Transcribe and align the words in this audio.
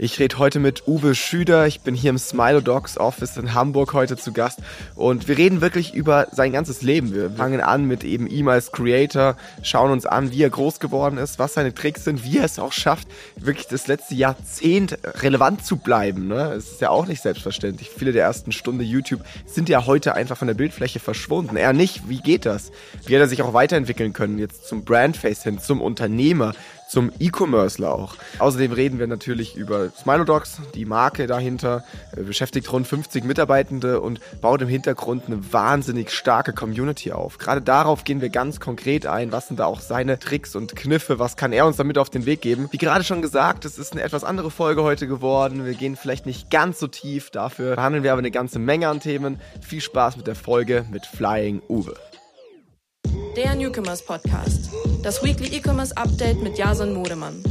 Ich 0.00 0.20
rede 0.20 0.38
heute 0.38 0.60
mit 0.60 0.86
Uwe 0.86 1.16
Schüder. 1.16 1.66
Ich 1.66 1.80
bin 1.80 1.92
hier 1.92 2.10
im 2.10 2.18
Smilo 2.18 2.60
Dogs 2.60 2.98
Office 2.98 3.36
in 3.36 3.52
Hamburg 3.52 3.94
heute 3.94 4.16
zu 4.16 4.32
Gast 4.32 4.60
und 4.94 5.26
wir 5.26 5.36
reden 5.36 5.60
wirklich 5.60 5.92
über 5.92 6.28
sein 6.30 6.52
ganzes 6.52 6.82
Leben. 6.82 7.12
Wir 7.12 7.32
fangen 7.32 7.60
an 7.60 7.84
mit 7.84 8.04
eben 8.04 8.28
ihm 8.28 8.46
als 8.46 8.70
Creator, 8.70 9.36
schauen 9.64 9.90
uns 9.90 10.06
an, 10.06 10.30
wie 10.30 10.40
er 10.44 10.50
groß 10.50 10.78
geworden 10.78 11.18
ist, 11.18 11.40
was 11.40 11.54
seine 11.54 11.74
Tricks 11.74 12.04
sind, 12.04 12.22
wie 12.22 12.38
er 12.38 12.44
es 12.44 12.60
auch 12.60 12.70
schafft, 12.70 13.08
wirklich 13.34 13.66
das 13.66 13.88
letzte 13.88 14.14
Jahrzehnt 14.14 14.96
relevant 15.20 15.66
zu 15.66 15.78
bleiben. 15.78 16.28
Ne? 16.28 16.52
Es 16.52 16.70
ist 16.70 16.80
ja 16.80 16.90
auch 16.90 17.06
nicht 17.06 17.20
selbstverständlich. 17.20 17.90
Viele 17.90 18.12
der 18.12 18.22
ersten 18.22 18.52
Stunde 18.52 18.84
YouTube 18.84 19.24
sind 19.46 19.68
ja 19.68 19.84
heute 19.84 20.14
einfach 20.14 20.36
von 20.36 20.46
der 20.46 20.54
Bildfläche 20.54 21.00
verschwunden. 21.00 21.56
Er 21.56 21.72
nicht. 21.72 22.08
Wie 22.08 22.20
geht 22.20 22.46
das? 22.46 22.70
Wie 23.04 23.16
hat 23.16 23.22
er 23.22 23.28
sich 23.28 23.42
auch 23.42 23.52
weiterentwickeln 23.52 24.12
können, 24.12 24.38
jetzt 24.38 24.68
zum 24.68 24.84
Brandface 24.84 25.42
hin, 25.42 25.58
zum 25.58 25.80
Unternehmer, 25.80 26.54
zum 26.88 27.12
E-Commercer 27.18 27.92
auch. 27.92 28.16
Außerdem 28.38 28.72
reden 28.72 28.98
wir 28.98 29.06
natürlich 29.06 29.56
über 29.56 29.90
Smilodogs, 29.90 30.60
die 30.74 30.86
Marke 30.86 31.26
dahinter, 31.26 31.84
äh, 32.16 32.22
beschäftigt 32.22 32.72
rund 32.72 32.86
50 32.86 33.24
Mitarbeitende 33.24 34.00
und 34.00 34.20
baut 34.40 34.62
im 34.62 34.68
Hintergrund 34.68 35.24
eine 35.26 35.52
wahnsinnig 35.52 36.10
starke 36.10 36.52
Community 36.52 37.12
auf. 37.12 37.38
Gerade 37.38 37.60
darauf 37.60 38.04
gehen 38.04 38.20
wir 38.20 38.30
ganz 38.30 38.58
konkret 38.58 39.06
ein. 39.06 39.32
Was 39.32 39.48
sind 39.48 39.60
da 39.60 39.66
auch 39.66 39.80
seine 39.80 40.18
Tricks 40.18 40.56
und 40.56 40.74
Kniffe? 40.74 41.18
Was 41.18 41.36
kann 41.36 41.52
er 41.52 41.66
uns 41.66 41.76
damit 41.76 41.98
auf 41.98 42.10
den 42.10 42.26
Weg 42.26 42.40
geben? 42.40 42.68
Wie 42.70 42.78
gerade 42.78 43.04
schon 43.04 43.22
gesagt, 43.22 43.64
es 43.64 43.78
ist 43.78 43.92
eine 43.92 44.02
etwas 44.02 44.24
andere 44.24 44.50
Folge 44.50 44.82
heute 44.82 45.06
geworden. 45.06 45.66
Wir 45.66 45.74
gehen 45.74 45.96
vielleicht 45.96 46.26
nicht 46.26 46.50
ganz 46.50 46.78
so 46.80 46.86
tief. 46.86 47.30
Dafür 47.30 47.76
behandeln 47.76 48.02
wir 48.02 48.12
aber 48.12 48.20
eine 48.20 48.30
ganze 48.30 48.58
Menge 48.58 48.88
an 48.88 49.00
Themen. 49.00 49.40
Viel 49.60 49.80
Spaß 49.80 50.16
mit 50.16 50.26
der 50.26 50.34
Folge 50.34 50.86
mit 50.90 51.04
Flying 51.06 51.62
Uwe 51.68 51.94
der 53.36 53.54
Newcomers 53.54 54.02
Podcast. 54.02 54.70
Das 55.02 55.22
Weekly 55.22 55.56
E-Commerce 55.56 55.96
Update 55.96 56.42
mit 56.42 56.58
Jason 56.58 56.92
Modemann. 56.92 57.42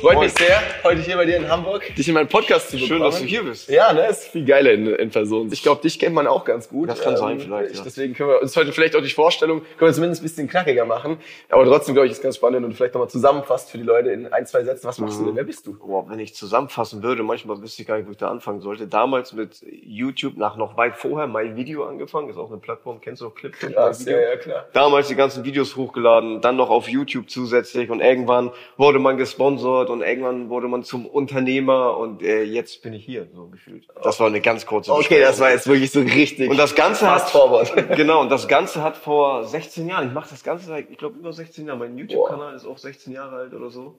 Freut 0.00 0.20
mich 0.20 0.32
sehr, 0.34 0.60
heute 0.84 1.00
hier 1.00 1.16
bei 1.16 1.24
dir 1.24 1.38
in 1.38 1.48
Hamburg, 1.48 1.82
dich 1.96 2.06
in 2.06 2.14
meinen 2.14 2.28
Podcast 2.28 2.70
zu 2.70 2.76
bekommen. 2.76 2.88
Schön, 2.88 3.00
dass 3.00 3.18
du 3.18 3.24
hier 3.24 3.42
bist. 3.42 3.68
Ja, 3.68 3.92
ne, 3.92 4.06
ist 4.06 4.28
viel 4.28 4.44
geiler 4.44 4.70
in, 4.72 4.86
in 4.86 5.10
Person. 5.10 5.50
Ich 5.52 5.62
glaube, 5.62 5.82
dich 5.82 5.98
kennt 5.98 6.14
man 6.14 6.28
auch 6.28 6.44
ganz 6.44 6.68
gut. 6.68 6.88
Das 6.88 7.00
kann 7.00 7.14
ähm, 7.14 7.18
sein, 7.18 7.40
vielleicht. 7.40 7.76
Ja. 7.76 7.82
Deswegen 7.84 8.14
können 8.14 8.30
wir 8.30 8.42
uns 8.42 8.56
heute 8.56 8.72
vielleicht 8.72 8.94
auch 8.94 9.02
die 9.02 9.08
Vorstellung, 9.08 9.62
können 9.78 9.90
wir 9.90 9.92
zumindest 9.92 10.22
ein 10.22 10.24
bisschen 10.24 10.48
knackiger 10.48 10.84
machen. 10.84 11.16
Aber 11.48 11.64
trotzdem, 11.64 11.94
glaube 11.94 12.06
ich, 12.06 12.12
ist 12.12 12.22
ganz 12.22 12.36
spannend 12.36 12.64
und 12.64 12.74
vielleicht 12.74 12.94
nochmal 12.94 13.10
zusammenfasst 13.10 13.70
für 13.70 13.78
die 13.78 13.84
Leute 13.84 14.10
in 14.10 14.32
ein, 14.32 14.46
zwei 14.46 14.62
Sätzen. 14.62 14.86
Was 14.86 14.98
machst 14.98 15.18
mhm. 15.18 15.24
du 15.24 15.30
denn? 15.30 15.36
Wer 15.36 15.44
bist 15.44 15.66
du? 15.66 15.76
Boah, 15.76 16.08
wenn 16.08 16.20
ich 16.20 16.34
zusammenfassen 16.36 17.02
würde, 17.02 17.24
manchmal 17.24 17.60
wüsste 17.60 17.82
ich 17.82 17.88
gar 17.88 17.96
nicht, 17.96 18.06
wo 18.06 18.12
ich 18.12 18.18
da 18.18 18.28
anfangen 18.28 18.60
sollte. 18.60 18.86
Damals 18.86 19.32
mit 19.32 19.64
YouTube, 19.84 20.36
nach 20.36 20.56
noch 20.56 20.76
weit 20.76 20.96
vorher, 20.96 21.26
mein 21.26 21.56
Video 21.56 21.84
angefangen. 21.84 22.28
Ist 22.28 22.36
auch 22.36 22.50
eine 22.50 22.60
Plattform, 22.60 23.00
kennst 23.00 23.20
du 23.20 23.26
noch 23.26 23.34
Clip? 23.34 23.52
Ja, 23.62 23.90
ja, 23.90 24.36
klar. 24.36 24.66
Damals 24.72 25.08
die 25.08 25.16
ganzen 25.22 25.44
Videos 25.44 25.76
hochgeladen, 25.76 26.40
dann 26.40 26.56
noch 26.56 26.68
auf 26.68 26.88
YouTube 26.88 27.30
zusätzlich 27.30 27.90
und 27.90 28.00
irgendwann 28.00 28.50
wurde 28.76 28.98
man 28.98 29.16
gesponsert 29.16 29.88
und 29.88 30.02
irgendwann 30.02 30.48
wurde 30.48 30.66
man 30.66 30.82
zum 30.82 31.06
Unternehmer 31.06 31.96
und 31.96 32.22
äh, 32.22 32.42
jetzt 32.42 32.82
bin 32.82 32.92
ich 32.92 33.04
hier, 33.04 33.28
so 33.32 33.46
gefühlt. 33.46 33.86
Das 34.02 34.18
war 34.18 34.26
eine 34.26 34.40
ganz 34.40 34.66
kurze 34.66 34.92
Okay, 34.92 35.20
das 35.20 35.38
war 35.38 35.52
jetzt 35.52 35.68
wirklich 35.68 35.92
so 35.92 36.00
richtig. 36.00 36.50
Und 36.50 36.56
das 36.56 36.74
Ganze 36.74 37.08
hat, 37.08 37.30
forward. 37.30 37.72
genau, 37.96 38.20
und 38.20 38.30
das 38.30 38.48
Ganze 38.48 38.82
hat 38.82 38.96
vor 38.96 39.44
16 39.44 39.88
Jahren, 39.88 40.08
ich 40.08 40.12
mache 40.12 40.30
das 40.30 40.42
Ganze 40.42 40.66
seit, 40.66 40.90
ich 40.90 40.98
glaube, 40.98 41.18
über 41.18 41.32
16 41.32 41.66
Jahren, 41.66 41.78
mein 41.78 41.96
YouTube-Kanal 41.96 42.56
ist 42.56 42.66
auch 42.66 42.78
16 42.78 43.12
Jahre 43.12 43.36
alt 43.36 43.54
oder 43.54 43.70
so. 43.70 43.98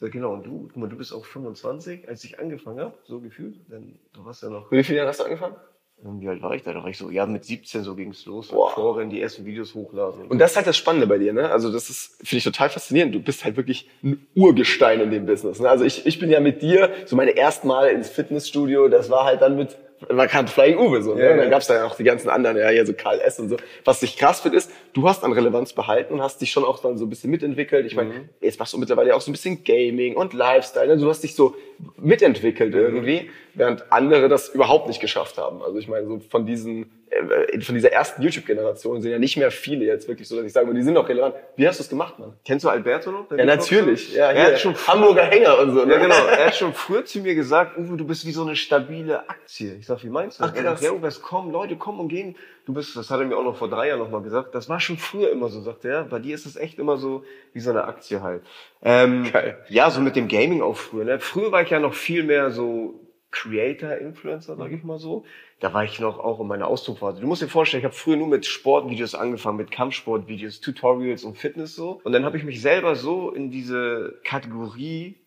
Genau, 0.00 0.34
und 0.34 0.46
du, 0.46 0.68
guck 0.68 0.76
mal, 0.76 0.88
du 0.88 0.96
bist 0.96 1.12
auch 1.12 1.24
25, 1.24 2.08
als 2.08 2.22
ich 2.22 2.38
angefangen 2.38 2.78
habe, 2.78 2.94
so 3.04 3.20
gefühlt, 3.20 3.56
denn 3.68 3.98
du 4.12 4.24
warst 4.24 4.44
ja 4.44 4.48
noch... 4.48 4.70
Wie 4.70 4.84
viele 4.84 4.98
Jahre 4.98 5.08
hast 5.08 5.18
du 5.18 5.24
angefangen? 5.24 5.56
Wie 6.00 6.28
alt 6.28 6.42
war 6.42 6.54
ich 6.54 6.62
da? 6.62 6.72
Da 6.72 6.82
war 6.82 6.88
ich 6.88 6.96
so, 6.96 7.10
ja, 7.10 7.26
mit 7.26 7.44
17 7.44 7.82
so 7.82 7.96
ging's 7.96 8.24
los. 8.24 8.52
Wow. 8.52 8.72
Vorrennen, 8.72 9.10
die 9.10 9.20
ersten 9.20 9.44
Videos 9.44 9.74
hochladen. 9.74 10.22
Und, 10.22 10.30
und 10.30 10.38
das 10.38 10.52
ist 10.52 10.56
halt 10.56 10.66
das 10.68 10.76
Spannende 10.76 11.08
bei 11.08 11.18
dir, 11.18 11.32
ne? 11.32 11.50
Also 11.50 11.72
das 11.72 11.90
ist, 11.90 12.16
finde 12.18 12.36
ich 12.36 12.44
total 12.44 12.70
faszinierend. 12.70 13.14
Du 13.14 13.20
bist 13.20 13.44
halt 13.44 13.56
wirklich 13.56 13.88
ein 14.04 14.24
Urgestein 14.36 15.00
in 15.00 15.10
dem 15.10 15.26
Business. 15.26 15.58
Ne? 15.58 15.68
Also 15.68 15.84
ich, 15.84 16.06
ich 16.06 16.20
bin 16.20 16.30
ja 16.30 16.38
mit 16.38 16.62
dir, 16.62 16.90
so 17.04 17.16
meine 17.16 17.36
ersten 17.36 17.66
Mal 17.66 17.88
ins 17.88 18.08
Fitnessstudio, 18.08 18.88
das 18.88 19.10
war 19.10 19.24
halt 19.24 19.42
dann 19.42 19.56
mit 19.56 19.76
man 20.12 20.28
kannte 20.28 20.52
Flying 20.52 20.78
Uwe 20.78 21.02
so. 21.02 21.14
Ne? 21.14 21.24
Ja, 21.24 21.32
und 21.32 21.38
dann 21.38 21.50
gab's 21.50 21.66
da 21.66 21.74
ja 21.74 21.84
auch 21.84 21.96
die 21.96 22.04
ganzen 22.04 22.28
anderen, 22.28 22.56
ja, 22.56 22.68
hier 22.68 22.86
so 22.86 22.92
Karl 22.92 23.20
S. 23.20 23.40
und 23.40 23.48
so. 23.48 23.56
Was 23.84 24.00
dich 24.00 24.16
krass 24.16 24.40
fit 24.40 24.52
ist, 24.52 24.70
du 24.92 25.08
hast 25.08 25.24
an 25.24 25.32
Relevanz 25.32 25.72
behalten 25.72 26.14
und 26.14 26.22
hast 26.22 26.40
dich 26.40 26.52
schon 26.52 26.64
auch 26.64 26.80
dann 26.80 26.96
so 26.98 27.06
ein 27.06 27.10
bisschen 27.10 27.30
mitentwickelt. 27.30 27.86
Ich 27.86 27.96
meine, 27.96 28.10
mhm. 28.10 28.28
jetzt 28.40 28.58
machst 28.58 28.72
du 28.72 28.78
mittlerweile 28.78 29.16
auch 29.16 29.20
so 29.20 29.30
ein 29.30 29.32
bisschen 29.32 29.64
Gaming 29.64 30.14
und 30.14 30.34
Lifestyle. 30.34 30.86
Ne? 30.86 30.98
Du 30.98 31.08
hast 31.08 31.22
dich 31.24 31.34
so 31.34 31.56
mitentwickelt 31.96 32.74
irgendwie, 32.74 33.30
während 33.54 33.92
andere 33.92 34.28
das 34.28 34.48
überhaupt 34.48 34.88
nicht 34.88 35.00
geschafft 35.00 35.38
haben. 35.38 35.62
Also 35.62 35.78
ich 35.78 35.88
meine, 35.88 36.06
so 36.06 36.20
von 36.20 36.46
diesen 36.46 36.90
äh, 37.10 37.60
von 37.60 37.74
dieser 37.74 37.92
ersten 37.92 38.22
YouTube-Generation 38.22 39.00
sind 39.00 39.10
ja 39.10 39.18
nicht 39.18 39.36
mehr 39.36 39.50
viele 39.50 39.84
jetzt 39.84 40.08
wirklich 40.08 40.28
so, 40.28 40.36
dass 40.36 40.44
ich 40.44 40.52
sage, 40.52 40.72
die 40.74 40.82
sind 40.82 40.94
noch 40.94 41.08
relevant. 41.08 41.34
Wie 41.56 41.66
hast 41.66 41.78
du 41.78 41.82
es 41.82 41.88
gemacht, 41.88 42.18
Mann? 42.18 42.34
Kennst 42.44 42.64
du 42.64 42.68
Alberto 42.68 43.10
noch? 43.10 43.30
Ja, 43.30 43.44
natürlich. 43.44 44.14
Ja, 44.14 44.30
er 44.30 44.52
hat 44.52 44.60
schon 44.60 44.74
Hamburger 44.74 45.24
Hänger 45.24 45.58
und 45.58 45.74
so. 45.74 45.84
Ne? 45.84 45.94
Ja, 45.94 46.00
genau. 46.00 46.26
Er 46.26 46.46
hat 46.46 46.56
schon 46.56 46.74
früher 46.74 47.04
zu 47.04 47.20
mir 47.20 47.34
gesagt, 47.34 47.78
Uwe, 47.78 47.96
du 47.96 48.06
bist 48.06 48.26
wie 48.26 48.32
so 48.32 48.42
eine 48.42 48.56
stabile 48.56 49.28
Aktie. 49.28 49.74
Ich 49.76 49.86
sag, 49.86 50.02
wie 50.04 50.10
meinst 50.10 50.40
du? 50.40 50.44
Ach, 50.44 50.54
krass. 50.54 50.82
Ja, 50.82 50.92
Uwe, 50.92 51.06
es 51.06 51.22
kommen 51.22 51.50
Leute, 51.50 51.76
kommen 51.76 52.00
und 52.00 52.08
gehen. 52.08 52.36
Du 52.66 52.74
bist, 52.74 52.94
das 52.96 53.10
hat 53.10 53.20
er 53.20 53.26
mir 53.26 53.36
auch 53.36 53.44
noch 53.44 53.56
vor 53.56 53.70
drei 53.70 53.88
Jahren 53.88 53.98
nochmal 53.98 54.22
gesagt. 54.22 54.54
Das 54.54 54.68
war 54.68 54.78
schon 54.78 54.98
früher 54.98 55.30
immer 55.30 55.48
so, 55.48 55.62
sagt 55.62 55.84
er. 55.86 56.04
Bei 56.04 56.18
dir 56.18 56.34
ist 56.34 56.44
es 56.44 56.56
echt 56.56 56.78
immer 56.78 56.98
so 56.98 57.24
wie 57.54 57.60
so 57.60 57.70
eine 57.70 57.84
Aktie 57.84 58.20
halt. 58.20 58.42
Ähm, 58.82 59.28
Geil. 59.32 59.64
Ja, 59.68 59.90
so 59.90 60.00
mit 60.00 60.16
dem 60.16 60.28
Gaming 60.28 60.62
auch 60.62 60.76
früher. 60.76 61.04
Ne? 61.04 61.20
Früher 61.20 61.52
war 61.52 61.62
ich 61.62 61.70
ja 61.70 61.80
noch 61.80 61.94
viel 61.94 62.22
mehr 62.22 62.50
so 62.50 63.08
Creator, 63.30 63.96
Influencer, 63.96 64.56
sag 64.56 64.72
ich 64.72 64.84
mal 64.84 64.98
so. 64.98 65.24
Da 65.60 65.74
war 65.74 65.84
ich 65.84 65.98
noch 65.98 66.18
auch 66.18 66.40
in 66.40 66.46
meiner 66.46 66.68
Ausdruckphase. 66.68 67.20
Du 67.20 67.26
musst 67.26 67.42
dir 67.42 67.48
vorstellen, 67.48 67.80
ich 67.80 67.84
habe 67.84 67.94
früher 67.94 68.16
nur 68.16 68.28
mit 68.28 68.46
Sportvideos 68.46 69.14
angefangen, 69.14 69.56
mit 69.56 69.70
Kampfsportvideos, 69.70 70.60
Tutorials 70.60 71.24
und 71.24 71.36
Fitness 71.36 71.74
so. 71.74 72.00
Und 72.04 72.12
dann 72.12 72.24
habe 72.24 72.36
ich 72.36 72.44
mich 72.44 72.62
selber 72.62 72.94
so 72.94 73.30
in 73.30 73.50
diese 73.50 74.20
Kategorie, 74.24 75.26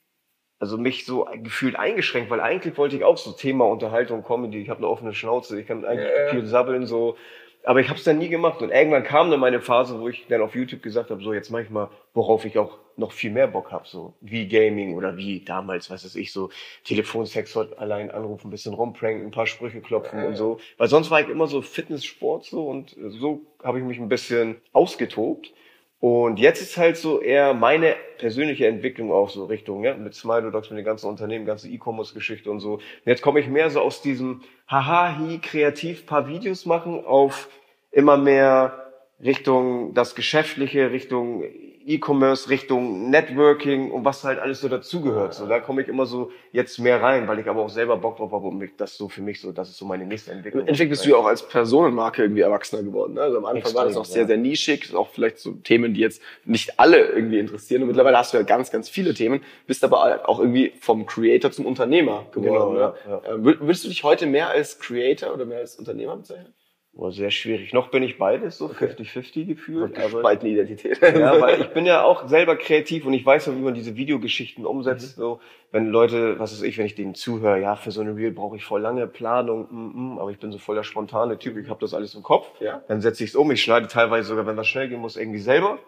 also 0.58 0.78
mich 0.78 1.06
so 1.06 1.28
gefühlt 1.44 1.76
eingeschränkt, 1.76 2.30
weil 2.30 2.40
eigentlich 2.40 2.78
wollte 2.78 2.96
ich 2.96 3.04
auch 3.04 3.18
so 3.18 3.32
Thema 3.32 3.66
Unterhaltung, 3.66 4.24
Comedy, 4.24 4.62
ich 4.62 4.70
habe 4.70 4.80
eine 4.80 4.88
offene 4.88 5.14
Schnauze, 5.14 5.60
ich 5.60 5.68
kann 5.68 5.84
eigentlich 5.84 6.10
yeah. 6.10 6.30
viel 6.32 6.46
sabbeln 6.46 6.86
so 6.86 7.18
aber 7.64 7.80
ich 7.80 7.90
habe 7.90 7.98
es 7.98 8.04
dann 8.04 8.18
nie 8.18 8.30
gemacht. 8.30 8.62
Und 8.62 8.72
irgendwann 8.72 9.04
kam 9.04 9.30
dann 9.32 9.40
meine 9.40 9.62
Phase, 9.62 10.00
wo 10.00 10.08
ich 10.10 10.26
dann 10.28 10.42
auf 10.42 10.56
YouTube 10.56 10.82
gesagt 10.82 11.10
habe, 11.10 11.22
so 11.24 11.34
jetzt 11.34 11.50
mache 11.50 11.64
ich 11.64 11.70
mal, 11.70 11.90
worauf 12.14 12.46
ich 12.46 12.58
auch 12.58 12.78
noch 12.98 13.12
viel 13.12 13.32
mehr 13.32 13.48
Bock 13.48 13.72
habe, 13.72 13.88
so 13.88 14.14
wie 14.22 14.48
Gaming 14.48 14.96
oder 14.96 15.18
wie 15.18 15.44
damals, 15.44 15.90
was 15.90 16.04
weiß 16.06 16.16
ich, 16.16 16.32
so 16.32 16.50
Telefonsex 16.84 17.56
allein 17.78 18.12
anrufen, 18.12 18.48
ein 18.48 18.52
bisschen 18.52 18.74
rumpranken, 18.74 19.28
ein 19.28 19.32
paar 19.32 19.48
Sprüche 19.48 19.82
klopfen 19.82 20.24
und 20.24 20.36
so. 20.36 20.60
Weil 20.78 20.88
sonst 20.88 21.10
war 21.10 21.22
ich 21.22 21.30
immer 21.30 21.48
so 21.48 21.62
Fitness, 21.62 22.06
Sport 22.06 22.46
so 22.46 22.68
und 22.68 22.96
so 22.98 23.42
habe 23.64 23.80
ich 23.80 23.86
mich 23.86 24.00
ein 24.00 24.10
bisschen 24.10 24.62
ausgetobt. 24.74 25.54
Und 26.02 26.40
jetzt 26.40 26.64
ist 26.64 26.78
halt 26.78 26.98
so 26.98 27.22
eher 27.22 27.54
meine 27.54 27.96
persönliche 28.18 28.66
Entwicklung 28.66 29.12
auch 29.12 29.30
so 29.30 29.46
Richtung, 29.46 29.84
ja, 29.84 29.94
mit 29.94 30.16
Smilodogs, 30.16 30.72
mit 30.72 30.80
den 30.80 30.86
ganzen 30.86 31.08
Unternehmen, 31.08 31.46
ganze 31.46 31.70
E-Commerce-Geschichte 31.70 32.50
und 32.50 32.60
so. 32.60 32.74
Und 32.74 32.82
jetzt 33.06 33.22
komme 33.22 33.40
ich 33.40 33.48
mehr 33.48 33.70
so 33.70 33.82
aus 33.82 34.02
diesem 34.02 34.42
haha, 34.68 35.20
hi, 35.20 35.38
kreativ 35.38 36.08
paar 36.08 36.28
Videos 36.28 36.66
machen 36.66 37.06
auf 37.06 37.50
immer 37.92 38.18
mehr 38.18 38.92
Richtung 39.24 39.94
das 39.94 40.16
Geschäftliche, 40.16 40.92
Richtung 40.92 41.44
E-Commerce, 41.86 42.50
Richtung 42.50 43.10
Networking 43.10 43.92
und 43.92 44.06
was 44.06 44.24
halt 44.24 44.40
alles 44.40 44.62
so 44.62 44.70
dazugehört. 44.70 45.34
So, 45.34 45.48
da 45.48 45.60
komme 45.60 45.82
ich 45.82 45.88
immer 45.88 46.06
so 46.06 46.32
jetzt 46.52 46.80
mehr 46.80 47.02
rein, 47.02 47.28
weil 47.28 47.40
ich 47.40 47.48
aber 47.48 47.62
auch 47.62 47.70
selber 47.70 47.98
Bock 47.98 48.18
drauf 48.18 48.32
habe 48.32 48.48
und 48.48 48.58
mich, 48.58 48.72
das 48.78 48.98
so 48.98 49.10
für 49.10 49.22
mich 49.22 49.42
so, 49.42 49.52
das 49.52 49.70
ist 49.70 49.78
so 49.78 49.86
meine 49.86 50.06
nächste 50.06 50.32
Entwicklung. 50.32 50.68
Entwickelst 50.68 51.06
du 51.06 51.10
ja 51.10 51.16
auch 51.18 51.26
als 51.26 51.48
Personenmarke 51.48 52.24
irgendwie 52.24 52.42
erwachsener 52.42 52.84
geworden. 52.84 53.14
Ne? 53.14 53.22
Also 53.22 53.38
am 53.38 53.46
Anfang 53.46 53.58
Extrem, 53.58 53.76
war 53.76 53.86
das 53.86 53.98
auch 53.98 54.06
sehr, 54.06 54.28
sehr 54.28 54.38
nischig, 54.38 54.94
auch 54.96 55.10
vielleicht 55.10 55.40
so 55.40 55.52
Themen, 55.54 55.94
die 55.94 56.02
jetzt 56.02 56.22
nicht 56.46 56.80
alle 56.80 57.00
irgendwie 57.00 57.40
interessieren. 57.40 57.82
Und 57.82 57.88
mittlerweile 57.88 58.18
hast 58.18 58.34
du 58.34 58.38
ja 58.38 58.44
ganz, 58.44 58.72
ganz 58.72 58.90
viele 58.90 59.14
Themen, 59.14 59.42
bist 59.68 59.84
aber 59.84 60.28
auch 60.30 60.40
irgendwie 60.40 60.74
vom 60.80 61.06
Creator 61.06 61.52
zum 61.52 61.66
Unternehmer 61.66 62.26
geworden. 62.32 62.76
Genau, 62.76 62.78
ja, 62.78 62.96
ja. 63.08 63.36
Äh, 63.36 63.44
würdest 63.44 63.84
du 63.84 63.90
dich 63.90 64.04
heute 64.04 64.26
mehr 64.26 64.50
als 64.50 64.80
Creator 64.80 65.34
oder 65.34 65.46
mehr 65.46 65.60
als 65.60 65.76
Unternehmer 65.76 66.18
bezeichnen? 66.18 66.54
Boah, 66.94 67.10
sehr 67.12 67.32
schwierig. 67.32 67.72
Noch 67.72 67.88
bin 67.88 68.04
ich 68.04 68.18
beides 68.18 68.58
so 68.58 68.68
50-50 68.68 69.18
okay. 69.18 69.46
gefühlt. 69.46 69.96
Gespaltene 69.96 70.52
Identität. 70.52 71.00
ja, 71.02 71.40
weil 71.40 71.62
ich 71.62 71.70
bin 71.70 71.86
ja 71.86 72.04
auch 72.04 72.28
selber 72.28 72.58
kreativ 72.58 73.06
und 73.06 73.14
ich 73.14 73.26
weiß 73.26 73.46
ja, 73.46 73.56
wie 73.56 73.62
man 73.62 73.74
diese 73.74 73.96
Videogeschichten 73.96 74.66
umsetzt. 74.66 75.18
Mhm. 75.18 75.22
So, 75.22 75.40
wenn 75.72 75.88
Leute, 75.88 76.38
was 76.38 76.52
weiß 76.52 76.64
ich, 76.64 76.78
wenn 76.78 76.86
ich 76.86 76.96
denen 76.96 77.16
zuhöre, 77.16 77.62
ja, 77.62 77.78
für 77.78 77.92
so 77.92 78.02
eine 78.02 78.14
Reel 78.16 78.32
brauche 78.32 78.58
ich 78.58 78.66
voll 78.66 78.82
lange 78.82 79.08
Planung, 79.08 79.68
mm, 79.72 80.16
mm, 80.16 80.20
aber 80.20 80.32
ich 80.32 80.40
bin 80.40 80.52
so 80.52 80.58
voll 80.58 80.76
der 80.76 80.84
spontane 80.84 81.40
Typ, 81.40 81.56
ich 81.56 81.70
habe 81.70 81.80
das 81.80 81.94
alles 81.94 82.14
im 82.14 82.24
Kopf. 82.24 82.50
Ja. 82.60 82.84
Dann 82.90 83.00
setze 83.00 83.24
ich 83.24 83.30
es 83.30 83.36
um. 83.38 83.50
Ich 83.52 83.62
schneide 83.62 83.88
teilweise 83.88 84.28
sogar, 84.28 84.46
wenn 84.46 84.58
was 84.58 84.68
schnell 84.68 84.90
gehen 84.90 85.00
muss, 85.00 85.16
irgendwie 85.16 85.40
selber. 85.40 85.80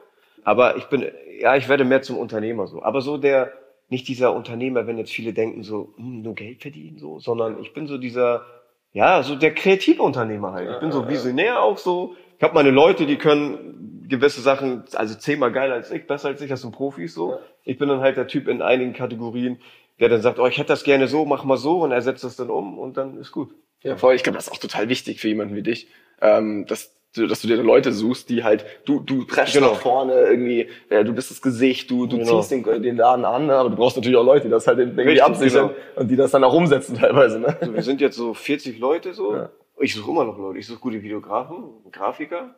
Aber 0.46 0.78
ich 0.78 0.86
bin, 0.86 1.06
ja, 1.40 1.58
ich 1.58 1.68
werde 1.68 1.84
mehr 1.84 2.02
zum 2.02 2.18
Unternehmer 2.18 2.68
so. 2.68 2.82
Aber 2.82 3.02
so 3.02 3.18
der, 3.18 3.52
nicht 3.90 4.08
dieser 4.08 4.34
Unternehmer, 4.34 4.88
wenn 4.88 4.98
jetzt 4.98 5.12
viele 5.12 5.34
denken 5.34 5.64
so, 5.64 5.94
hm, 5.98 6.22
nur 6.22 6.34
Geld 6.34 6.62
verdienen 6.62 6.98
so, 6.98 7.20
sondern 7.20 7.60
ich 7.62 7.74
bin 7.74 7.88
so 7.88 7.98
dieser 7.98 8.46
ja, 8.94 9.24
so 9.24 9.36
der 9.36 9.54
kreative 9.54 10.02
Unternehmer 10.02 10.54
halt. 10.54 10.70
Ich 10.70 10.80
bin 10.80 10.92
so 10.92 11.08
visionär 11.08 11.62
auch 11.62 11.78
so. 11.78 12.16
Ich 12.38 12.44
habe 12.44 12.54
meine 12.54 12.72
Leute, 12.72 13.06
die 13.06 13.18
können 13.18 14.06
gewisse 14.08 14.42
Sachen, 14.42 14.84
also 14.94 15.16
zehnmal 15.16 15.52
geiler 15.52 15.74
als 15.74 15.92
ich, 15.92 16.06
besser 16.06 16.30
als 16.30 16.42
ich, 16.42 16.50
das 16.50 16.62
sind 16.62 16.72
Profis 16.72 17.14
so. 17.14 17.40
Ich 17.64 17.78
bin 17.78 17.90
dann 17.90 18.02
halt 18.02 18.18
der 18.18 18.28
Typ 18.28 18.48
in 18.48 18.62
einigen 18.62 18.94
Kategorien, 18.94 19.60
der 20.00 20.10
dann 20.10 20.22
sagt, 20.22 20.40
oh, 20.40 20.46
ich 20.46 20.58
hätte 20.58 20.68
das 20.68 20.84
gerne 20.84 21.08
so, 21.08 21.26
mach 21.26 21.44
mal 21.44 21.58
so 21.58 21.82
und 21.82 21.92
er 21.92 22.02
setzt 22.02 22.24
das 22.24 22.36
dann 22.36 22.50
um 22.50 22.78
und 22.78 22.98
dann 22.98 23.18
ist 23.18 23.32
gut. 23.32 23.54
Ja, 23.82 23.98
voll. 23.98 24.16
Ich 24.16 24.24
glaube, 24.24 24.38
das 24.38 24.48
ist 24.48 24.54
auch 24.54 24.58
total 24.58 24.90
wichtig 24.90 25.20
für 25.20 25.28
jemanden 25.28 25.56
wie 25.56 25.64
dich, 25.64 25.88
ähm, 26.22 26.66
dass 26.68 26.94
dass 27.14 27.42
du 27.42 27.48
dir 27.48 27.58
Leute 27.58 27.92
suchst, 27.92 28.30
die 28.30 28.44
halt, 28.44 28.66
du, 28.86 29.00
du 29.00 29.26
preschst 29.26 29.56
genau. 29.56 29.72
nach 29.72 29.80
vorne 29.80 30.14
irgendwie, 30.14 30.68
ja, 30.90 31.04
du 31.04 31.14
bist 31.14 31.32
das 31.32 31.42
Gesicht, 31.42 31.90
du, 31.92 32.08
du 32.08 32.18
genau. 32.18 32.42
ziehst 32.42 32.52
den, 32.52 32.82
den 32.82 32.98
Laden 32.98 33.26
an, 33.26 33.48
ne? 33.48 33.56
aber 33.56 33.70
du 33.70 33.76
brauchst 33.76 33.98
natürlich 33.98 34.18
auch 34.18 34.26
Leute, 34.26 34.46
die 34.46 34.52
das 34.52 34.66
halt 34.68 34.80
irgendwie 34.80 35.02
Richtig, 35.02 35.24
absichern 35.24 35.70
genau. 35.70 36.02
und 36.02 36.08
die 36.10 36.16
das 36.16 36.32
dann 36.32 36.44
auch 36.44 36.54
umsetzen 36.54 36.98
teilweise. 36.98 37.40
Ne? 37.40 37.56
Also 37.60 37.74
wir 37.74 37.84
sind 37.84 38.02
jetzt 38.02 38.18
so 38.18 38.34
40 38.34 38.80
Leute 38.80 39.14
so. 39.14 39.36
Ja. 39.36 39.50
Ich 39.80 39.96
suche 39.96 40.12
immer 40.12 40.26
noch 40.26 40.38
Leute. 40.38 40.60
Ich 40.60 40.68
suche 40.68 40.80
gute 40.80 41.02
Videografen, 41.02 41.64
Grafiker, 41.92 42.56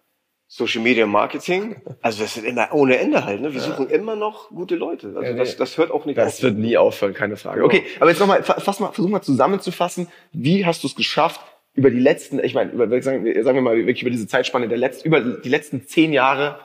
Social 0.47 0.81
Media 0.81 1.05
Marketing. 1.05 1.75
Also 2.01 2.23
das 2.23 2.37
ist 2.37 2.45
immer 2.45 2.69
ohne 2.71 2.97
Ende 2.97 3.25
halt. 3.25 3.41
Ne? 3.41 3.53
Wir 3.53 3.61
ja. 3.61 3.67
suchen 3.67 3.89
immer 3.89 4.15
noch 4.15 4.49
gute 4.49 4.75
Leute. 4.75 5.07
Also 5.15 5.21
ja, 5.21 5.33
das, 5.33 5.57
das 5.57 5.77
hört 5.77 5.91
auch 5.91 6.05
nicht 6.05 6.17
das 6.17 6.27
auf. 6.27 6.31
Das 6.33 6.43
wird 6.43 6.57
nie 6.57 6.77
aufhören, 6.77 7.13
keine 7.13 7.35
Frage. 7.35 7.61
Genau. 7.61 7.67
Okay, 7.67 7.83
aber 7.99 8.09
jetzt 8.09 8.19
nochmal, 8.19 8.43
fass 8.43 8.79
mal, 8.79 8.91
versuch 8.91 9.09
mal 9.09 9.21
zusammenzufassen. 9.21 10.07
Wie 10.31 10.65
hast 10.65 10.83
du 10.83 10.87
es 10.87 10.95
geschafft, 10.95 11.41
über 11.75 11.91
die 11.91 11.99
letzten, 11.99 12.39
ich 12.39 12.53
meine, 12.53 12.71
über, 12.71 12.87
sagen, 13.01 13.25
sagen 13.43 13.55
wir 13.55 13.61
mal 13.61 13.77
wirklich 13.77 14.01
über 14.01 14.11
diese 14.11 14.27
Zeitspanne 14.27 14.67
der 14.67 14.77
letzten, 14.77 15.07
über 15.07 15.21
die 15.21 15.49
letzten 15.49 15.85
zehn 15.85 16.13
Jahre 16.13 16.59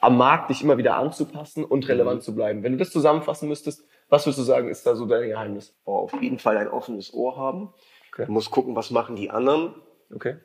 am 0.00 0.16
Markt 0.16 0.50
dich 0.50 0.62
immer 0.62 0.78
wieder 0.78 0.96
anzupassen 0.96 1.64
und 1.64 1.88
relevant 1.88 2.20
mhm. 2.20 2.24
zu 2.24 2.34
bleiben. 2.34 2.62
Wenn 2.62 2.72
du 2.72 2.78
das 2.78 2.90
zusammenfassen 2.90 3.48
müsstest, 3.48 3.84
was 4.08 4.26
würdest 4.26 4.38
du 4.38 4.42
sagen, 4.44 4.68
ist 4.68 4.86
da 4.86 4.94
so 4.94 5.06
dein 5.06 5.28
Geheimnis? 5.28 5.74
Oh, 5.84 5.96
auf 5.96 6.20
jeden 6.20 6.38
Fall 6.38 6.56
ein 6.56 6.68
offenes 6.68 7.12
Ohr 7.12 7.36
haben. 7.36 7.72
Okay. 8.12 8.26
Du 8.26 8.32
musst 8.32 8.50
gucken, 8.50 8.76
was 8.76 8.90
machen 8.90 9.16
die 9.16 9.30
anderen. 9.30 9.74
Okay. 10.14 10.36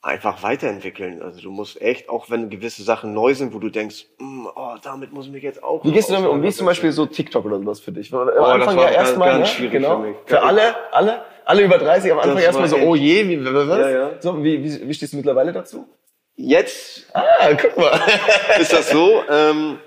Einfach 0.00 0.42
weiterentwickeln. 0.42 1.22
Also 1.22 1.40
du 1.40 1.50
musst 1.50 1.80
echt, 1.82 2.08
auch 2.08 2.30
wenn 2.30 2.50
gewisse 2.50 2.82
Sachen 2.82 3.14
neu 3.14 3.34
sind, 3.34 3.52
wo 3.52 3.58
du 3.58 3.68
denkst, 3.68 4.06
mm, 4.18 4.46
oh, 4.54 4.76
damit 4.82 5.12
muss 5.12 5.26
ich 5.26 5.32
mich 5.32 5.42
jetzt 5.42 5.62
auch. 5.62 5.84
Wie 5.84 5.90
gehst 5.90 6.08
du 6.08 6.12
damit 6.12 6.30
um? 6.30 6.42
Wie 6.42 6.48
ist 6.48 6.58
zum 6.58 6.66
Beispiel 6.66 6.92
so 6.92 7.06
TikTok 7.06 7.44
oder 7.44 7.58
sowas 7.58 7.80
für 7.80 7.92
dich? 7.92 8.12
Am 8.14 8.28
oh, 8.28 8.42
Anfang 8.42 8.78
ja 8.78 8.90
erstmal, 8.90 9.30
ganz, 9.30 9.38
ganz 9.40 9.50
schwierig 9.50 9.72
genau. 9.72 9.96
für 9.96 10.08
mich. 10.08 10.16
Für 10.26 10.42
alle, 10.42 10.92
alle? 10.92 11.22
Alle 11.48 11.62
über 11.62 11.78
30 11.78 12.12
am 12.12 12.18
Anfang 12.18 12.38
erstmal 12.38 12.68
so, 12.68 12.76
oh 12.76 12.94
je, 12.94 13.26
wie, 13.26 13.42
was? 13.42 13.78
Ja, 13.78 13.90
ja. 13.90 14.10
So, 14.20 14.44
wie, 14.44 14.62
wie, 14.62 14.86
wie 14.86 14.94
stehst 14.94 15.14
du 15.14 15.16
mittlerweile 15.16 15.52
dazu? 15.52 15.88
Jetzt, 16.36 17.06
ah, 17.14 17.54
guck 17.60 17.76
mal, 17.78 17.98
ist 18.60 18.72
das 18.72 18.90
so, 18.90 19.22
ähm, 19.30 19.78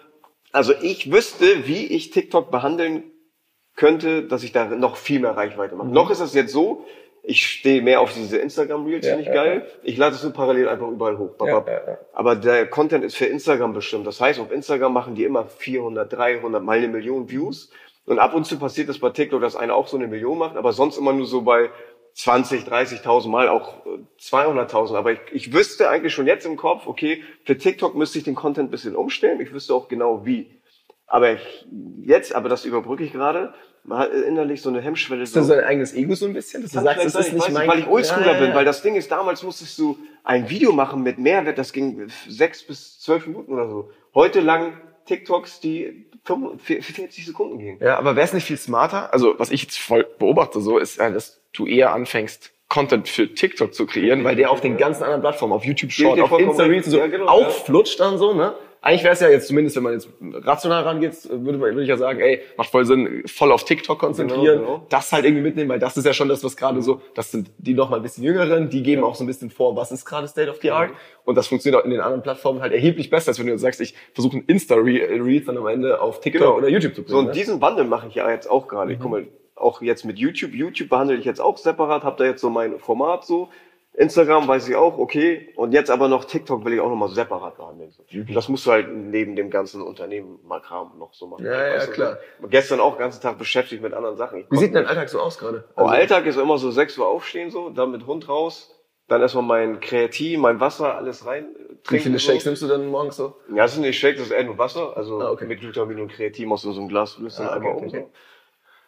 also 0.51 0.73
ich 0.81 1.11
wüsste, 1.11 1.67
wie 1.67 1.85
ich 1.85 2.09
TikTok 2.09 2.49
behandeln 2.49 3.03
könnte, 3.75 4.23
dass 4.23 4.41
ich 4.41 4.53
da 4.53 4.65
noch 4.65 4.97
viel 4.97 5.19
mehr 5.19 5.37
Reichweite 5.37 5.75
mache. 5.75 5.87
Mhm. 5.87 5.93
Noch 5.93 6.09
ist 6.09 6.19
das 6.19 6.33
jetzt 6.33 6.51
so, 6.51 6.83
ich 7.21 7.45
stehe 7.45 7.83
mehr 7.83 8.01
auf 8.01 8.11
diese 8.11 8.39
Instagram-Reels, 8.39 9.05
ja, 9.05 9.11
finde 9.11 9.21
ich 9.21 9.27
ja, 9.27 9.43
geil. 9.43 9.63
Ja. 9.63 9.79
Ich 9.83 9.97
lade 9.97 10.15
es 10.15 10.23
nur 10.23 10.33
parallel 10.33 10.67
einfach 10.67 10.87
überall 10.87 11.19
hoch. 11.19 11.35
Aber 12.13 12.35
der 12.35 12.65
Content 12.65 13.05
ist 13.05 13.15
für 13.15 13.27
Instagram 13.27 13.73
bestimmt. 13.73 14.07
Das 14.07 14.19
heißt, 14.19 14.39
auf 14.39 14.51
Instagram 14.51 14.93
machen 14.93 15.13
die 15.13 15.25
immer 15.25 15.45
400, 15.45 16.11
300, 16.11 16.63
mal 16.63 16.77
eine 16.77 16.87
Million 16.87 17.29
Views. 17.29 17.69
Und 18.05 18.19
ab 18.19 18.33
und 18.33 18.45
zu 18.45 18.57
passiert 18.57 18.89
es 18.89 18.99
bei 18.99 19.09
TikTok, 19.09 19.41
dass 19.41 19.55
einer 19.55 19.75
auch 19.75 19.87
so 19.87 19.97
eine 19.97 20.07
Million 20.07 20.37
macht, 20.37 20.57
aber 20.57 20.73
sonst 20.73 20.97
immer 20.97 21.13
nur 21.13 21.27
so 21.27 21.41
bei 21.41 21.69
20, 22.13 22.63
30.000 22.63 23.29
Mal, 23.29 23.47
auch 23.47 23.85
200.000. 24.19 24.93
Äh, 24.93 24.97
aber 24.97 25.11
ich, 25.13 25.19
ich 25.31 25.53
wüsste 25.53 25.89
eigentlich 25.89 26.13
schon 26.13 26.27
jetzt 26.27 26.45
im 26.45 26.57
Kopf, 26.57 26.87
okay, 26.87 27.23
für 27.45 27.57
TikTok 27.57 27.95
müsste 27.95 28.17
ich 28.17 28.23
den 28.23 28.35
Content 28.35 28.67
ein 28.67 28.71
bisschen 28.71 28.95
umstellen. 28.95 29.39
Ich 29.39 29.53
wüsste 29.53 29.73
auch 29.73 29.87
genau 29.87 30.25
wie. 30.25 30.61
Aber 31.07 31.33
ich, 31.33 31.67
jetzt, 32.03 32.33
aber 32.35 32.49
das 32.49 32.65
überbrücke 32.65 33.03
ich 33.03 33.11
gerade, 33.11 33.53
man 33.83 33.99
hat 33.99 34.11
innerlich 34.11 34.61
so 34.61 34.69
eine 34.69 34.81
Hemmschwelle. 34.81 35.23
Ist 35.23 35.35
das 35.35 35.47
so 35.47 35.53
ein 35.53 35.63
eigenes 35.63 35.93
Ego 35.93 36.13
so 36.13 36.25
ein 36.25 36.33
bisschen? 36.33 36.61
Dass 36.61 36.71
du 36.71 36.81
sagst, 36.81 37.03
das 37.03 37.15
ist 37.15 37.33
nicht 37.33 37.51
mein... 37.51 37.67
Weil 37.67 37.79
ich 37.79 37.87
Oldschooler 37.87 38.27
ja, 38.27 38.33
ja, 38.33 38.39
ja. 38.39 38.45
bin, 38.45 38.55
weil 38.55 38.65
das 38.65 38.81
Ding 38.81 38.95
ist, 38.95 39.11
damals 39.11 39.41
musstest 39.43 39.77
du 39.79 39.97
ein 40.23 40.49
Video 40.49 40.71
machen 40.71 41.01
mit 41.01 41.17
Mehrwert, 41.17 41.57
das 41.57 41.73
ging 41.73 42.07
sechs 42.27 42.63
bis 42.65 42.99
zwölf 42.99 43.25
Minuten 43.25 43.51
oder 43.51 43.67
so. 43.67 43.89
Heute 44.13 44.39
lang 44.39 44.73
TikToks, 45.05 45.59
die 45.59 46.05
40 46.23 47.25
Sekunden 47.25 47.59
gehen. 47.59 47.77
Ja, 47.81 47.97
aber 47.97 48.15
wäre 48.15 48.25
es 48.25 48.33
nicht 48.33 48.45
viel 48.45 48.57
smarter? 48.57 49.13
Also, 49.13 49.35
was 49.37 49.51
ich 49.51 49.63
jetzt 49.63 49.79
voll 49.79 50.07
beobachte 50.19 50.61
so, 50.61 50.77
ist, 50.77 50.99
dass 50.99 51.41
du 51.53 51.65
eher 51.65 51.93
anfängst, 51.93 52.53
Content 52.69 53.09
für 53.09 53.33
TikTok 53.33 53.73
zu 53.73 53.85
kreieren, 53.85 54.23
weil 54.23 54.37
der 54.37 54.49
auf 54.49 54.61
den 54.61 54.77
ganzen 54.77 55.03
anderen 55.03 55.21
Plattformen, 55.21 55.51
auf 55.51 55.65
YouTube 55.65 55.91
Short, 55.91 56.19
auf 56.21 56.39
Insta 56.39 56.63
Reels 56.63 56.85
so 56.85 56.97
ja, 56.97 57.07
genau, 57.07 57.27
auch 57.27 57.41
ja. 57.41 57.49
flutscht 57.49 57.99
dann 57.99 58.17
so, 58.17 58.33
ne? 58.33 58.55
Eigentlich 58.83 59.03
wäre 59.03 59.13
es 59.13 59.19
ja 59.19 59.29
jetzt 59.29 59.47
zumindest, 59.47 59.75
wenn 59.75 59.83
man 59.83 59.93
jetzt 59.93 60.09
rational 60.19 60.81
rangeht, 60.83 61.13
würde, 61.29 61.59
man, 61.59 61.69
würde 61.69 61.83
ich 61.83 61.89
ja 61.89 61.97
sagen, 61.97 62.19
ey, 62.19 62.41
macht 62.57 62.71
voll 62.71 62.83
Sinn, 62.85 63.23
voll 63.27 63.51
auf 63.51 63.63
TikTok 63.63 63.99
konzentrieren, 63.99 64.59
genau, 64.59 64.75
genau. 64.75 64.85
das 64.89 65.11
halt 65.11 65.23
irgendwie 65.23 65.43
mitnehmen, 65.43 65.69
weil 65.69 65.77
das 65.77 65.97
ist 65.97 66.05
ja 66.05 66.13
schon 66.13 66.29
das, 66.29 66.43
was 66.43 66.57
gerade 66.57 66.81
so, 66.81 66.99
das 67.13 67.31
sind 67.31 67.51
die 67.59 67.75
noch 67.75 67.91
mal 67.91 67.97
ein 67.97 68.01
bisschen 68.01 68.23
jüngeren, 68.23 68.69
die 68.69 68.81
geben 68.81 69.03
ja. 69.03 69.07
auch 69.07 69.13
so 69.13 69.23
ein 69.23 69.27
bisschen 69.27 69.51
vor, 69.51 69.75
was 69.75 69.91
ist 69.91 70.03
gerade 70.03 70.27
State 70.27 70.49
of 70.49 70.57
the 70.63 70.71
Art. 70.71 70.89
Ja. 70.89 70.95
Und 71.25 71.35
das 71.35 71.47
funktioniert 71.47 71.79
auch 71.79 71.85
in 71.85 71.91
den 71.91 72.01
anderen 72.01 72.23
Plattformen 72.23 72.61
halt 72.61 72.73
erheblich 72.73 73.11
besser, 73.11 73.29
als 73.29 73.39
wenn 73.39 73.45
du 73.45 73.57
sagst, 73.59 73.81
ich 73.81 73.93
versuche 74.13 74.37
ein 74.37 74.45
Insta-Reels 74.47 75.45
dann 75.45 75.57
am 75.57 75.67
Ende 75.67 76.01
auf 76.01 76.19
TikTok 76.19 76.41
genau. 76.41 76.57
oder 76.57 76.67
YouTube 76.67 76.95
zu 76.95 77.03
bringen. 77.03 77.11
So, 77.11 77.19
und 77.19 77.27
ne? 77.27 77.31
diesen 77.33 77.61
Wandel 77.61 77.85
mache 77.85 78.07
ich 78.07 78.15
ja 78.15 78.31
jetzt 78.31 78.49
auch 78.49 78.67
gerade. 78.67 78.87
Mhm. 78.87 78.93
Ich 78.93 78.99
guck 78.99 79.11
mal, 79.11 79.27
auch 79.55 79.81
jetzt 79.83 80.05
mit 80.05 80.17
YouTube. 80.17 80.53
YouTube 80.53 80.89
behandle 80.89 81.17
ich 81.17 81.25
jetzt 81.25 81.39
auch 81.39 81.57
separat, 81.57 82.03
habe 82.03 82.17
da 82.17 82.25
jetzt 82.25 82.41
so 82.41 82.49
mein 82.49 82.79
Format 82.79 83.25
so. 83.25 83.49
Instagram 83.93 84.47
weiß 84.47 84.69
ich 84.69 84.75
auch, 84.75 84.97
okay. 84.97 85.51
Und 85.55 85.73
jetzt 85.73 85.91
aber 85.91 86.07
noch 86.07 86.23
TikTok 86.23 86.63
will 86.63 86.73
ich 86.73 86.79
auch 86.79 86.89
nochmal 86.89 87.09
separat 87.09 87.57
behandeln. 87.57 87.93
Mhm. 88.09 88.33
Das 88.33 88.47
musst 88.47 88.65
du 88.65 88.71
halt 88.71 88.87
neben 88.89 89.35
dem 89.35 89.49
ganzen 89.49 89.81
Unternehmen 89.81 90.39
Makram 90.43 90.97
noch 90.97 91.13
so 91.13 91.27
machen. 91.27 91.45
Ja, 91.45 91.75
ja, 91.75 91.85
klar. 91.87 92.17
Du? 92.41 92.47
Gestern 92.47 92.79
auch 92.79 92.95
den 92.95 92.99
ganzen 92.99 93.21
Tag 93.21 93.37
beschäftigt 93.37 93.81
mit 93.81 93.93
anderen 93.93 94.15
Sachen. 94.15 94.45
Wie 94.49 94.57
sieht 94.57 94.73
dein 94.73 94.85
Alltag 94.85 95.09
so 95.09 95.19
aus 95.19 95.37
gerade? 95.37 95.65
Oh, 95.75 95.81
also 95.81 95.93
Alltag 95.93 96.25
ist 96.25 96.37
immer 96.37 96.57
so 96.57 96.71
6 96.71 96.97
Uhr 96.99 97.07
aufstehen, 97.07 97.51
so, 97.51 97.69
dann 97.69 97.91
mit 97.91 98.07
Hund 98.07 98.29
raus, 98.29 98.73
dann 99.09 99.21
erstmal 99.21 99.43
mein 99.43 99.81
Kreativ, 99.81 100.39
mein 100.39 100.61
Wasser, 100.61 100.95
alles 100.95 101.25
rein. 101.25 101.47
Wie 101.89 101.99
viele 101.99 102.17
Shakes 102.17 102.45
nimmst 102.45 102.61
du 102.61 102.67
dann 102.67 102.87
morgens 102.87 103.17
so? 103.17 103.35
Ja, 103.49 103.63
das 103.63 103.73
sind 103.73 103.81
nicht 103.81 103.99
Shakes, 103.99 104.19
das 104.19 104.27
ist 104.27 104.33
eher 104.33 104.45
nur 104.45 104.57
Wasser. 104.57 104.95
Also 104.95 105.19
ah, 105.19 105.31
okay. 105.31 105.45
mit 105.47 105.59
Glutamin 105.59 105.99
und 105.99 106.11
Kreativ 106.11 106.49
aus 106.49 106.61
so 106.61 106.71
einem 106.71 106.87
Glas 106.87 107.17
löst 107.17 107.39
dann 107.39 107.47
ah, 107.47 107.57
okay, 107.57 107.67
einmal 107.67 107.75
okay, 107.75 107.83
um. 107.83 107.89
So. 107.89 108.11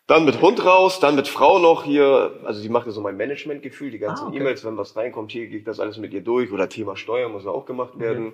Dann 0.06 0.26
mit 0.26 0.42
Hund 0.42 0.66
raus, 0.66 1.00
dann 1.00 1.16
mit 1.16 1.30
Frau 1.30 1.60
noch 1.60 1.86
hier, 1.86 2.38
also 2.44 2.62
die 2.62 2.68
macht 2.68 2.88
ja 2.88 2.92
so 2.92 3.00
mein 3.00 3.16
Managementgefühl, 3.16 3.90
die 3.90 4.00
ganzen 4.00 4.26
ah, 4.26 4.28
okay. 4.28 4.40
E-Mails, 4.40 4.66
wenn 4.66 4.76
was 4.76 4.98
reinkommt, 4.98 5.32
hier 5.32 5.48
geht 5.48 5.66
das 5.66 5.80
alles 5.80 5.98
mit 5.98 6.12
ihr 6.12 6.20
durch 6.20 6.52
oder 6.52 6.68
Thema 6.68 6.98
Steuer 6.98 7.30
muss 7.30 7.46
ja 7.46 7.52
auch 7.52 7.66
gemacht 7.66 7.98
werden. 7.98 8.26
Mhm. 8.26 8.34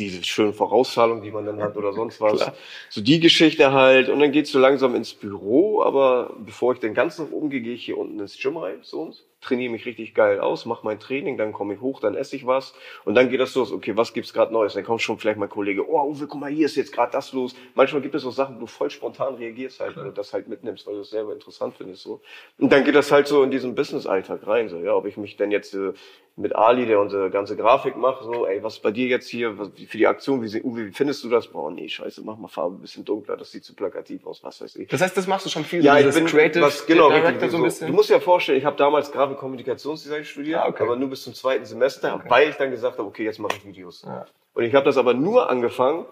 Diese 0.00 0.24
schönen 0.24 0.54
Vorauszahlungen, 0.54 1.22
die 1.22 1.30
man 1.30 1.46
dann 1.46 1.62
hat 1.62 1.76
oder 1.76 1.92
sonst 1.92 2.20
was. 2.20 2.40
Klar. 2.40 2.54
So 2.90 3.00
die 3.00 3.20
Geschichte 3.20 3.72
halt 3.72 4.08
und 4.08 4.18
dann 4.18 4.32
geht's 4.32 4.50
so 4.50 4.58
langsam 4.58 4.96
ins 4.96 5.14
Büro, 5.14 5.82
aber 5.82 6.34
bevor 6.38 6.72
ich 6.72 6.80
den 6.80 6.94
ganz 6.94 7.16
nach 7.20 7.30
oben 7.30 7.48
gehe, 7.48 7.60
gehe 7.60 7.74
ich 7.74 7.84
hier 7.84 7.96
unten 7.96 8.18
ins 8.18 8.36
Gym 8.36 8.56
rein 8.56 8.82
zu 8.82 9.00
uns 9.00 9.24
trainiere 9.44 9.70
mich 9.70 9.86
richtig 9.86 10.14
geil 10.14 10.40
aus, 10.40 10.66
mache 10.66 10.84
mein 10.84 10.98
Training, 10.98 11.36
dann 11.36 11.52
komme 11.52 11.74
ich 11.74 11.80
hoch, 11.80 12.00
dann 12.00 12.14
esse 12.14 12.36
ich 12.36 12.46
was 12.46 12.74
und 13.04 13.14
dann 13.14 13.28
geht 13.28 13.40
das 13.40 13.54
los. 13.54 13.72
Okay, 13.72 13.96
was 13.96 14.12
gibt's 14.12 14.32
gerade 14.32 14.52
Neues? 14.52 14.74
Dann 14.74 14.84
kommt 14.84 15.02
schon 15.02 15.18
vielleicht 15.18 15.38
mein 15.38 15.48
Kollege, 15.48 15.88
oh 15.88 16.08
Uwe, 16.08 16.26
guck 16.26 16.40
mal, 16.40 16.50
hier 16.50 16.66
ist 16.66 16.76
jetzt 16.76 16.92
gerade 16.92 17.12
das 17.12 17.32
los. 17.32 17.54
Manchmal 17.74 18.02
gibt 18.02 18.14
es 18.14 18.24
auch 18.24 18.32
Sachen, 18.32 18.56
wo 18.56 18.60
du 18.60 18.66
voll 18.66 18.90
spontan 18.90 19.34
reagierst 19.34 19.80
halt, 19.80 19.96
wenn 19.96 20.04
du 20.04 20.12
das 20.12 20.32
halt 20.32 20.48
mitnimmst, 20.48 20.86
weil 20.86 20.94
du 20.94 21.00
es 21.00 21.10
selber 21.10 21.32
interessant 21.32 21.74
findest 21.76 22.02
so. 22.02 22.20
Und 22.58 22.72
dann 22.72 22.84
geht 22.84 22.94
das 22.94 23.12
halt 23.12 23.26
so 23.26 23.42
in 23.42 23.50
diesen 23.50 23.74
Business-Alltag 23.74 24.46
rein, 24.46 24.68
so 24.68 24.78
ja, 24.78 24.94
ob 24.94 25.06
ich 25.06 25.16
mich 25.16 25.36
denn 25.36 25.50
jetzt 25.50 25.74
äh, 25.74 25.92
mit 26.36 26.54
Ali, 26.56 26.84
der 26.86 26.98
unsere 26.98 27.30
ganze 27.30 27.56
Grafik 27.56 27.96
macht, 27.96 28.24
so, 28.24 28.46
ey, 28.46 28.60
was 28.62 28.80
bei 28.80 28.90
dir 28.90 29.06
jetzt 29.06 29.28
hier, 29.28 29.56
was, 29.56 29.68
für 29.86 29.98
die 29.98 30.06
Aktion, 30.06 30.42
wie, 30.42 30.52
wie 30.52 30.90
findest 30.90 31.22
du 31.22 31.28
das? 31.28 31.46
Boah, 31.46 31.70
nee, 31.70 31.88
scheiße, 31.88 32.22
mach 32.24 32.36
mal 32.36 32.48
Farbe 32.48 32.74
ein 32.74 32.80
bisschen 32.80 33.04
dunkler, 33.04 33.36
das 33.36 33.52
sieht 33.52 33.64
zu 33.64 33.74
plakativ 33.74 34.26
aus, 34.26 34.42
was 34.42 34.60
weiß 34.60 34.76
ich. 34.76 34.88
Das 34.88 35.00
heißt, 35.00 35.16
das 35.16 35.28
machst 35.28 35.46
du 35.46 35.50
schon 35.50 35.64
viel, 35.64 35.84
ja, 35.84 36.00
so 36.02 36.08
ich 36.08 36.14
bin, 36.14 36.26
Creative 36.26 36.64
was, 36.64 36.86
genau, 36.86 37.08
richtig, 37.08 37.50
so 37.50 37.58
ein 37.58 37.62
bisschen. 37.62 37.86
Du 37.86 37.92
musst 37.92 38.10
dir 38.10 38.14
ja 38.14 38.20
vorstellen, 38.20 38.58
ich 38.58 38.64
habe 38.64 38.76
damals 38.76 39.12
Grafik-Kommunikationsdesign 39.34 40.24
studiert, 40.24 40.60
ah, 40.60 40.68
okay. 40.68 40.82
aber 40.82 40.96
nur 40.96 41.10
bis 41.10 41.22
zum 41.22 41.34
zweiten 41.34 41.64
Semester, 41.64 42.14
okay. 42.14 42.30
weil 42.30 42.48
ich 42.48 42.56
dann 42.56 42.70
gesagt 42.70 42.98
habe, 42.98 43.08
okay, 43.08 43.24
jetzt 43.24 43.38
mache 43.38 43.56
ich 43.56 43.66
Videos. 43.66 44.02
Ja. 44.02 44.26
Und 44.54 44.64
ich 44.64 44.74
habe 44.74 44.84
das 44.84 44.96
aber 44.96 45.14
nur 45.14 45.50
angefangen, 45.50 46.06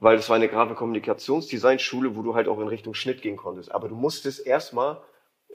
weil 0.00 0.16
das 0.16 0.28
war 0.28 0.36
eine 0.36 0.48
Grafik-Kommunikationsdesign-Schule, 0.48 2.16
wo 2.16 2.22
du 2.22 2.34
halt 2.34 2.48
auch 2.48 2.60
in 2.60 2.68
Richtung 2.68 2.94
Schnitt 2.94 3.22
gehen 3.22 3.36
konntest. 3.36 3.72
Aber 3.72 3.88
du 3.88 3.94
musstest 3.94 4.46
erstmal 4.46 5.00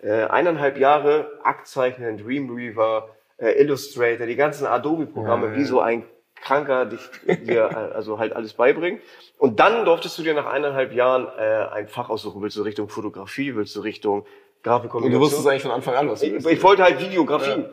äh, 0.01 0.25
eineinhalb 0.25 0.77
Jahre 0.77 1.39
Akt 1.43 1.67
zeichnen, 1.67 2.17
Dreamweaver, 2.17 3.10
äh, 3.38 3.51
Illustrator, 3.62 4.25
die 4.25 4.36
ganzen 4.36 4.67
Adobe-Programme, 4.67 5.48
ja, 5.48 5.55
wie 5.55 5.63
so 5.63 5.79
ein 5.79 6.03
Kranker 6.36 6.86
dich 6.86 7.00
dir 7.46 7.70
äh, 7.72 7.96
also 7.96 8.20
halt 8.20 8.34
alles 8.34 8.53
beibringen. 8.53 9.00
Und 9.38 9.60
dann 9.60 9.86
durftest 9.86 10.17
du 10.17 10.24
dir 10.24 10.34
nach 10.34 10.46
eineinhalb 10.46 10.93
Jahren 10.93 11.27
äh, 11.38 11.67
ein 11.72 11.88
Fach 11.88 12.10
aussuchen. 12.10 12.41
Willst 12.41 12.58
du 12.58 12.63
Richtung 12.63 12.89
Fotografie, 12.89 13.55
willst 13.55 13.75
du 13.75 13.82
Richtung 13.82 14.25
Grafikkommunikation? 14.63 15.03
Und 15.03 15.12
du 15.12 15.20
wusstest 15.20 15.48
eigentlich 15.48 15.62
von 15.62 15.72
Anfang 15.72 15.96
an, 15.96 16.10
was 16.10 16.22
du 16.22 16.32
willst. 16.32 16.48
Ich, 16.48 16.53
ich 16.53 16.63
wollte 16.63 16.84
halt 16.84 17.00
Videografie. 17.00 17.62
Ja. 17.62 17.70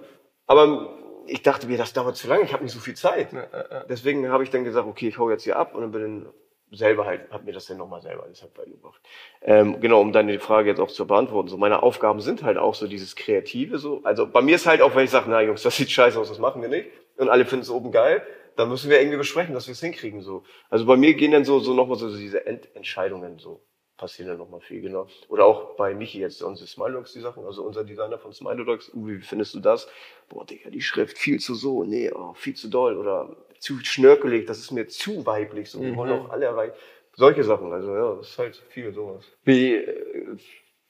Aber 0.46 0.98
ich 1.26 1.42
dachte 1.42 1.66
mir, 1.66 1.78
das 1.78 1.92
dauert 1.92 2.16
zu 2.16 2.28
lange, 2.28 2.42
ich 2.42 2.52
habe 2.52 2.64
nicht 2.64 2.72
so 2.72 2.80
viel 2.80 2.94
Zeit. 2.94 3.32
Ja, 3.32 3.84
Deswegen 3.88 4.28
habe 4.30 4.42
ich 4.42 4.50
dann 4.50 4.64
gesagt, 4.64 4.86
okay, 4.86 5.08
ich 5.08 5.18
hau 5.18 5.30
jetzt 5.30 5.44
hier 5.44 5.56
ab 5.56 5.74
und 5.74 5.82
dann 5.82 5.92
bin 5.92 6.26
selber 6.72 7.04
halt, 7.06 7.30
hab 7.30 7.44
mir 7.44 7.52
das 7.52 7.66
dann 7.66 7.78
nochmal 7.78 8.00
selber 8.00 8.24
alles 8.24 8.42
halt 8.42 8.54
beigebracht. 8.54 9.00
Ähm, 9.42 9.80
genau, 9.80 10.00
um 10.00 10.12
deine 10.12 10.38
Frage 10.38 10.68
jetzt 10.68 10.80
auch 10.80 10.90
zu 10.90 11.06
beantworten. 11.06 11.48
So, 11.48 11.56
meine 11.56 11.82
Aufgaben 11.82 12.20
sind 12.20 12.42
halt 12.42 12.58
auch 12.58 12.74
so 12.74 12.86
dieses 12.86 13.16
Kreative 13.16 13.78
so. 13.78 14.00
Also 14.04 14.26
bei 14.26 14.40
mir 14.40 14.56
ist 14.56 14.66
halt 14.66 14.82
auch, 14.82 14.94
wenn 14.94 15.04
ich 15.04 15.10
sage, 15.10 15.26
na 15.28 15.40
Jungs, 15.40 15.62
das 15.62 15.76
sieht 15.76 15.90
scheiße 15.90 16.18
aus, 16.18 16.28
das 16.28 16.38
machen 16.38 16.62
wir 16.62 16.68
nicht. 16.68 16.88
Und 17.16 17.28
alle 17.28 17.44
finden 17.44 17.62
es 17.62 17.70
oben 17.70 17.90
geil, 17.90 18.22
dann 18.56 18.68
müssen 18.68 18.90
wir 18.90 19.00
irgendwie 19.00 19.18
besprechen, 19.18 19.54
dass 19.54 19.66
wir 19.66 19.72
es 19.72 19.80
hinkriegen 19.80 20.20
so. 20.22 20.44
Also 20.68 20.86
bei 20.86 20.96
mir 20.96 21.14
gehen 21.14 21.32
dann 21.32 21.44
so, 21.44 21.58
so 21.58 21.74
nochmal 21.74 21.98
so 21.98 22.16
diese 22.16 22.46
Entscheidungen 22.46 23.38
so 23.38 23.62
passieren 24.00 24.28
dann 24.28 24.38
nochmal 24.38 24.60
viel, 24.60 24.80
genau. 24.80 25.06
Oder 25.28 25.44
auch 25.44 25.76
bei 25.76 25.94
Michi 25.94 26.20
jetzt, 26.20 26.42
unsere 26.42 26.66
Smiledogs, 26.66 27.12
die 27.12 27.20
Sachen, 27.20 27.44
also 27.44 27.62
unser 27.62 27.84
Designer 27.84 28.18
von 28.18 28.32
Smiledogs, 28.32 28.90
wie 28.94 29.20
findest 29.20 29.54
du 29.54 29.60
das? 29.60 29.88
Boah, 30.30 30.46
Digga, 30.46 30.70
die 30.70 30.80
Schrift 30.80 31.18
viel 31.18 31.38
zu 31.38 31.54
so, 31.54 31.84
nee, 31.84 32.10
oh, 32.10 32.32
viel 32.32 32.54
zu 32.54 32.68
doll 32.68 32.96
oder 32.96 33.36
zu 33.58 33.78
schnörkelig, 33.84 34.46
das 34.46 34.58
ist 34.58 34.70
mir 34.70 34.88
zu 34.88 35.26
weiblich, 35.26 35.70
so, 35.70 35.82
wir 35.82 35.94
wollen 35.96 36.18
mhm. 36.18 36.26
auch 36.26 36.30
alle 36.30 36.46
erreichen. 36.46 36.74
Solche 37.14 37.44
Sachen, 37.44 37.70
also 37.72 37.94
ja, 37.94 38.14
das 38.14 38.30
ist 38.30 38.38
halt 38.38 38.56
viel 38.70 38.90
sowas. 38.94 39.24
Wie 39.44 39.74
äh, 39.74 40.36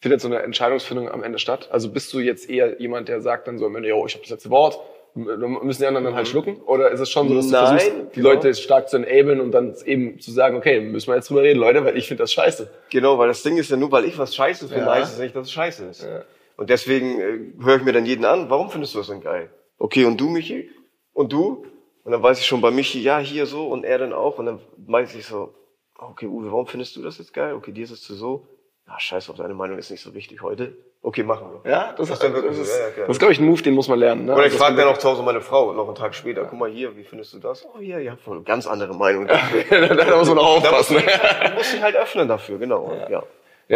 findet 0.01 0.21
so 0.21 0.29
eine 0.29 0.43
Entscheidungsfindung 0.43 1.09
am 1.11 1.25
Ende 1.25 1.41
statt? 1.41 1.69
Also 1.73 1.91
bist 1.91 2.13
du 2.13 2.21
jetzt 2.21 2.49
eher 2.49 2.81
jemand, 2.81 3.09
der 3.09 3.21
sagt 3.21 3.49
dann 3.49 3.59
so 3.59 3.67
am 3.67 3.75
Ende, 3.75 3.89
yo, 3.89 4.07
ich 4.07 4.15
habe 4.15 4.23
das 4.23 4.31
letzte 4.31 4.51
Wort, 4.51 4.79
müssen 5.15 5.83
die 5.83 5.87
anderen 5.87 6.05
dann 6.05 6.15
halt 6.15 6.29
schlucken? 6.29 6.57
Oder 6.63 6.91
ist 6.91 7.01
es 7.01 7.11
schon 7.11 7.29
so, 7.29 7.35
dass 7.35 7.47
du 7.47 7.53
Nein, 7.53 7.79
versuchst, 7.79 7.97
die 8.15 8.21
genau. 8.21 8.29
Leute 8.31 8.55
stark 8.55 8.89
zu 8.89 8.97
enablen 8.97 9.41
und 9.41 9.51
dann 9.53 9.75
eben 9.85 10.19
zu 10.21 10.31
sagen, 10.31 10.57
okay, 10.57 10.81
müssen 10.81 11.09
wir 11.09 11.17
jetzt 11.17 11.29
drüber 11.31 11.43
reden, 11.43 11.59
Leute, 11.59 11.85
weil 11.85 11.97
ich 11.97 12.07
finde 12.09 12.23
das 12.23 12.33
scheiße. 12.33 12.71
Genau, 12.91 13.19
weil 13.19 13.29
das 13.29 13.43
Ding 13.43 13.57
ist 13.57 13.71
ja 13.71 13.77
nur, 13.77 13.91
weil 13.93 14.05
ich 14.05 14.19
was 14.19 14.35
scheiße 14.35 14.69
finde, 14.69 14.85
Ja. 14.85 14.93
heißt 14.95 15.15
es 15.15 15.19
nicht, 15.19 15.35
dass 15.35 15.47
es 15.47 15.53
scheiße 15.53 15.85
ist. 15.87 16.09
Und 16.57 16.71
deswegen 16.71 17.21
äh, 17.21 17.65
höre 17.65 17.77
ich 17.77 17.83
mir 17.83 17.93
dann 17.93 18.07
jeden 18.07 18.25
an, 18.25 18.51
warum 18.51 18.71
findest 18.71 18.95
du 18.95 18.99
das 18.99 19.09
denn 19.09 19.21
geil? 19.21 19.51
Okay, 19.79 20.05
und 20.05 20.21
du, 20.21 20.29
Michi? 20.29 20.71
Und 21.13 21.33
du? 21.33 21.65
Und 22.05 22.13
dann 22.13 22.23
weiß 22.23 22.39
ich 22.39 22.47
schon 22.47 22.61
bei 22.61 22.71
Michi, 22.71 23.03
ja, 23.03 23.19
hier 23.19 23.47
so 23.47 23.69
und 23.69 23.85
er 23.85 23.99
dann 23.99 24.13
auch. 24.13 24.39
Und 24.39 24.47
dann 24.47 24.61
weiß 24.77 25.15
ich 25.15 25.27
so, 25.27 25.55
okay, 25.99 26.27
Uwe, 26.27 26.51
warum 26.51 26.67
findest 26.67 26.97
du 26.97 27.03
das 27.03 27.19
jetzt 27.19 27.33
geil? 27.35 27.55
Okay, 27.55 27.73
dir 27.73 27.85
ist 27.85 27.91
es 27.91 28.03
zu 28.03 28.15
so. 28.15 28.47
Ja, 28.87 28.99
scheiß 28.99 29.31
auf, 29.31 29.37
deine 29.37 29.55
Meinung 29.55 29.79
ist 29.79 29.91
nicht 29.91 30.03
so 30.03 30.15
wichtig 30.15 30.43
heute. 30.43 30.77
Okay, 31.03 31.23
machen 31.23 31.47
wir. 31.65 31.71
Ja, 31.71 31.95
das, 31.97 32.09
Das 32.09 32.23
ist, 32.23 32.35
das 32.35 32.59
ist, 32.59 32.79
ja, 32.79 32.85
ja, 32.89 32.91
das 33.07 33.09
ist, 33.17 33.19
glaube 33.19 33.33
ich, 33.33 33.41
ein 33.41 33.47
Move, 33.47 33.63
den 33.63 33.75
muss 33.75 33.89
man 33.89 33.99
lernen. 33.99 34.27
Ne? 34.27 34.35
Oder 34.35 34.45
ich 34.47 34.53
Das- 34.53 34.61
frage 34.61 34.77
dann 34.77 34.89
auch 34.89 34.99
zu 34.99 35.09
Hause 35.09 35.23
meine 35.23 35.41
Frau, 35.41 35.73
noch 35.73 35.87
einen 35.87 35.95
Tag 35.95 36.15
später, 36.15 36.45
guck 36.45 36.59
mal 36.59 36.69
hier, 36.69 36.95
wie 36.95 37.05
findest 37.05 37.33
du 37.33 37.39
das? 37.39 37.65
Oh, 37.65 37.79
hier, 37.81 38.01
ja, 38.01 38.17
voll 38.17 38.43
ganz 38.43 38.67
andere 38.67 38.95
Meinung. 38.95 39.27
da 39.71 40.17
muss 40.19 40.29
man 40.29 40.39
auch 40.39 40.57
aufpassen. 40.59 40.97
ne? 40.97 41.03
Du 41.49 41.55
musst 41.55 41.73
dich 41.73 41.81
halt 41.83 41.97
öffnen 41.97 42.29
dafür, 42.29 42.59
genau. 42.59 42.93
Ja. 42.95 43.09
Ja, 43.11 43.23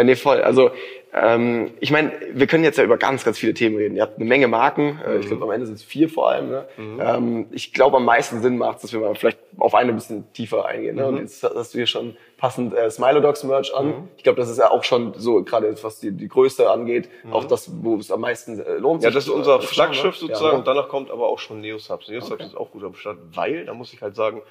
nee, 0.03 0.15
voll. 0.15 0.41
Also 0.41 0.71
ähm, 1.17 1.71
ich 1.79 1.91
meine, 1.91 2.11
wir 2.33 2.45
können 2.45 2.65
jetzt 2.65 2.77
ja 2.77 2.83
über 2.83 2.97
ganz, 2.97 3.23
ganz 3.23 3.39
viele 3.39 3.53
Themen 3.53 3.77
reden. 3.77 3.95
Ihr 3.95 4.01
habt 4.01 4.17
eine 4.17 4.25
Menge 4.25 4.49
Marken. 4.49 4.99
Äh, 5.07 5.19
Ich 5.19 5.27
glaube, 5.27 5.45
am 5.45 5.51
Ende 5.51 5.65
sind 5.65 5.75
es 5.75 5.83
vier 5.83 6.09
vor 6.09 6.29
allem. 6.29 6.49
Ne? 6.49 6.65
Ähm, 6.77 7.45
ich 7.51 7.71
glaube, 7.71 7.97
am 7.97 8.05
meisten 8.05 8.41
Sinn 8.41 8.57
macht 8.57 8.83
dass 8.83 8.91
wir 8.91 8.99
mal 8.99 9.15
vielleicht 9.15 9.39
auf 9.57 9.73
eine 9.73 9.93
ein 9.93 9.95
bisschen 9.95 10.31
tiefer 10.33 10.65
eingehen. 10.65 10.97
Ne? 10.97 11.07
Und 11.07 11.19
jetzt 11.19 11.41
hast 11.41 11.73
du 11.73 11.77
hier 11.77 11.87
schon 11.87 12.17
passend 12.37 12.73
äh, 12.73 12.91
Smilodogs 12.91 13.45
Merch 13.45 13.73
an. 13.73 14.09
Ich 14.17 14.23
glaube, 14.23 14.37
das 14.37 14.49
ist 14.49 14.57
ja 14.57 14.69
auch 14.69 14.83
schon 14.83 15.13
so, 15.15 15.41
gerade 15.43 15.73
was 15.81 16.01
die, 16.01 16.11
die 16.11 16.27
Größe 16.27 16.69
angeht, 16.69 17.07
auch 17.31 17.45
das, 17.45 17.71
wo 17.81 17.95
es 17.95 18.11
am 18.11 18.19
meisten 18.19 18.59
äh, 18.59 18.73
lohnt. 18.73 19.01
Ja, 19.01 19.09
das 19.11 19.23
ist 19.25 19.29
unser 19.29 19.55
äh, 19.55 19.59
zu 19.61 19.67
schauen, 19.67 19.93
Flaggschiff 19.93 20.21
ne? 20.21 20.27
sozusagen 20.27 20.51
Ja, 20.51 20.57
und 20.57 20.67
danach 20.67 20.89
kommt 20.89 21.09
aber 21.11 21.27
auch 21.27 21.39
schon 21.39 21.61
Neosubs. 21.61 22.09
Neosubs 22.09 22.43
ist 22.43 22.57
auch 22.57 22.71
gut 22.71 22.83
am 22.83 22.93
Start, 22.93 23.19
weil, 23.33 23.63
da 23.63 23.73
muss 23.73 23.93
ich 23.93 24.01
halt 24.01 24.17
sagen, 24.17 24.41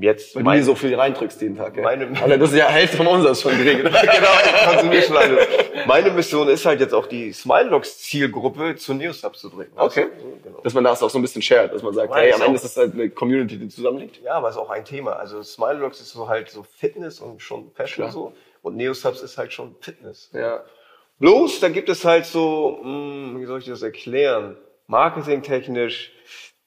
jetzt 0.00 0.34
Weil 0.34 0.42
du 0.42 0.44
mein- 0.48 0.58
dir 0.58 0.64
so 0.64 0.74
viel 0.74 0.94
reindrückst 0.94 1.40
jeden 1.42 1.56
Tag. 1.56 1.76
Ja? 1.76 1.82
Meine- 1.82 2.20
Alter, 2.20 2.38
das 2.38 2.50
ist 2.52 2.58
ja 2.58 2.66
Hälfte 2.68 2.96
von 2.96 3.06
uns 3.06 3.24
ist 3.26 3.42
schon 3.42 3.56
geregelt. 3.56 3.84
genau, 3.92 5.00
schon. 5.02 5.38
Meine 5.86 6.10
Mission 6.10 6.48
ist 6.48 6.64
halt 6.66 6.80
jetzt 6.80 6.94
auch 6.94 7.06
die 7.06 7.32
Smiledogs 7.32 7.98
Zielgruppe 7.98 8.76
zu 8.76 8.94
Neosubs 8.94 9.40
zu 9.40 9.50
bringen. 9.50 9.72
Okay. 9.76 10.06
du? 10.16 10.20
So, 10.22 10.38
genau. 10.42 10.60
Dass 10.62 10.74
man 10.74 10.84
das 10.84 11.02
auch 11.02 11.10
so 11.10 11.18
ein 11.18 11.22
bisschen 11.22 11.42
shared, 11.42 11.72
dass 11.72 11.82
man 11.82 11.92
sagt, 11.94 12.10
Weil 12.10 12.26
hey, 12.26 12.32
am 12.32 12.42
Ende 12.42 12.56
ist 12.56 12.64
das 12.64 12.76
halt 12.76 12.94
eine 12.94 13.10
Community, 13.10 13.58
die 13.58 13.68
zusammenliegt. 13.68 14.20
Ja, 14.22 14.34
aber 14.34 14.48
ist 14.48 14.56
auch 14.56 14.70
ein 14.70 14.84
Thema. 14.84 15.12
Also 15.14 15.42
Smiledogs 15.42 16.00
ist 16.00 16.10
so 16.10 16.28
halt 16.28 16.50
so 16.50 16.62
Fitness 16.62 17.20
und 17.20 17.42
schon 17.42 17.70
Fashion 17.72 18.04
Klar. 18.04 18.12
so. 18.12 18.32
Und 18.62 18.76
Neosubs 18.76 19.20
ist 19.22 19.36
halt 19.38 19.52
schon 19.52 19.76
Fitness. 19.80 20.30
Ja. 20.32 20.64
Bloß, 21.18 21.60
da 21.60 21.68
gibt 21.68 21.88
es 21.88 22.04
halt 22.04 22.26
so, 22.26 22.80
mh, 22.82 23.38
wie 23.40 23.44
soll 23.44 23.60
ich 23.60 23.66
das 23.66 23.82
erklären? 23.82 24.56
Marketingtechnisch. 24.86 26.12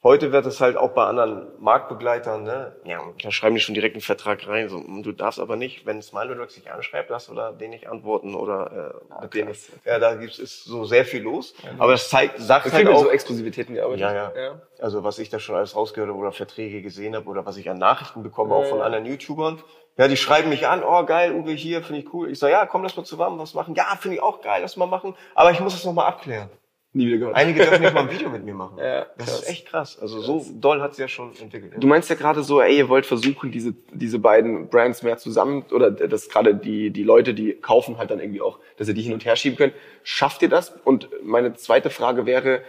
Heute 0.03 0.31
wird 0.31 0.45
es 0.45 0.61
halt 0.61 0.77
auch 0.77 0.91
bei 0.91 1.03
anderen 1.05 1.47
Marktbegleitern, 1.59 2.43
ne? 2.43 2.75
Ja, 2.85 3.01
da 3.23 3.31
schreiben 3.31 3.55
die 3.55 3.61
schon 3.61 3.73
direkt 3.73 3.95
einen 3.95 4.01
Vertrag 4.01 4.47
rein. 4.47 4.69
So, 4.69 4.77
mh, 4.77 5.01
du 5.01 5.11
darfst 5.11 5.39
aber 5.39 5.55
nicht, 5.55 5.87
wenn 5.87 6.01
Smiledogs 6.03 6.53
sich 6.53 6.71
anschreibt, 6.71 7.09
darfst 7.09 7.29
du 7.29 7.33
da 7.33 7.51
den 7.51 7.71
nicht 7.71 7.89
antworten 7.89 8.35
oder 8.35 9.01
äh, 9.19 9.21
mit 9.23 9.33
denen. 9.33 9.55
Ja, 9.85 9.97
da 9.97 10.13
gibt's 10.13 10.37
ist 10.37 10.65
so 10.65 10.85
sehr 10.85 11.03
viel 11.03 11.23
los. 11.23 11.55
Aber 11.79 11.93
das 11.93 12.09
zeigt, 12.09 12.37
sagt 12.39 12.67
Es 12.67 12.73
halt 12.73 12.87
ja 12.87 12.93
auch, 12.93 13.03
so 13.05 13.09
Exklusivitäten 13.09 13.73
gearbeitet. 13.73 14.01
ja, 14.01 14.13
ja, 14.13 14.31
ja. 14.35 14.61
Also 14.79 15.03
was 15.03 15.17
ich 15.17 15.29
da 15.29 15.39
schon 15.39 15.55
alles 15.55 15.75
rausgehört 15.75 16.09
habe 16.11 16.19
oder 16.19 16.31
Verträge 16.31 16.83
gesehen 16.83 17.15
habe 17.15 17.27
oder 17.27 17.45
was 17.47 17.57
ich 17.57 17.67
an 17.69 17.79
Nachrichten 17.79 18.21
bekomme, 18.21 18.53
auch 18.53 18.65
von 18.65 18.77
Ja. 18.79 18.85
anderen 18.85 19.05
YouTubern. 19.07 19.61
Ja, 19.97 20.07
die 20.07 20.15
schreiben 20.17 20.49
mich 20.49 20.67
an, 20.67 20.83
oh 20.83 21.03
geil, 21.05 21.33
Uwe 21.33 21.53
hier, 21.53 21.81
finde 21.81 22.01
ich 22.01 22.13
cool. 22.13 22.29
Ich 22.29 22.37
sage, 22.37 22.53
ja, 22.53 22.67
komm, 22.67 22.83
lass 22.83 22.95
mal 22.95 23.03
zusammen 23.03 23.39
was 23.39 23.55
machen. 23.55 23.73
Ja, 23.73 23.97
finde 23.99 24.17
ich 24.17 24.21
auch 24.21 24.41
geil, 24.41 24.59
lass 24.61 24.77
mal 24.77 24.85
machen. 24.85 25.15
Aber 25.33 25.49
ich 25.49 25.59
muss 25.59 25.73
es 25.73 25.83
nochmal 25.83 26.05
abklären. 26.05 26.51
Nie 26.93 27.07
wieder 27.07 27.17
gehört. 27.17 27.35
Einige 27.35 27.63
dürfen 27.63 27.81
nicht 27.81 27.93
mal 27.93 28.03
ein 28.07 28.11
Video 28.17 28.29
mit 28.29 28.43
mir 28.43 28.53
machen. 28.53 28.77
Ja, 28.79 29.05
das 29.17 29.27
krass. 29.27 29.39
ist 29.41 29.49
echt 29.49 29.67
krass. 29.67 29.99
Also 29.99 30.21
so 30.21 30.45
doll 30.53 30.81
hat 30.81 30.95
sie 30.95 31.01
ja 31.01 31.07
schon 31.07 31.31
entwickelt. 31.39 31.73
Du 31.77 31.85
meinst 31.87 32.09
ja 32.09 32.15
gerade 32.15 32.43
so, 32.43 32.61
ey, 32.61 32.77
ihr 32.77 32.89
wollt 32.89 33.05
versuchen, 33.05 33.51
diese, 33.51 33.73
diese 33.93 34.19
beiden 34.19 34.69
Brands 34.69 35.03
mehr 35.03 35.17
zusammen, 35.17 35.65
oder 35.71 35.91
dass 35.91 36.29
gerade 36.29 36.55
die, 36.55 36.89
die 36.89 37.03
Leute, 37.03 37.33
die 37.33 37.53
kaufen 37.53 37.97
halt 37.97 38.09
dann 38.09 38.19
irgendwie 38.19 38.41
auch, 38.41 38.59
dass 38.77 38.87
ihr 38.87 38.93
die 38.93 39.01
hin 39.01 39.13
und 39.13 39.25
her 39.25 39.35
schieben 39.35 39.57
könnt. 39.57 39.73
Schafft 40.03 40.41
ihr 40.41 40.49
das? 40.49 40.73
Und 40.85 41.09
meine 41.21 41.53
zweite 41.53 41.89
Frage 41.89 42.25
wäre, 42.25 42.63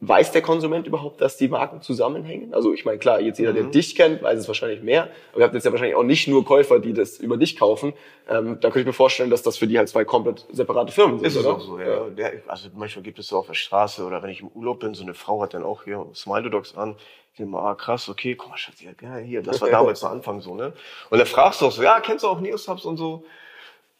weiß 0.00 0.32
der 0.32 0.42
Konsument 0.42 0.86
überhaupt, 0.86 1.20
dass 1.22 1.38
die 1.38 1.48
Marken 1.48 1.80
zusammenhängen? 1.80 2.52
Also 2.52 2.72
ich 2.74 2.84
meine, 2.84 2.98
klar, 2.98 3.18
jetzt 3.20 3.38
jeder, 3.38 3.54
der 3.54 3.64
dich 3.64 3.94
kennt, 3.96 4.22
weiß 4.22 4.38
es 4.38 4.46
wahrscheinlich 4.46 4.82
mehr, 4.82 5.08
aber 5.32 5.40
ihr 5.40 5.44
habt 5.44 5.54
jetzt 5.54 5.64
ja 5.64 5.72
wahrscheinlich 5.72 5.96
auch 5.96 6.02
nicht 6.02 6.28
nur 6.28 6.44
Käufer, 6.44 6.80
die 6.80 6.92
das 6.92 7.18
über 7.18 7.38
dich 7.38 7.58
kaufen. 7.58 7.94
Ähm, 8.28 8.58
da 8.60 8.68
könnte 8.68 8.80
ich 8.80 8.86
mir 8.86 8.92
vorstellen, 8.92 9.30
dass 9.30 9.42
das 9.42 9.56
für 9.56 9.66
die 9.66 9.78
halt 9.78 9.88
zwei 9.88 10.04
komplett 10.04 10.44
separate 10.52 10.92
Firmen 10.92 11.18
sind, 11.18 11.26
Ist 11.26 11.36
es 11.36 11.46
oder? 11.46 11.56
auch 11.56 11.60
so, 11.60 11.78
ja. 11.78 12.10
Der, 12.10 12.42
also 12.46 12.68
manchmal 12.74 13.04
gibt 13.04 13.18
es 13.18 13.28
so 13.28 13.38
auf 13.38 13.46
der 13.46 13.54
Straße 13.54 14.04
oder 14.04 14.22
wenn 14.22 14.28
ich 14.30 14.40
im 14.42 14.48
Urlaub 14.48 14.80
bin, 14.80 14.92
so 14.92 15.02
eine 15.02 15.14
Frau 15.14 15.40
hat 15.40 15.54
dann 15.54 15.62
auch 15.62 15.84
hier 15.84 16.04
Smile 16.14 16.50
Dogs 16.50 16.76
an. 16.76 16.96
Ich 17.32 17.38
denke 17.38 17.52
mal, 17.52 17.70
ah 17.70 17.74
krass, 17.74 18.08
okay, 18.08 18.34
guck 18.34 18.50
mal, 18.50 18.56
Schatz, 18.58 18.82
ja 18.82 18.92
geil, 18.92 19.24
hier, 19.24 19.42
das 19.42 19.60
war 19.62 19.70
damals 19.70 20.00
zu 20.00 20.08
Anfang 20.08 20.40
so, 20.42 20.54
ne? 20.54 20.74
Und 21.10 21.18
dann 21.18 21.26
fragst 21.26 21.62
du 21.62 21.66
auch 21.66 21.72
so, 21.72 21.82
ja, 21.82 22.00
kennst 22.00 22.22
du 22.24 22.28
auch 22.28 22.40
Neosubs 22.40 22.84
und 22.84 22.98
so? 22.98 23.24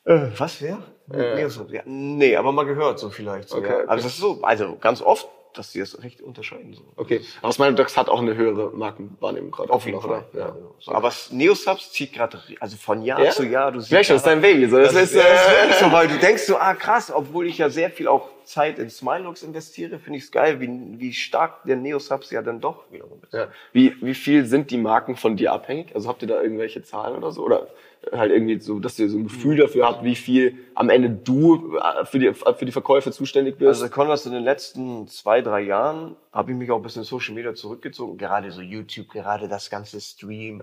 Äh, 0.05 0.29
was, 0.37 0.61
wer? 0.61 0.79
Neosubs, 1.09 1.73
ja. 1.73 1.83
Nee, 1.85 2.37
aber 2.37 2.53
mal 2.53 2.65
gehört 2.65 2.99
so 2.99 3.11
vielleicht. 3.11 3.49
So, 3.49 3.59
Okay, 3.59 3.69
ja. 3.69 3.75
okay. 3.79 3.89
Also 3.89 4.05
das 4.05 4.13
ist 4.15 4.21
so, 4.21 4.39
also 4.43 4.77
ganz 4.81 5.03
oft, 5.03 5.29
dass 5.59 5.73
die 5.73 5.81
das 5.81 6.03
recht 6.03 6.21
unterscheiden. 6.21 6.75
So. 6.75 6.83
Okay, 6.97 7.21
aber 7.43 7.53
Smilodogs 7.53 7.97
hat 7.97 8.09
auch 8.09 8.21
eine 8.21 8.35
höhere 8.35 8.71
Markenwahrnehmung 8.77 9.51
gerade. 9.51 9.71
Auf 9.71 9.85
jeden 9.87 9.97
noch, 9.99 10.07
Fall. 10.07 10.25
oder? 10.33 10.39
Ja. 10.41 10.51
genau. 10.51 10.75
So, 10.79 10.93
aber 10.93 11.13
Neosubs 11.31 11.93
zieht 11.93 12.13
gerade, 12.13 12.41
also 12.61 12.77
von 12.77 13.03
Jahr 13.03 13.23
Ja? 13.23 13.31
zu 13.31 13.45
Jahr, 13.45 13.73
du 13.73 13.81
siehst. 13.81 13.89
Vielleicht 13.91 14.11
das 14.11 14.19
ist 14.19 14.27
dein 14.27 14.41
Baby. 14.41 14.69
So. 14.69 14.79
Das, 14.79 14.93
Das 14.93 15.03
ist, 15.05 15.15
ja, 15.15 15.23
das 15.23 15.77
ist 15.77 15.83
äh, 15.83 15.85
so, 15.85 15.93
weil 15.93 16.09
du 16.09 16.19
denkst 16.19 16.43
so, 16.45 16.57
ah 16.57 16.75
krass, 16.75 17.11
obwohl 17.15 17.47
ich 17.47 17.59
ja 17.59 17.69
sehr 17.71 17.91
viel 17.91 18.09
auch 18.09 18.29
Zeit 18.47 18.79
in 18.79 18.89
Smiledogs 18.89 19.43
investiere, 19.43 19.99
finde 19.99 20.19
ich 20.19 20.25
es 20.25 20.33
geil, 20.33 20.61
wie, 20.61 20.69
wie 20.99 21.13
stark 21.13 21.65
der 21.65 21.77
Neosubs 21.77 22.31
ja 22.31 22.43
dann 22.43 22.61
doch 22.61 22.91
wiederum 22.91 23.21
ist. 23.23 23.35
Ja. 23.35 23.49
Wie, 23.73 23.95
wie 24.01 24.15
viel 24.15 24.47
sind 24.47 24.71
die 24.71 24.79
Marken 24.79 25.17
von 25.17 25.37
dir 25.37 25.53
abhängig? 25.53 25.95
Also 25.95 26.09
habt 26.09 26.23
ihr 26.23 26.29
da 26.29 26.41
irgendwelche 26.41 26.83
Zahlen 26.83 27.17
oder 27.17 27.33
so? 27.33 27.45
Oder 27.45 27.69
halt 28.13 28.31
irgendwie 28.31 28.61
so, 28.61 28.79
dass 28.79 28.99
ihr 28.99 29.09
so 29.09 29.19
ein 29.19 29.25
Gefühl 29.25 29.57
dafür 29.57 29.87
habt, 29.87 30.05
wie 30.05 30.15
viel 30.15 30.59
am 30.75 30.91
Ende 30.91 31.11
du 31.11 31.77
äh, 31.77 32.05
für 32.05 32.19
die, 32.19 32.33
für 32.33 32.65
die 32.65 32.73
Verkäufe 32.73 33.11
zuständig 33.11 33.59
bist? 33.59 33.69
Also 33.69 33.89
Converse 33.89 34.29
in 34.29 34.35
den 34.35 34.45
letzten 34.45 35.09
zwei, 35.09 35.43
drei 35.43 35.61
Jahren 35.63 36.17
habe 36.33 36.53
ich 36.53 36.57
mich 36.57 36.71
auch 36.71 36.77
ein 36.77 36.83
bisschen 36.83 37.03
in 37.03 37.07
Social 37.07 37.35
Media 37.35 37.55
zurückgezogen, 37.55 38.17
gerade 38.17 38.51
so 38.51 38.61
YouTube, 38.61 39.09
gerade 39.09 39.49
das 39.49 39.71
ganze 39.71 40.01
Stream. 40.01 40.63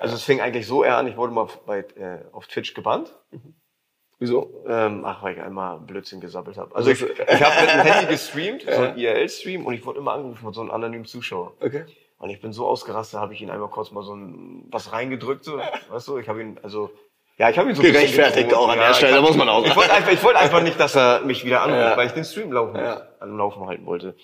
Also 0.00 0.14
es 0.16 0.22
fing 0.22 0.40
eigentlich 0.40 0.66
so 0.66 0.84
eher 0.84 0.98
an, 0.98 1.06
ich 1.06 1.16
wurde 1.16 1.32
mal 1.32 1.48
bei, 1.66 1.78
äh, 1.96 2.18
auf 2.32 2.46
Twitch 2.46 2.74
gebannt. 2.74 3.14
Wieso? 4.18 4.50
Ähm, 4.68 5.02
ach, 5.04 5.22
weil 5.22 5.34
ich 5.36 5.42
einmal 5.42 5.78
Blödsinn 5.80 6.20
gesammelt 6.20 6.56
habe. 6.56 6.74
Also 6.74 6.90
ich, 6.90 7.02
ich 7.02 7.18
habe 7.42 7.60
mit 7.60 7.70
dem 7.74 7.80
Handy 7.92 8.12
gestreamt, 8.12 8.62
so 8.62 8.80
ein 8.82 8.96
IRL-Stream, 8.96 9.66
und 9.66 9.74
ich 9.74 9.84
wurde 9.84 9.98
immer 9.98 10.12
angerufen 10.12 10.38
von 10.42 10.52
so 10.54 10.60
einem 10.60 10.70
anonymen 10.70 11.04
Zuschauer. 11.04 11.52
Okay. 11.60 11.84
Und 12.18 12.30
ich 12.30 12.40
bin 12.40 12.52
so 12.52 12.66
ausgerastet, 12.66 13.20
habe 13.20 13.34
ich 13.34 13.42
ihn 13.42 13.50
einmal 13.50 13.68
kurz 13.68 13.90
mal 13.90 14.02
so 14.02 14.14
ein, 14.14 14.64
was 14.70 14.92
reingedrückt, 14.92 15.44
so, 15.44 15.58
weißt 15.90 16.08
du, 16.08 16.18
ich 16.18 16.28
habe 16.28 16.40
ihn, 16.40 16.58
also, 16.62 16.90
ja, 17.36 17.50
ich 17.50 17.58
habe 17.58 17.68
ihn 17.68 17.74
so 17.74 17.82
Gerechtfertigt 17.82 18.54
auch 18.54 18.68
an 18.68 18.78
der 18.78 18.86
Ja, 18.88 18.94
Stelle, 18.94 19.12
ich 19.12 19.18
hab- 19.18 19.26
muss 19.28 19.36
man 19.36 19.48
auch 19.48 19.66
Ich 19.66 19.74
wollte 19.76 19.92
einfach, 19.92 20.12
ich 20.12 20.22
wollte 20.22 20.38
einfach 20.38 20.62
nicht, 20.62 20.78
dass 20.78 20.94
er 20.96 21.20
mich 21.22 21.44
wieder 21.44 21.62
anruft, 21.62 21.80
Ja. 21.82 21.96
weil 21.96 22.06
ich 22.06 22.12
den 22.12 22.24
Stream 22.24 22.52
laufen, 22.52 22.76
Ja. 22.76 23.02
am 23.20 23.36
Laufen 23.36 23.66
halten 23.66 23.84
wollte. 23.84 24.14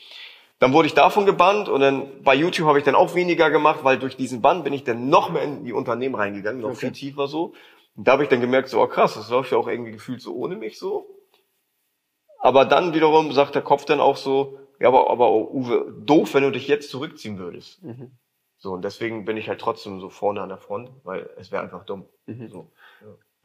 Dann 0.61 0.73
wurde 0.73 0.87
ich 0.87 0.95
davon 0.95 1.27
gebannt 1.27 1.69
und 1.69 1.81
dann 1.81 2.23
bei 2.23 2.35
YouTube 2.35 2.69
habe 2.69 2.79
ich 2.79 2.85
dann 2.85 2.95
auch 2.95 3.15
weniger 3.15 3.51
gemacht, 3.51 3.81
weil 3.83 3.99
durch 3.99 4.17
diesen 4.17 4.41
Bann 4.41 4.63
bin 4.63 4.73
ich 4.73 4.85
dann 4.85 5.09
noch 5.09 5.31
mehr 5.31 5.43
in 5.43 5.65
die 5.65 5.73
Unternehmen 5.73 6.15
reingegangen, 6.15 6.61
noch 6.61 6.75
viel 6.77 6.93
tiefer 6.93 7.27
so. 7.27 7.55
Und 7.97 8.07
da 8.07 8.13
habe 8.13 8.23
ich 8.23 8.29
dann 8.29 8.41
gemerkt, 8.41 8.69
so, 8.69 8.81
oh 8.81 8.87
krass, 8.87 9.15
das 9.15 9.31
läuft 9.31 9.53
ja 9.53 9.59
auch 9.59 9.69
irgendwie 9.69 9.93
gefühlt 9.93 10.23
so 10.23 10.35
ohne 10.35 10.57
mich 10.57 10.79
so. 10.79 11.07
Aber 12.39 12.65
dann 12.65 12.95
wiederum 12.95 13.33
sagt 13.33 13.55
der 13.55 13.63
Kopf 13.63 13.85
dann 13.85 14.01
auch 14.01 14.17
so, 14.17 14.59
ja, 14.79 14.89
aber, 14.89 15.11
aber 15.11 15.31
oh, 15.31 15.51
Uwe, 15.53 15.93
doof, 16.05 16.35
wenn 16.35 16.43
du 16.43 16.51
dich 16.51 16.67
jetzt 16.67 16.91
zurückziehen 16.91 17.39
würdest. 17.39 17.83
So, 18.57 18.73
und 18.73 18.83
deswegen 18.83 19.25
bin 19.25 19.37
ich 19.37 19.49
halt 19.49 19.61
trotzdem 19.61 20.01
so 20.01 20.09
vorne 20.09 20.41
an 20.41 20.49
der 20.51 20.59
Front, 20.59 20.91
weil 21.05 21.31
es 21.37 21.51
wäre 21.51 21.63
einfach 21.63 21.85
dumm. 21.85 22.07
So. 22.27 22.27
Wenn 22.27 22.47
ich 22.47 22.80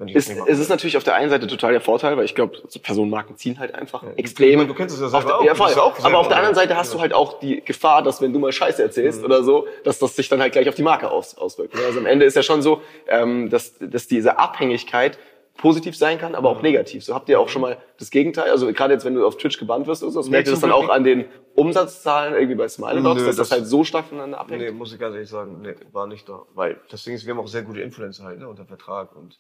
Ist, 0.08 0.30
es 0.48 0.60
ist 0.60 0.68
natürlich 0.68 0.98
auf 0.98 1.06
der 1.06 1.16
einen 1.16 1.30
Seite 1.30 1.48
total 1.48 1.72
der 1.72 1.80
Vorteil, 1.80 2.18
weil 2.18 2.26
ich 2.26 2.36
glaube, 2.36 2.58
so 2.68 2.80
Personenmarken 2.82 3.38
ziehen 3.38 3.60
halt 3.60 3.74
einfach 3.74 4.04
Ich 4.04 4.20
extrem. 4.20 4.58
meine, 4.58 4.68
du 4.68 4.74
kennst 4.74 4.94
es 4.94 5.00
ja 5.02 5.08
selber 5.08 5.40
auch. 5.40 5.44
ja, 5.46 5.56
voll. 5.56 5.72
ja 5.72 5.82
auch 5.84 5.98
Aber 6.04 6.18
auf 6.18 6.28
der 6.28 6.36
anderen. 6.36 6.54
Seite 6.54 6.76
hast 6.76 6.94
du 6.94 7.00
halt 7.00 7.14
auch 7.14 7.40
die 7.40 7.62
Gefahr, 7.62 8.04
dass 8.04 8.22
wenn 8.22 8.34
du 8.34 8.40
mal 8.40 8.52
Scheiße 8.52 8.84
erzählst 8.84 9.20
Mhm. 9.20 9.26
oder 9.26 9.44
so, 9.44 9.68
dass 9.86 9.98
das 10.00 10.14
sich 10.18 10.28
dann 10.28 10.42
halt 10.42 10.52
gleich 10.52 10.68
auf 10.68 10.76
die 10.76 10.84
Marke 10.84 11.10
aus, 11.10 11.38
auswirkt. 11.38 11.76
ne? 11.76 11.82
Also 11.86 12.00
am 12.00 12.06
Ende 12.08 12.26
ist 12.26 12.36
ja 12.36 12.44
schon 12.44 12.62
so, 12.62 12.82
ähm, 13.08 13.50
dass, 13.50 13.76
dass 13.80 14.08
diese 14.08 14.38
Abhängigkeit 14.38 15.18
positiv 15.58 15.96
sein 15.96 16.18
kann, 16.20 16.32
Mhm. 16.34 16.36
aber 16.40 16.50
auch 16.50 16.62
negativ. 16.62 17.06
So 17.06 17.16
habt 17.16 17.30
ihr 17.30 17.40
auch 17.40 17.48
schon 17.48 17.62
mal 17.62 17.78
das 17.98 18.12
Gegenteil. 18.12 18.52
Also 18.52 18.68
gerade 18.74 18.94
jetzt, 18.94 19.06
wenn 19.06 19.16
du 19.16 19.26
auf 19.26 19.38
Twitch 19.38 19.58
gebannt 19.58 19.88
wirst 19.88 20.04
oder 20.04 20.12
so, 20.12 20.20
das 20.20 20.26
Nee, 20.28 20.32
merkt 20.34 20.50
ihr 20.50 20.52
das 20.52 20.60
dann 20.60 20.74
auch 20.74 20.90
an 20.90 21.06
den 21.06 21.24
Umsatzzahlen 21.56 22.34
irgendwie 22.34 22.56
bei 22.56 22.68
Smiley 22.68 23.02
Dogs, 23.02 23.22
Nö, 23.22 23.28
dass 23.28 23.38
das, 23.38 23.48
das- 23.48 23.58
halt 23.60 23.68
so 23.68 23.86
stark 23.86 24.08
voneinander 24.08 24.42
abhängt. 24.42 24.62
Nee, 24.62 24.72
muss 24.72 24.92
ich 24.92 25.00
ganz 25.00 25.14
ehrlich 25.16 25.30
sagen, 25.30 25.62
nee, 25.62 25.74
war 25.94 26.06
nicht 26.08 26.28
da. 26.28 26.42
Weil 26.54 26.82
das 26.92 27.06
Ding 27.06 27.16
ist, 27.16 27.26
wir 27.26 27.34
haben 27.34 27.40
auch 27.40 27.48
sehr 27.48 27.62
gute 27.62 27.80
Influencer 27.80 28.26
halt, 28.26 28.40
ne, 28.40 28.50
unter 28.50 28.66
Vertrag 28.66 29.16
und 29.16 29.40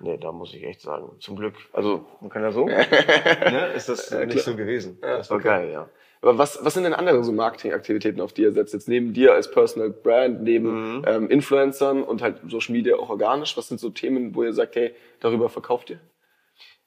nee, 0.00 0.16
da 0.18 0.32
muss 0.32 0.54
ich 0.54 0.64
echt 0.64 0.80
sagen, 0.80 1.10
zum 1.20 1.36
Glück, 1.36 1.54
also 1.72 2.06
man 2.20 2.30
kann 2.30 2.42
ja 2.42 2.52
so, 2.52 2.66
ne, 2.66 3.72
ist 3.74 3.88
das 3.88 4.10
nicht 4.10 4.40
so 4.44 4.54
gewesen. 4.56 4.98
das 5.00 5.30
war 5.30 5.38
geil, 5.40 5.70
ja. 5.70 5.88
Aber 6.20 6.36
was, 6.36 6.58
was 6.64 6.74
sind 6.74 6.82
denn 6.82 6.94
andere 6.94 7.22
so 7.22 7.30
Marketingaktivitäten, 7.30 8.20
auf 8.20 8.32
die 8.32 8.42
ihr 8.42 8.50
setzt? 8.52 8.74
Jetzt 8.74 8.88
neben 8.88 9.12
dir 9.12 9.34
als 9.34 9.50
Personal 9.50 9.90
Brand, 9.90 10.42
neben 10.42 10.96
Mhm. 10.98 11.04
ähm, 11.06 11.30
Influencern 11.30 12.02
und 12.02 12.22
halt 12.22 12.40
Social 12.48 12.72
Media 12.74 12.96
auch 12.96 13.08
organisch. 13.08 13.56
Was 13.56 13.68
sind 13.68 13.78
so 13.78 13.90
Themen, 13.90 14.34
wo 14.34 14.42
ihr 14.42 14.52
sagt, 14.52 14.74
hey, 14.74 14.94
darüber 15.20 15.48
verkauft 15.48 15.90
ihr? 15.90 16.00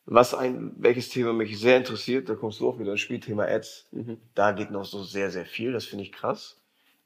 Was 0.05 0.33
ein, 0.33 0.73
welches 0.77 1.07
Thema 1.09 1.31
mich 1.31 1.57
sehr 1.59 1.77
interessiert, 1.77 2.27
da 2.27 2.35
kommst 2.35 2.59
du 2.59 2.67
auch 2.67 2.77
wieder 2.79 2.91
ins 2.91 2.99
Spiel, 2.99 3.21
Thema 3.21 3.45
Ads. 3.45 3.87
Mhm. 3.91 4.17
Da 4.35 4.51
geht 4.51 4.69
noch 4.71 4.83
so 4.83 5.01
sehr, 5.01 5.29
sehr 5.31 5.45
viel, 5.45 5.71
das 5.71 5.85
finde 5.85 6.03
ich 6.03 6.11
krass. 6.11 6.61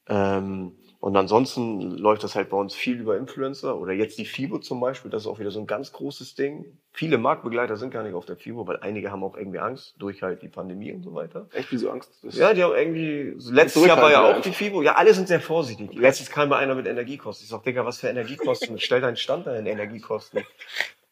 Ähm, 0.08 0.72
und 1.06 1.16
ansonsten 1.16 2.00
läuft 2.00 2.24
das 2.24 2.34
halt 2.34 2.50
bei 2.50 2.58
uns 2.58 2.74
viel 2.74 3.00
über 3.00 3.16
Influencer 3.16 3.78
oder 3.78 3.94
jetzt 3.94 4.18
die 4.18 4.26
FIBO 4.26 4.58
zum 4.58 4.80
Beispiel, 4.80 5.12
das 5.12 5.22
ist 5.22 5.28
auch 5.28 5.38
wieder 5.38 5.52
so 5.52 5.60
ein 5.60 5.68
ganz 5.68 5.92
großes 5.92 6.34
Ding. 6.34 6.80
Viele 6.94 7.20
Marktbegleiter 7.20 7.78
sind 7.78 7.92
gar 7.92 8.02
nicht 8.02 8.16
auf 8.16 8.26
der 8.26 8.38
FIBO, 8.38 8.66
weil 8.66 8.78
einige 8.78 9.12
haben 9.12 9.24
auch 9.24 9.38
irgendwie 9.38 9.60
Angst 9.60 9.94
durch 10.00 10.24
halt 10.24 10.42
die 10.42 10.48
Pandemie 10.48 10.92
und 10.92 11.04
so 11.04 11.14
weiter. 11.14 11.48
Echt, 11.54 11.72
wieso 11.72 11.92
Angst? 11.92 12.12
Das 12.24 12.36
Ja, 12.36 12.56
die 12.56 12.64
haben 12.64 12.74
irgendwie, 12.74 13.36
letztes 13.52 13.86
Jahr 13.86 13.98
war 13.98 14.10
ja 14.10 14.36
auch 14.36 14.42
die 14.42 14.52
FIBO, 14.52 14.82
ja, 14.82 14.96
alle 14.96 15.14
sind 15.14 15.28
sehr 15.28 15.42
vorsichtig. 15.42 15.94
Letztens 15.94 16.32
kam 16.32 16.50
mal 16.50 16.58
einer 16.58 16.74
mit 16.74 16.88
Energiekosten. 16.88 17.46
Ich 17.46 17.52
sag, 17.52 17.62
Digga, 17.62 17.86
was 17.86 18.00
für 18.00 18.08
Energiekosten? 18.08 18.80
Stell 18.80 19.02
deinen 19.02 19.18
Stand 19.18 19.48
an 19.48 19.58
in 19.58 19.68
Energiekosten. 19.68 20.44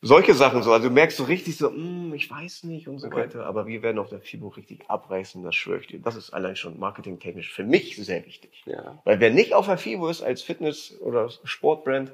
Solche 0.05 0.33
Sachen 0.33 0.61
so, 0.63 0.73
also 0.73 0.89
du 0.89 0.93
merkst 0.93 1.17
so 1.17 1.23
richtig 1.23 1.55
so, 1.57 1.69
hm, 1.71 2.13
ich 2.13 2.29
weiß 2.29 2.65
nicht 2.65 2.89
und 2.89 2.99
so 2.99 3.07
Okay. 3.07 3.15
weiter, 3.21 3.45
aber 3.45 3.65
wir 3.67 3.81
werden 3.81 3.99
auf 3.99 4.09
der 4.09 4.19
FIBO 4.19 4.49
richtig 4.49 4.81
abreißen, 4.89 5.41
das 5.43 5.55
schwöre 5.55 5.79
ich 5.79 5.87
dir. 5.87 5.99
Das 5.99 6.17
ist 6.17 6.31
allein 6.33 6.57
schon 6.57 6.77
marketingtechnisch 6.77 7.53
für 7.53 7.63
mich 7.63 7.95
sehr 7.95 8.25
wichtig. 8.25 8.63
Ja. 8.65 9.01
Weil 9.05 9.19
wer 9.21 9.29
nicht 9.31 9.53
auf 9.53 9.65
der 9.67 9.77
FIBO 9.77 10.09
ist 10.09 10.21
als 10.21 10.41
Fitness- 10.41 10.99
oder 11.01 11.29
Sportbrand, 11.45 12.11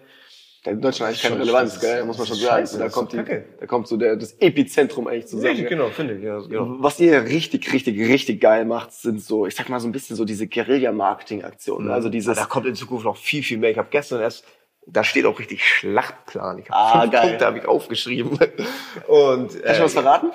in 0.65 0.81
Deutschland 0.81 1.07
eigentlich 1.09 1.21
keine 1.23 1.39
Relevanz, 1.39 1.79
gell? 1.79 2.03
Muss 2.03 2.17
man 2.17 2.27
schon 2.27 2.35
sagen. 2.35 2.67
scheiße, 2.67 2.79
Da 2.79 2.89
kommt, 2.89 3.13
die, 3.13 3.23
da 3.59 3.65
kommt 3.65 3.87
so 3.87 3.95
der, 3.95 4.17
das 4.17 4.33
Epizentrum 4.33 5.07
eigentlich 5.07 5.27
zusammen. 5.27 5.47
richtig, 5.51 5.69
gell? 5.69 5.77
genau, 5.77 5.89
finde 5.89 6.17
ich, 6.17 6.23
ja, 6.23 6.37
genau. 6.41 6.75
Was 6.79 6.99
ihr 6.99 7.23
richtig, 7.23 7.71
richtig, 7.71 7.97
richtig 7.97 8.41
geil 8.41 8.65
macht, 8.65 8.91
sind 8.91 9.21
so, 9.21 9.47
ich 9.47 9.55
sag 9.55 9.69
mal 9.69 9.79
so 9.79 9.87
ein 9.87 9.93
bisschen 9.93 10.17
so 10.17 10.25
diese 10.25 10.47
Guerilla-Marketing-Aktionen. 10.47 11.89
Also 11.89 12.09
dieses, 12.09 12.37
da 12.37 12.45
kommt 12.45 12.65
in 12.65 12.75
Zukunft 12.75 13.05
noch 13.05 13.15
viel, 13.17 13.41
viel 13.41 13.57
mehr. 13.57 13.71
Ich 13.71 13.77
habe 13.77 13.87
gestern 13.89 14.19
erst, 14.21 14.43
da 14.85 15.03
steht 15.03 15.25
auch 15.25 15.39
richtig 15.39 15.63
Schlachtplan. 15.67 16.57
Ich 16.59 16.69
habe 16.69 16.75
Ah, 16.79 17.01
fünf 17.01 17.13
geil. 17.13 17.27
Punkte 17.29 17.45
habe 17.45 17.57
ich 17.59 17.65
aufgeschrieben. 17.65 18.31
Und 19.07 19.49
kannst 19.49 19.55
du 19.55 19.63
äh, 19.63 19.79
was 19.83 19.93
verraten? 19.93 20.31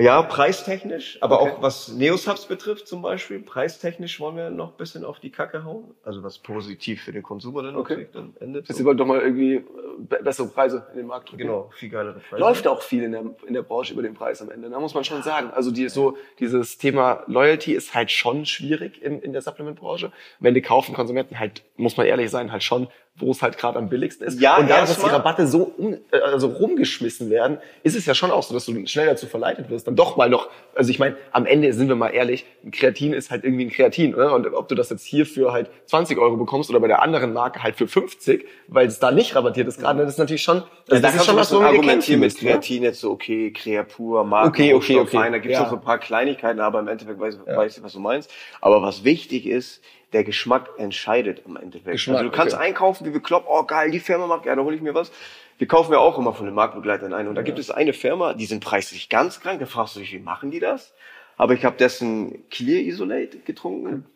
ja, 0.00 0.22
preistechnisch, 0.22 1.18
aber 1.20 1.40
Okay. 1.42 1.50
auch 1.50 1.62
was 1.62 1.88
Neosubs 1.88 2.46
betrifft 2.46 2.86
zum 2.86 3.02
Beispiel, 3.02 3.40
preistechnisch 3.40 4.20
wollen 4.20 4.36
wir 4.36 4.48
noch 4.50 4.70
ein 4.70 4.76
bisschen 4.76 5.04
auf 5.04 5.18
die 5.18 5.30
Kacke 5.30 5.64
hauen. 5.64 5.92
Also 6.04 6.22
was 6.22 6.38
positiv 6.38 7.02
für 7.02 7.10
den 7.10 7.24
Konsumer 7.24 7.64
dann 7.64 7.74
Okay. 7.74 8.06
dann 8.12 8.36
endet. 8.38 8.68
Jetzt 8.68 8.78
ihr 8.78 8.84
wollt 8.84 9.00
doch 9.00 9.06
mal 9.06 9.20
irgendwie 9.20 9.54
äh, 9.56 9.62
be- 9.98 10.20
bessere 10.22 10.46
Preise 10.46 10.86
in 10.92 10.98
den 10.98 11.06
Markt 11.08 11.30
drücken. 11.30 11.38
Genau, 11.42 11.70
viel 11.74 11.88
geilere 11.88 12.20
Preise. 12.20 12.40
Läuft 12.40 12.68
auch 12.68 12.80
viel 12.82 13.02
in 13.02 13.10
der, 13.10 13.24
in 13.44 13.54
der 13.54 13.62
Branche 13.62 13.92
über 13.92 14.02
den 14.02 14.14
Preis 14.14 14.40
am 14.40 14.52
Ende. 14.52 14.70
Da 14.70 14.78
muss 14.78 14.94
man 14.94 15.02
schon 15.02 15.24
sagen. 15.24 15.50
Also 15.50 15.72
die, 15.72 15.88
so, 15.88 16.16
dieses 16.38 16.78
Thema 16.78 17.24
Loyalty 17.26 17.72
ist 17.72 17.92
halt 17.92 18.12
schon 18.12 18.46
schwierig 18.46 19.02
in, 19.02 19.20
in 19.20 19.32
der 19.32 19.42
Supplement-Branche. 19.42 20.12
Wenn 20.38 20.54
die 20.54 20.62
kaufen 20.62 20.94
Konsumenten 20.94 21.40
halt, 21.40 21.64
muss 21.76 21.96
man 21.96 22.06
ehrlich 22.06 22.30
sein, 22.30 22.52
halt 22.52 22.62
schon, 22.62 22.86
wo 23.18 23.30
es 23.30 23.42
halt 23.42 23.58
gerade 23.58 23.78
am 23.78 23.88
billigsten 23.88 24.26
ist. 24.26 24.40
Ja, 24.40 24.56
und 24.58 24.68
da, 24.70 24.80
dass 24.80 24.98
die 24.98 25.06
Rabatte 25.08 25.46
so 25.46 25.72
um, 25.76 25.94
äh, 26.10 26.18
also 26.18 26.48
rumgeschmissen 26.48 27.30
werden, 27.30 27.58
ist 27.82 27.96
es 27.96 28.06
ja 28.06 28.14
schon 28.14 28.30
auch 28.30 28.42
so, 28.42 28.54
dass 28.54 28.66
du 28.66 28.86
schnell 28.86 29.06
dazu 29.06 29.26
verleitet 29.26 29.70
wirst, 29.70 29.86
dann 29.86 29.96
doch 29.96 30.16
mal 30.16 30.28
noch, 30.28 30.48
also 30.74 30.90
ich 30.90 30.98
meine, 30.98 31.16
am 31.32 31.46
Ende 31.46 31.72
sind 31.72 31.88
wir 31.88 31.96
mal 31.96 32.10
ehrlich, 32.10 32.46
ein 32.64 32.70
Kreatin 32.70 33.12
ist 33.12 33.30
halt 33.30 33.44
irgendwie 33.44 33.64
ein 33.66 33.70
Kreatin. 33.70 34.14
Oder? 34.14 34.34
Und 34.34 34.46
ob 34.54 34.68
du 34.68 34.74
das 34.74 34.90
jetzt 34.90 35.04
hier 35.04 35.26
für 35.26 35.52
halt 35.52 35.70
20 35.86 36.18
Euro 36.18 36.36
bekommst 36.36 36.70
oder 36.70 36.80
bei 36.80 36.88
der 36.88 37.02
anderen 37.02 37.32
Marke 37.32 37.62
halt 37.62 37.76
für 37.76 37.88
50, 37.88 38.46
weil 38.68 38.86
es 38.86 38.98
da 38.98 39.10
nicht 39.10 39.34
rabattiert 39.34 39.68
ist 39.68 39.80
gerade, 39.80 40.00
das 40.00 40.10
ist 40.12 40.18
natürlich 40.18 40.42
schon, 40.42 40.58
also 40.58 40.68
Ja, 40.90 41.00
da 41.00 41.00
das 41.08 41.14
ist 41.16 41.24
schon 41.26 41.34
du 41.34 41.40
was, 41.40 41.52
wo 41.52 41.60
wir 41.60 41.66
argumentieren 41.66 42.20
kämpfen 42.20 42.20
mit 42.20 42.42
ne? 42.42 42.50
Kreatin 42.50 42.82
jetzt 42.82 43.00
so, 43.00 43.10
okay, 43.10 43.52
Creapur, 43.52 44.24
Marken, 44.24 44.48
Okay, 44.48 44.74
okay, 44.74 44.98
okay. 44.98 45.16
Fein, 45.18 45.32
da 45.32 45.38
gibt's 45.38 45.56
Ja. 45.56 45.64
noch 45.64 45.70
so 45.70 45.76
ein 45.76 45.82
paar 45.82 45.98
Kleinigkeiten, 45.98 46.60
aber 46.60 46.80
im 46.80 46.88
Endeffekt 46.88 47.18
weiß, 47.18 47.38
weiß 47.46 47.78
ich, 47.78 47.82
was 47.82 47.92
du 47.92 48.00
meinst. 48.00 48.30
Aber 48.60 48.82
was 48.82 49.04
wichtig 49.04 49.46
ist, 49.46 49.82
der 50.12 50.24
Geschmack 50.24 50.70
entscheidet 50.78 51.42
am 51.46 51.56
Endeffekt. 51.56 51.92
Geschmack, 51.92 52.18
also 52.18 52.30
du 52.30 52.36
kannst 52.36 52.54
okay. 52.54 52.64
einkaufen, 52.64 53.06
wie 53.06 53.12
wir 53.12 53.20
kloppen, 53.20 53.48
oh 53.50 53.64
geil, 53.64 53.90
die 53.90 54.00
Firma 54.00 54.26
macht, 54.26 54.46
ja, 54.46 54.56
da 54.56 54.62
hole 54.62 54.76
ich 54.76 54.82
mir 54.82 54.94
was. 54.94 55.12
Wir 55.58 55.66
kaufen 55.66 55.92
ja 55.92 55.98
auch 55.98 56.18
immer 56.18 56.32
von 56.32 56.46
den 56.46 56.54
Marktbegleitern 56.54 57.12
ein. 57.12 57.26
Und 57.28 57.34
da 57.34 57.42
gibt 57.42 57.58
es 57.58 57.70
eine 57.70 57.92
Firma, 57.92 58.34
die 58.34 58.46
sind 58.46 58.64
preislich 58.64 59.08
ganz 59.08 59.40
krank, 59.40 59.60
da 59.60 59.66
fragst 59.66 59.96
du 59.96 60.00
dich, 60.00 60.12
wie 60.12 60.20
machen 60.20 60.50
die 60.50 60.60
das? 60.60 60.94
Aber 61.36 61.54
ich 61.54 61.64
habe 61.64 61.76
dessen 61.76 62.48
Clear 62.48 62.80
Isolate 62.80 63.38
getrunken. 63.38 64.06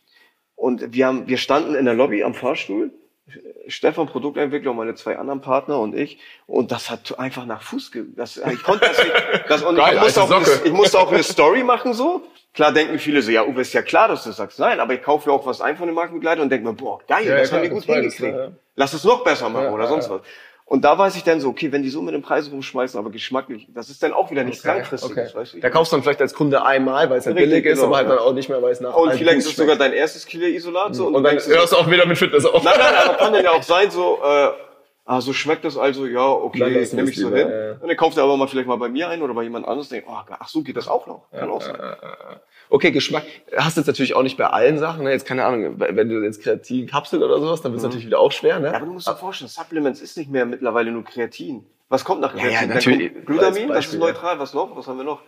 Und 0.55 0.93
wir 0.95 1.07
haben, 1.07 1.27
wir 1.29 1.39
standen 1.39 1.75
in 1.75 1.85
der 1.85 1.95
Lobby 1.95 2.23
am 2.23 2.35
Fahrstuhl. 2.35 2.93
Stefan, 3.69 4.07
Produktentwickler 4.07 4.71
und 4.73 4.77
meine 4.77 4.95
zwei 4.95 5.19
anderen 5.19 5.41
Partner 5.41 5.79
und 5.79 5.95
ich. 5.95 6.19
Und 6.47 6.73
das 6.73 6.91
hat 6.91 7.19
einfach 7.19 7.47
nach 7.47 7.62
Fuß 7.62 7.93
ge 7.93 8.05
das, 8.17 8.37
Ich 8.37 8.62
konnte 8.62 8.87
das 8.87 8.99
nicht. 8.99 9.12
Das, 9.49 9.62
und 9.62 9.77
Geil, 9.77 9.97
ich, 9.97 10.03
musste 10.03 10.23
auch 10.23 10.31
eine, 10.31 10.47
ich 10.65 10.73
musste 10.73 10.99
auch 10.99 11.12
eine 11.12 11.23
Story 11.23 11.62
machen 11.62 11.95
so. 11.95 12.23
Klar 12.55 12.73
denken 12.73 12.99
viele 12.99 13.23
so, 13.23 13.31
ja, 13.31 13.45
Uwe, 13.47 13.62
ist 13.62 13.73
ja 13.73 13.81
klar, 13.83 14.09
dass 14.09 14.25
du 14.25 14.31
das 14.31 14.37
sagst. 14.37 14.59
Nein, 14.59 14.79
aber 14.79 14.93
ich 14.95 15.03
kaufe 15.03 15.31
ja 15.31 15.35
auch 15.37 15.47
was 15.47 15.61
ein 15.62 15.76
von 15.76 15.87
den 15.87 15.95
Markenbegleitern 15.95 16.43
und 16.43 16.50
denke 16.50 16.67
mir, 16.67 16.75
boah, 16.75 17.00
geil, 17.09 17.25
Ja, 17.25 17.33
ja, 17.33 17.39
das 17.39 17.49
klar, 17.49 17.61
haben 17.61 17.69
die 17.69 17.75
das 17.75 17.87
gut 17.87 17.95
hingekriegt. 17.95 18.37
ja, 18.37 18.45
ja. 18.45 18.52
Lass 18.76 18.93
es 18.93 19.04
noch 19.04 19.25
besser 19.25 19.49
machen 19.49 19.65
Ja, 19.67 19.73
oder 19.73 19.85
ja, 19.85 19.89
sonst 19.89 20.09
ja. 20.09 20.15
was. 20.17 20.21
Und 20.73 20.87
da 20.87 20.97
weiß 20.97 21.17
ich 21.17 21.23
dann 21.23 21.39
so, 21.39 21.50
okay, 21.50 21.71
wenn 21.71 21.82
die 21.82 21.91
so 21.91 22.00
mit 22.00 22.15
den 22.15 22.23
Preisen 22.23 22.50
rumschmeißen, 22.50 22.99
aber 22.99 23.11
geschmacklich, 23.11 23.67
das 23.75 23.91
ist 23.91 24.02
dann 24.02 24.15
auch 24.15 24.30
wieder 24.30 24.43
nichts 24.43 24.65
Okay, 24.65 24.78
langfristiges, 24.78 25.28
okay. 25.28 25.39
weißt 25.39 25.52
du? 25.52 25.61
Da 25.61 25.69
kaufst 25.69 25.93
du 25.93 25.97
dann 25.97 26.02
vielleicht 26.02 26.23
als 26.23 26.32
Kunde 26.32 26.65
einmal, 26.65 27.11
weil 27.11 27.19
es 27.19 27.26
halt 27.26 27.37
billig 27.37 27.67
ist, 27.67 27.75
genau, 27.75 27.89
aber 27.89 27.97
halt 27.99 28.08
ja. 28.08 28.15
dann 28.15 28.25
auch 28.25 28.32
nicht 28.32 28.49
mehr, 28.49 28.63
weil 28.63 28.73
es 28.73 28.80
nach 28.80 28.95
und 28.97 29.13
vielleicht 29.13 29.41
ist 29.41 29.49
es 29.49 29.56
sogar 29.56 29.76
dein 29.76 29.93
erstes 29.93 30.25
Killer-Isolat 30.25 30.95
so. 30.95 31.08
Und 31.08 31.13
dann 31.13 31.25
denkst 31.25 31.45
du 31.45 31.50
so, 31.50 31.56
hörst 31.58 31.73
du 31.75 31.76
auch 31.76 31.91
wieder 31.91 32.06
mit 32.06 32.17
Fitness 32.17 32.47
auf. 32.47 32.65
Nein, 32.65 32.73
nein, 32.78 32.95
aber 33.04 33.19
kann 33.19 33.35
dann 33.35 33.45
ja 33.45 33.50
auch 33.50 33.63
sein, 33.63 33.91
so, 33.91 34.19
äh, 34.25 34.49
ah, 35.04 35.21
so 35.21 35.32
schmeckt 35.32 35.65
das 35.65 35.76
also, 35.76 36.06
ja, 36.06 36.26
okay, 36.26 36.86
nehme 36.93 37.10
ich 37.10 37.17
so 37.17 37.26
lieber, 37.28 37.38
hin. 37.38 37.49
ja, 37.49 37.67
ja. 37.67 37.73
Und 37.73 37.88
dann 37.88 37.97
kauft 37.97 38.17
er 38.17 38.25
aber 38.25 38.36
mal 38.36 38.49
vielleicht 38.49 38.69
mal 38.69 38.76
bei 38.76 38.88
mir 38.88 39.08
ein 39.08 39.23
oder 39.23 39.34
bei 39.34 39.43
jemand 39.43 39.67
anderes, 39.67 39.88
denkt, 39.88 40.06
oh, 40.08 40.15
ach 40.15 40.49
so, 40.49 40.62
geht 40.62 40.76
das 40.76 40.88
auch 40.88 41.06
noch. 41.06 41.30
Kann 41.30 41.50
auch 41.50 41.62
sein. 41.62 41.76
Okay, 42.71 42.91
Geschmack. 42.91 43.25
Hast 43.56 43.76
du 43.76 43.80
jetzt 43.80 43.86
natürlich 43.86 44.15
auch 44.15 44.23
nicht 44.23 44.38
bei 44.38 44.47
allen 44.47 44.78
Sachen. 44.78 45.04
Ne? 45.04 45.10
Jetzt 45.10 45.26
keine 45.26 45.45
Ahnung, 45.45 45.75
wenn 45.78 46.08
du 46.08 46.23
jetzt 46.23 46.43
Kreatin 46.43 46.86
Kapsel 46.86 47.23
oder 47.23 47.38
sowas, 47.38 47.60
dann 47.60 47.73
wird 47.73 47.80
es 47.80 47.84
natürlich 47.84 48.06
wieder 48.06 48.19
auch 48.19 48.32
schwer. 48.32 48.60
Ne? 48.60 48.69
Ja, 48.69 48.75
aber 48.76 48.86
du 48.86 48.93
musst 48.93 49.06
dir 49.06 49.15
vorstellen, 49.15 49.50
Supplements 49.50 50.00
ist 50.00 50.17
nicht 50.17 50.30
mehr 50.30 50.47
mittlerweile 50.47 50.91
nur 50.91 51.04
Kreatin. 51.04 51.67
Was 51.91 52.04
kommt 52.04 52.23
nach 52.23 52.34
Ja, 52.34 52.45
ja, 52.45 52.49
Kreatin? 52.49 52.69
Dann 52.69 52.76
natürlich. 52.76 53.26
Glutamin, 53.26 53.69
das 53.69 53.86
ist 53.86 53.99
neutral. 53.99 54.38
Was 54.38 54.54
noch? 54.54 54.75
Was 54.75 54.86
haben 54.86 54.97
wir 54.97 55.04
noch? 55.04 55.21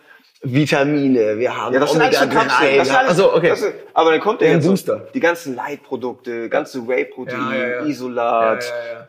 Vitamine, 0.46 1.38
wir 1.38 1.56
haben 1.56 1.72
Ja, 1.72 1.80
das 1.80 1.92
sind 1.92 2.02
alles 2.02 2.18
Kapseln. 2.28 2.76
Das 2.76 2.90
alles, 2.90 3.08
also, 3.10 3.34
okay. 3.34 3.54
sind, 3.54 3.72
aber 3.94 4.10
dann 4.10 4.20
kommt 4.20 4.42
ja 4.42 4.48
Ja, 4.48 4.52
jetzt 4.54 4.64
so 4.64 4.70
Booster. 4.70 5.08
die 5.14 5.20
ganzen 5.20 5.54
Light-Produkte, 5.56 6.50
ganze 6.50 6.86
Whey-Protein, 6.86 7.38
Ja, 7.52 7.66
ja. 7.80 7.84
Isolat. 7.86 8.62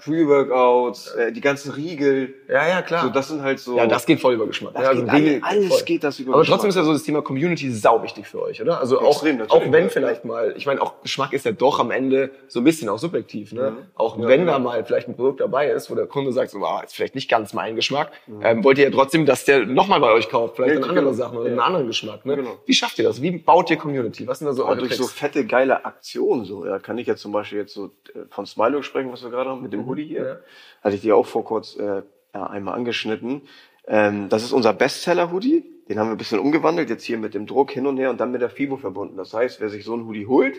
Pre-Workouts, 0.04 1.08
äh, 1.16 1.32
die 1.34 1.42
ganzen 1.42 1.72
Riegel. 1.74 2.34
ja, 2.48 2.68
ja, 2.68 2.82
klar. 2.82 3.04
So, 3.04 3.10
das 3.10 3.28
sind 3.28 3.42
halt 3.42 3.60
so. 3.60 3.78
ja, 3.78 3.86
das 3.86 4.06
geht 4.06 4.22
voll 4.22 4.34
über 4.36 4.48
Geschmack. 4.48 4.74
Das 4.76 4.84
ja, 4.84 4.90
also 4.90 5.02
geht 5.04 5.12
alle- 5.12 5.40
alles 5.44 5.68
voll. 5.68 5.82
geht 5.84 6.04
das 6.04 6.20
über 6.20 6.32
Aber 6.34 6.42
Geschmack. 6.42 6.56
trotzdem 6.56 6.70
ist 6.70 6.76
ja 6.78 6.84
so 6.84 6.94
das 6.94 7.04
Thema 7.04 7.22
Community 7.22 7.70
sau 7.72 8.02
wichtig 8.04 8.28
für 8.28 8.42
euch, 8.42 8.62
oder? 8.62 8.80
Also 8.80 9.00
auch, 9.02 9.12
Extrem, 9.12 9.38
natürlich, 9.38 9.68
auch 9.68 9.72
wenn 9.74 9.90
vielleicht 9.90 10.24
mal, 10.26 10.54
ich 10.56 10.66
meine, 10.66 10.82
auch 10.82 11.02
Geschmack 11.02 11.34
ist 11.34 11.46
ja 11.46 11.52
doch 11.52 11.80
am 11.80 11.92
Ende 11.92 12.30
so 12.48 12.60
ein 12.62 12.64
bisschen 12.64 12.88
auch 12.90 12.98
subjektiv, 13.00 13.52
ne? 13.52 13.72
Mhm. 13.72 13.78
Auch 13.96 14.18
wenn 14.20 14.42
genau. 14.42 14.54
da 14.54 14.60
mal 14.60 14.86
vielleicht 14.86 15.08
ein 15.10 15.16
Produkt 15.16 15.42
dabei 15.42 15.68
ist, 15.70 15.92
wo 15.92 15.96
der 15.96 16.06
Kunde 16.06 16.32
sagt, 16.32 16.52
so, 16.52 16.64
ah, 16.66 16.82
ist 16.86 16.96
vielleicht 16.96 17.16
nicht 17.16 17.30
ganz 17.30 17.54
mein 17.54 17.76
Geschmack, 17.76 18.12
Mhm. 18.28 18.40
ähm, 18.44 18.64
wollt 18.64 18.78
ihr 18.78 18.86
ja 18.86 18.92
trotzdem, 18.92 19.26
dass 19.26 19.44
der 19.46 19.66
nochmal 19.66 20.00
bei 20.00 20.12
euch 20.12 20.30
kauft, 20.30 20.56
vielleicht 20.56 20.78
Richtig, 20.78 20.86
dann 20.88 20.96
andere. 21.10 21.16
Sachen 21.16 21.38
oder 21.38 21.46
Ja. 21.48 21.52
einen 21.52 21.60
anderen 21.60 21.88
Geschmack, 21.88 22.26
ne? 22.26 22.36
Genau. 22.36 22.58
Wie 22.66 22.74
schafft 22.74 22.98
ihr 23.00 23.06
das? 23.06 23.22
Wie 23.22 23.32
baut 23.32 23.70
ihr 23.70 23.78
Community? 23.78 24.28
Was 24.28 24.40
sind 24.40 24.48
da 24.48 24.54
so 24.54 24.66
eure 24.66 24.78
durch 24.78 24.96
so 24.96 25.04
Tricks? 25.04 25.18
fette, 25.20 25.46
geile 25.46 25.86
Aktionen, 25.86 26.46
so, 26.46 26.66
ja, 26.66 26.80
kann 26.80 26.98
ich 26.98 27.08
jetzt 27.08 27.22
zum 27.22 27.32
Beispiel 27.32 27.60
jetzt 27.60 27.74
so 27.74 27.86
äh, 28.14 28.26
von 28.30 28.46
Smilo 28.46 28.82
sprechen, 28.82 29.12
was 29.12 29.24
wir 29.24 29.30
gerade 29.30 29.50
haben, 29.50 29.62
mit 29.62 29.74
dem 29.74 29.86
Hoodie 29.86 30.06
hier. 30.06 30.22
Mhm. 30.22 30.28
ja. 30.28 30.38
Hatte 30.84 30.96
ich 30.96 31.02
dir 31.02 31.16
auch 31.16 31.26
vor 31.26 31.44
kurz 31.44 31.76
äh, 31.78 32.02
einmal 32.34 32.76
angeschnitten. 32.76 33.42
Ähm, 33.88 34.30
das 34.30 34.44
ist 34.44 34.52
unser 34.52 34.74
Bestseller-Hoodie. 34.74 35.64
Den 35.88 36.00
haben 36.00 36.08
wir 36.08 36.16
ein 36.16 36.18
bisschen 36.18 36.40
umgewandelt, 36.40 36.90
jetzt 36.90 37.04
hier 37.04 37.18
mit 37.18 37.34
dem 37.34 37.46
Druck 37.46 37.72
hin 37.72 37.86
und 37.86 37.98
her 37.98 38.10
und 38.10 38.20
dann 38.20 38.32
mit 38.32 38.42
der 38.42 38.50
FIBO 38.50 38.78
verbunden. 38.78 39.18
Das 39.18 39.34
heißt, 39.34 39.62
wer 39.62 39.70
sich 39.70 39.86
so 39.86 39.96
ein 39.96 40.06
Hoodie 40.08 40.26
holt, 40.26 40.56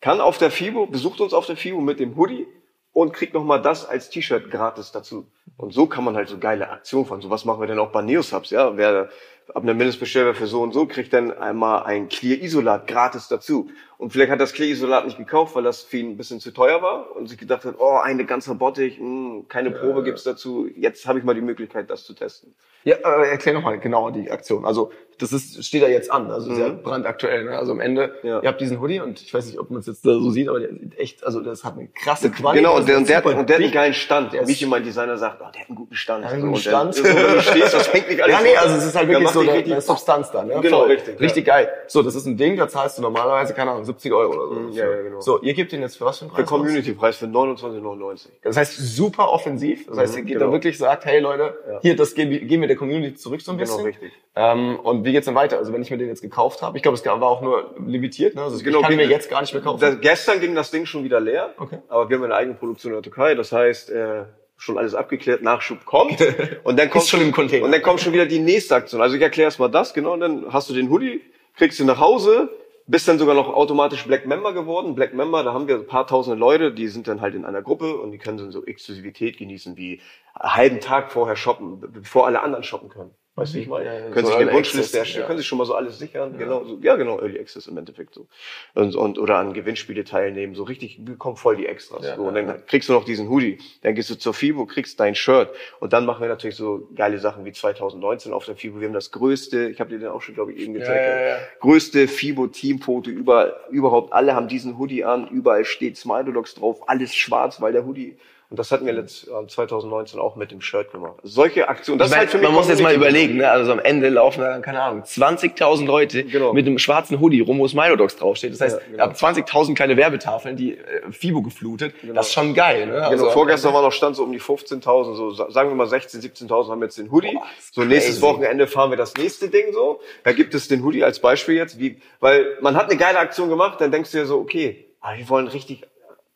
kann 0.00 0.20
auf 0.20 0.38
der 0.38 0.50
FIBO, 0.50 0.86
besucht 0.86 1.20
uns 1.20 1.34
auf 1.34 1.46
der 1.46 1.56
FIBO 1.56 1.80
mit 1.80 2.00
dem 2.00 2.16
Hoodie 2.16 2.46
und 2.92 3.12
kriegt 3.12 3.34
nochmal 3.34 3.60
das 3.60 3.86
als 3.86 4.10
T-Shirt 4.10 4.50
gratis 4.50 4.90
dazu. 4.92 5.26
Und 5.58 5.72
so 5.72 5.86
kann 5.86 6.04
man 6.04 6.16
halt 6.16 6.28
so 6.28 6.38
geile 6.38 6.70
Aktionen 6.70 7.06
fahren. 7.06 7.20
So 7.20 7.30
was 7.30 7.44
machen 7.44 7.60
wir 7.60 7.66
denn 7.66 7.78
auch 7.78 7.92
bei 7.92 8.02
Neosubs, 8.02 8.50
ja? 8.50 8.76
Wer 8.76 9.10
ab 9.54 9.62
einer 9.62 9.74
Mindestbestellwert 9.74 10.36
für 10.36 10.46
so 10.46 10.62
und 10.62 10.72
so 10.72 10.86
kriegt 10.86 11.12
dann 11.12 11.32
einmal 11.32 11.84
ein 11.84 12.08
Clear 12.08 12.40
Isolat 12.40 12.86
gratis 12.86 13.28
dazu. 13.28 13.70
Und 14.02 14.12
vielleicht 14.12 14.32
hat 14.32 14.40
das 14.40 14.52
Clear 14.52 14.68
Isolat 14.68 15.04
nicht 15.04 15.16
gekauft, 15.16 15.54
weil 15.54 15.62
das 15.62 15.82
für 15.82 15.98
ihn 15.98 16.10
ein 16.10 16.16
bisschen 16.16 16.40
zu 16.40 16.50
teuer 16.50 16.82
war 16.82 17.14
und 17.14 17.28
sich 17.28 17.38
gedacht 17.38 17.64
hat, 17.64 17.76
oh, 17.78 17.98
eine 18.02 18.24
ganze 18.26 18.52
Bottich, 18.56 18.98
mh, 19.00 19.44
keine 19.48 19.70
Probe 19.70 20.02
gibt's 20.02 20.24
dazu. 20.24 20.66
Jetzt 20.76 21.06
habe 21.06 21.20
ich 21.20 21.24
mal 21.24 21.34
die 21.36 21.40
Möglichkeit, 21.40 21.88
das 21.88 22.02
zu 22.04 22.12
testen. 22.12 22.52
Ja, 22.84 22.96
äh, 22.96 23.30
erklär 23.30 23.54
nochmal 23.54 23.78
genauer 23.78 24.10
die 24.10 24.28
Aktion. 24.28 24.64
Also 24.64 24.90
das 25.18 25.32
ist, 25.32 25.64
steht 25.64 25.84
da 25.84 25.86
jetzt 25.86 26.10
an, 26.10 26.32
also 26.32 26.50
Mhm. 26.50 26.56
sehr 26.56 26.70
brandaktuell. 26.70 27.44
Ne? 27.44 27.56
Also 27.56 27.70
am 27.70 27.78
Ende, 27.78 28.12
Ja. 28.24 28.42
ihr 28.42 28.48
habt 28.48 28.60
diesen 28.60 28.80
Hoodie 28.80 28.98
und 28.98 29.22
ich 29.22 29.32
weiß 29.32 29.46
nicht, 29.46 29.60
ob 29.60 29.70
man 29.70 29.78
es 29.78 29.86
jetzt 29.86 30.02
so 30.02 30.30
sieht, 30.30 30.48
aber 30.48 30.58
der 30.58 30.70
sieht 30.70 30.98
echt, 30.98 31.24
also 31.24 31.40
das 31.42 31.62
hat 31.62 31.74
eine 31.78 31.86
krasse 31.86 32.28
Qualität. 32.32 32.64
Genau, 32.64 32.76
und 32.78 32.88
der, 32.88 32.96
und 32.96 33.08
der, 33.08 33.18
hat- 33.18 33.26
und 33.26 33.48
der 33.48 33.56
hat 33.56 33.62
einen 33.62 33.72
geilen 33.72 33.94
Stand. 33.94 34.32
Der 34.32 34.42
ist- 34.42 34.48
Michi, 34.48 34.66
mein 34.66 34.82
Designer, 34.82 35.16
sagt, 35.16 35.40
oh, 35.40 35.46
der 35.54 35.60
hat 35.60 35.68
einen 35.68 35.76
guten 35.76 35.94
Stand. 35.94 36.24
Ja, 36.24 36.30
einen 36.32 36.42
guten 36.42 36.56
Stand. 36.56 36.96
Der, 36.96 37.04
so, 37.04 37.08
wenn 37.16 37.34
du 37.34 37.40
stehst, 37.40 37.72
das 37.74 37.92
hängt 37.92 38.08
nicht 38.08 38.20
alles 38.20 38.34
Ja, 38.34 38.42
nee, 38.42 38.56
also 38.56 38.74
es 38.74 38.84
ist 38.86 38.96
halt 38.96 39.08
Der 39.08 39.20
wirklich 39.20 39.30
so 39.30 39.40
eine 39.42 39.80
Substanz 39.80 40.32
da. 40.32 40.42
Ne? 40.42 40.58
Genau, 40.60 40.80
Voll. 40.80 40.88
richtig, 40.90 41.20
Richtig 41.20 41.44
geil. 41.46 41.68
So, 41.86 42.02
das 42.02 42.16
ist 42.16 42.26
ein 42.26 42.36
Ding, 42.36 42.56
da 42.56 42.66
zahlst 42.66 42.98
du 42.98 43.02
normalerweise, 43.02 43.54
keine 43.54 43.70
Ahnung, 43.70 43.84
70 43.92 44.12
Euro 44.12 44.32
oder 44.34 44.46
so. 44.48 44.60
Mhm, 44.60 44.68
ja, 44.72 44.90
ja, 44.90 45.02
genau. 45.02 45.20
So, 45.20 45.40
ihr 45.42 45.54
gebt 45.54 45.72
den 45.72 45.80
jetzt 45.82 45.96
für 45.96 46.04
was 46.04 46.18
für 46.18 46.24
einen 46.24 46.30
Für 46.30 46.36
Preis? 46.42 46.48
Community-Preis 46.48 47.16
für 47.16 47.26
29,99. 47.26 48.28
Das 48.42 48.56
heißt, 48.56 48.76
super 48.78 49.30
offensiv. 49.32 49.86
Das 49.86 49.98
heißt, 49.98 50.16
ihr 50.16 50.22
Mhm, 50.22 50.26
geht 50.26 50.34
genau. 50.38 50.46
da 50.46 50.52
wirklich 50.52 50.78
sagt, 50.78 51.04
hey 51.04 51.20
Leute, 51.20 51.54
Ja. 51.68 51.78
hier, 51.82 51.96
das 51.96 52.14
geben, 52.14 52.30
geben 52.46 52.62
wir 52.62 52.68
der 52.68 52.76
Community 52.76 53.14
zurück 53.14 53.40
so 53.42 53.52
ein 53.52 53.58
Genau, 53.58 53.70
bisschen. 53.70 53.84
richtig. 53.86 54.12
Ähm, 54.34 54.78
und 54.80 55.04
wie 55.04 55.12
geht's 55.12 55.26
denn 55.26 55.34
weiter? 55.34 55.58
Also 55.58 55.72
wenn 55.72 55.82
ich 55.82 55.90
mir 55.90 55.98
den 55.98 56.08
jetzt 56.08 56.22
gekauft 56.22 56.62
habe, 56.62 56.76
ich 56.76 56.82
glaube, 56.82 56.96
es 56.96 57.04
war 57.04 57.22
auch 57.22 57.42
nur 57.42 57.74
limitiert, 57.86 58.34
ne? 58.34 58.42
Also 58.42 58.62
Genau, 58.62 58.78
ich 58.78 58.82
kann 58.84 58.92
ihn 58.92 58.96
mir 58.98 59.06
jetzt 59.06 59.28
gar 59.30 59.40
nicht 59.42 59.52
mehr 59.52 59.62
kaufen. 59.62 59.80
Das, 59.80 60.00
gestern 60.00 60.40
ging 60.40 60.54
das 60.54 60.70
Ding 60.70 60.86
schon 60.86 61.04
wieder 61.04 61.20
leer. 61.20 61.52
Okay. 61.58 61.78
Aber 61.88 62.08
wir 62.08 62.16
haben 62.16 62.24
eine 62.24 62.34
eigene 62.34 62.56
Produktion 62.56 62.92
in 62.92 62.96
der 62.96 63.02
Türkei. 63.02 63.34
Das 63.34 63.52
heißt, 63.52 63.90
äh, 63.90 64.24
schon 64.56 64.78
alles 64.78 64.94
abgeklärt, 64.94 65.42
Nachschub 65.42 65.84
kommt 65.84 66.18
und 66.64 66.78
dann 66.78 66.88
kommt 66.88 67.04
schon 67.06 67.20
im 67.20 67.32
Container. 67.32 67.64
und 67.64 67.72
dann 67.72 67.82
kommt 67.82 68.00
schon 68.00 68.12
wieder 68.12 68.26
die 68.26 68.38
nächste 68.38 68.76
Aktion. 68.76 69.02
Also 69.02 69.16
ich 69.16 69.22
erkläre 69.22 69.48
erst 69.48 69.58
mal 69.58 69.68
das, 69.68 69.92
genau, 69.92 70.12
und 70.12 70.20
dann 70.20 70.46
hast 70.52 70.70
du 70.70 70.74
den 70.74 70.88
Hoodie, 70.88 71.20
kriegst 71.56 71.80
du 71.80 71.84
nach 71.84 71.98
Hause, 71.98 72.48
bist 72.92 73.08
dann 73.08 73.18
sogar 73.18 73.34
noch 73.34 73.48
automatisch 73.48 74.06
Black 74.06 74.26
Member 74.26 74.52
geworden. 74.52 74.94
Black 74.94 75.14
Member, 75.14 75.42
da 75.42 75.54
haben 75.54 75.66
wir 75.66 75.76
ein 75.76 75.86
paar 75.86 76.06
tausende 76.06 76.38
Leute, 76.38 76.74
die 76.74 76.88
sind 76.88 77.08
dann 77.08 77.22
halt 77.22 77.34
in 77.34 77.46
einer 77.46 77.62
Gruppe 77.62 77.96
und 77.96 78.12
die 78.12 78.18
können 78.18 78.36
dann 78.36 78.52
so 78.52 78.66
Exklusivität 78.66 79.38
genießen, 79.38 79.78
wie 79.78 80.02
einen 80.34 80.54
halben 80.54 80.80
Tag 80.80 81.10
vorher 81.10 81.34
shoppen, 81.34 81.80
bevor 81.80 82.26
alle 82.26 82.42
anderen 82.42 82.62
shoppen 82.64 82.90
können. 82.90 83.14
Wie 83.34 83.60
ich 83.60 83.66
meine? 83.66 83.86
Ja, 83.86 83.94
ja, 83.94 84.10
können 84.10 84.26
so 84.26 84.32
sich 84.32 84.40
eine 84.40 84.52
Wunschliste 84.52 84.98
erstellen, 84.98 85.22
ja. 85.22 85.26
können 85.26 85.38
sich 85.38 85.46
schon 85.46 85.56
mal 85.56 85.64
so 85.64 85.74
alles 85.74 85.98
sichern, 85.98 86.36
genau, 86.36 86.64
so, 86.64 86.78
ja 86.82 86.96
genau, 86.96 87.18
Early 87.18 87.40
Access 87.40 87.66
im 87.66 87.78
Endeffekt 87.78 88.14
so. 88.14 88.26
Und, 88.74 88.94
und 88.94 89.18
oder 89.18 89.38
an 89.38 89.54
Gewinnspiele 89.54 90.04
teilnehmen, 90.04 90.54
so 90.54 90.64
richtig 90.64 91.02
bekommen 91.02 91.38
voll 91.38 91.56
die 91.56 91.66
Extras. 91.66 92.04
Ja, 92.04 92.16
so. 92.16 92.24
Und 92.24 92.36
ja, 92.36 92.42
dann 92.42 92.66
kriegst 92.66 92.90
du 92.90 92.92
noch 92.92 93.06
diesen 93.06 93.30
Hoodie, 93.30 93.58
dann 93.80 93.94
gehst 93.94 94.10
du 94.10 94.16
zur 94.16 94.34
FIBO, 94.34 94.66
kriegst 94.66 95.00
dein 95.00 95.14
Shirt 95.14 95.48
und 95.80 95.94
dann 95.94 96.04
machen 96.04 96.20
wir 96.20 96.28
natürlich 96.28 96.56
so 96.56 96.90
geile 96.94 97.18
Sachen 97.18 97.46
wie 97.46 97.52
2019 97.52 98.34
auf 98.34 98.44
der 98.44 98.54
FIBO. 98.54 98.80
Wir 98.80 98.88
haben 98.88 98.94
das 98.94 99.10
größte, 99.12 99.70
ich 99.70 99.80
habe 99.80 99.88
dir 99.88 99.98
den 99.98 100.08
auch 100.08 100.20
schon, 100.20 100.34
glaube 100.34 100.52
ich, 100.52 100.60
eben 100.60 100.74
gezeigt, 100.74 101.02
ja, 101.02 101.28
ja. 101.28 101.38
größte 101.60 102.08
FIBO-Teamfoto 102.08 103.08
über, 103.08 103.66
überhaupt. 103.70 104.12
Alle 104.12 104.34
haben 104.34 104.48
diesen 104.48 104.76
Hoodie 104.78 105.04
an, 105.04 105.26
überall 105.28 105.64
steht 105.64 105.96
Smilodogs 105.96 106.54
drauf, 106.54 106.86
alles 106.86 107.14
schwarz, 107.14 107.62
weil 107.62 107.72
der 107.72 107.86
Hoodie 107.86 108.18
und 108.52 108.58
das 108.58 108.70
hatten 108.70 108.84
wir 108.84 108.92
letzt, 108.92 109.28
äh, 109.28 109.46
2019 109.46 110.20
auch 110.20 110.36
mit 110.36 110.50
dem 110.50 110.60
Shirt 110.60 110.92
gemacht. 110.92 111.14
Solche 111.22 111.70
Aktionen, 111.70 111.98
das 111.98 112.08
Ich 112.08 112.10
meine, 112.12 112.24
ist 112.24 112.26
halt 112.26 112.30
für 112.32 112.36
mich 112.38 112.46
man 112.48 112.54
muss 112.54 112.68
jetzt 112.68 112.82
mal 112.82 112.94
überlegen, 112.94 113.38
ne? 113.38 113.50
also 113.50 113.72
am 113.72 113.78
Ende 113.78 114.10
laufen 114.10 114.42
da, 114.42 114.58
keine 114.58 114.82
Ahnung, 114.82 115.04
20.000 115.04 115.86
Leute 115.86 116.24
Genau. 116.24 116.52
mit 116.52 116.66
einem 116.66 116.78
schwarzen 116.78 117.18
Hoodie 117.18 117.40
rum, 117.40 117.58
wo 117.58 117.66
Smilodogs 117.66 118.16
draufsteht. 118.16 118.52
Das 118.52 118.60
heißt, 118.60 118.78
Ja, 118.78 118.86
genau. 118.90 119.04
ab 119.04 119.14
20.000 119.14 119.74
kleine 119.74 119.96
Werbetafeln, 119.96 120.54
die 120.56 120.76
äh, 120.76 121.10
FIBO 121.10 121.40
geflutet. 121.40 121.94
Das 122.14 122.26
ist 122.28 122.34
schon 122.34 122.52
geil. 122.52 122.88
Ne? 122.88 123.06
Genau, 123.10 123.30
vorgestern 123.30 123.72
war 123.72 123.80
noch 123.80 123.92
Stand 123.92 124.16
so 124.16 124.22
um 124.24 124.32
die 124.32 124.40
15.000, 124.40 125.14
so 125.14 125.30
sa- 125.30 125.50
sagen 125.50 125.70
wir 125.70 125.74
mal 125.74 125.86
16, 125.86 126.20
17.000 126.20 126.70
haben 126.70 126.82
jetzt 126.82 126.98
den 126.98 127.10
Hoodie. 127.10 127.32
Boah, 127.32 127.46
so 127.72 127.84
nächstes 127.84 128.16
crazy. 128.20 128.22
Wochenende 128.34 128.66
fahren 128.66 128.90
wir 128.90 128.98
das 128.98 129.14
nächste 129.16 129.48
Ding 129.48 129.72
so. 129.72 130.00
Da 130.24 130.32
gibt 130.32 130.52
es 130.54 130.68
den 130.68 130.84
Hoodie 130.84 131.04
als 131.04 131.20
Beispiel 131.20 131.54
jetzt, 131.54 131.78
wie, 131.78 131.96
weil 132.20 132.44
man 132.60 132.76
hat 132.76 132.90
eine 132.90 132.98
geile 132.98 133.18
Aktion 133.18 133.48
gemacht, 133.48 133.80
dann 133.80 133.90
denkst 133.90 134.10
du 134.12 134.18
dir 134.18 134.26
so, 134.26 134.38
okay, 134.40 134.84
aber 135.00 135.16
wir 135.16 135.28
wollen 135.30 135.48
richtig, 135.48 135.82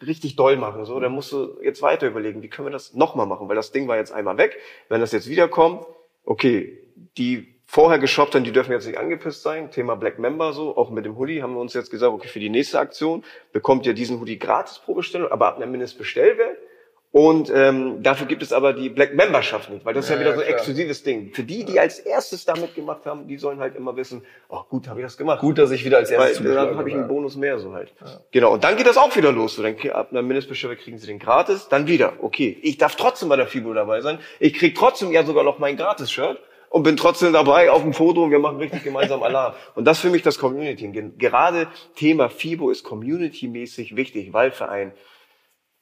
richtig 0.04 0.37
doll 0.37 0.56
machen, 0.56 0.85
so. 0.85 0.98
Dann 1.00 1.12
musst 1.12 1.32
du 1.32 1.59
jetzt 1.62 1.82
weiter 1.82 2.06
überlegen, 2.06 2.42
wie 2.42 2.48
können 2.48 2.68
wir 2.68 2.72
das 2.72 2.94
nochmal 2.94 3.26
machen, 3.26 3.48
weil 3.48 3.56
das 3.56 3.72
Ding 3.72 3.88
war 3.88 3.96
jetzt 3.96 4.12
einmal 4.12 4.37
weg. 4.38 4.59
Wenn 4.88 5.00
das 5.00 5.12
jetzt 5.12 5.28
wiederkommt, 5.28 5.87
okay, 6.24 6.78
die 7.16 7.54
vorher 7.66 7.98
geshoppt 7.98 8.35
haben, 8.35 8.44
die 8.44 8.52
dürfen 8.52 8.72
jetzt 8.72 8.87
nicht 8.87 8.98
angepisst 8.98 9.42
sein. 9.42 9.70
Thema 9.70 9.96
Black 9.96 10.18
Member 10.18 10.52
so, 10.52 10.76
auch 10.76 10.90
mit 10.90 11.04
dem 11.04 11.16
Hoodie 11.18 11.42
haben 11.42 11.54
wir 11.54 11.61
uns 11.61 11.74
jetzt 11.74 11.90
gesagt, 11.90 12.12
okay, 12.12 12.28
für 12.28 12.40
die 12.40 12.50
nächste 12.50 12.78
Aktion 12.78 13.24
bekommt 13.52 13.87
ihr 13.87 13.94
diesen 13.94 14.20
Hoodie 14.20 14.38
gratis 14.38 14.78
pro 14.78 14.94
Bestellung, 14.94 15.30
aber 15.30 15.48
ab 15.48 15.56
einem 15.56 15.72
Mindestbestellwert. 15.72 16.59
Und 17.18 17.50
ähm, 17.55 18.02
dafür 18.02 18.26
gibt 18.26 18.42
es 18.42 18.52
aber 18.52 18.74
die 18.74 18.90
Black 18.90 19.14
Memberschaft 19.14 19.70
nicht, 19.70 19.87
weil 19.87 19.94
das 19.94 20.05
ist 20.05 20.11
ja, 20.11 20.16
Ja, 20.16 20.20
wieder 20.20 20.35
so 20.35 20.40
ein 20.40 20.46
klar. 20.46 20.59
exklusives 20.59 21.02
Ding. 21.02 21.33
Für 21.33 21.44
die, 21.44 21.64
die 21.64 21.81
als 21.81 21.98
erstes 21.98 22.44
damit 22.44 22.74
gemacht 22.74 23.07
haben, 23.07 23.26
die 23.26 23.38
sollen 23.38 23.59
halt 23.59 23.74
immer 23.74 23.96
wissen, 23.96 24.22
oh 24.50 24.61
gut, 24.68 24.87
habe 24.87 25.00
ich 25.00 25.07
das 25.07 25.16
gemacht. 25.16 25.40
Gut, 25.40 25.57
dass 25.57 25.70
ich 25.70 25.83
wieder 25.87 25.96
als 25.96 26.11
Weil 26.11 26.16
erstes 26.18 26.37
dann 26.37 26.44
zugeschlagen 26.44 26.76
habe 26.76 26.88
ich 26.90 26.94
einen. 26.94 27.09
Bonus 27.09 27.37
mehr 27.37 27.59
so 27.59 27.72
halt. 27.72 27.94
Genau, 28.33 28.52
und 28.52 28.64
dann 28.64 28.76
geht 28.76 28.87
das 28.87 28.98
auch 28.98 29.16
wieder 29.16 29.33
los. 29.33 29.55
So, 29.57 29.62
dann 29.62 29.76
ab 29.92 30.09
einer 30.11 30.20
Mindestbestellung 30.20 30.76
kriegen 30.76 30.98
sie 30.98 31.07
den 31.07 31.18
gratis, 31.18 31.68
dann 31.70 31.87
wieder. 31.87 32.12
Okay, 32.20 32.59
ich 32.61 32.76
darf 32.76 32.96
trotzdem 32.96 33.31
bei 33.31 33.37
der 33.37 33.46
FIBO 33.46 33.72
dabei 33.72 34.02
sein. 34.02 34.18
Ich 34.38 34.52
krieg 34.52 34.74
trotzdem 34.74 35.11
ja 35.11 35.24
sogar 35.24 35.42
noch 35.42 35.59
mein 35.59 35.79
Gratis-Shirt 35.79 36.38
und 36.68 36.83
bin 36.83 36.98
trotzdem 36.98 37.33
dabei 37.33 37.70
auf 37.70 37.81
dem 37.81 37.94
Foto 37.94 38.24
und 38.24 38.31
wir 38.31 38.40
machen 38.40 38.59
richtig 38.59 38.85
gemeinsam 38.85 39.22
Alarm. 39.22 39.55
Und 39.74 39.87
das 39.87 39.96
ist 39.96 40.02
für 40.02 40.11
mich 40.11 40.20
das 40.20 40.37
Community. 40.38 40.87
Ge- 40.88 41.12
Gerade 41.16 41.68
Thema 41.94 42.29
FIBO 42.29 42.68
ist 42.68 42.85
community-mäßig 42.85 43.96
wichtig, 43.96 44.35
weil 44.35 44.50
für 44.50 44.68
ein 44.68 44.92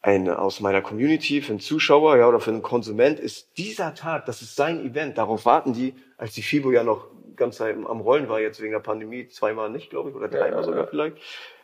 ein 0.05 0.29
aus 0.29 0.61
meiner 0.61 0.83
Community, 0.83 1.41
für 1.41 1.53
einen 1.53 1.61
Zuschauer, 1.61 2.19
ja, 2.19 2.29
oder 2.29 2.39
für 2.39 2.51
einen 2.51 2.61
Konsument 2.61 3.19
ist 3.19 3.57
dieser 3.57 3.95
Tag, 3.95 4.27
das 4.27 4.43
ist 4.43 4.55
sein 4.55 4.85
Event. 4.85 5.17
Darauf 5.17 5.47
warten 5.47 5.73
die, 5.73 5.95
als 6.19 6.35
die 6.35 6.43
FIBO 6.43 6.73
ja 6.73 6.85
noch 6.85 7.07
ganz 7.37 7.59
am 7.61 8.01
Rollen 8.01 8.29
war, 8.29 8.39
jetzt 8.39 8.61
wegen 8.61 8.73
der 8.73 8.81
Pandemie, 8.81 9.29
zweimal 9.29 9.71
nicht, 9.71 9.89
glaube 9.89 10.11
ich, 10.11 10.15
oder 10.15 10.29
dreimal 10.29 10.61
ja, 10.61 10.63
sogar 10.63 10.85
ja. 10.85 10.87
vielleicht. 10.89 11.17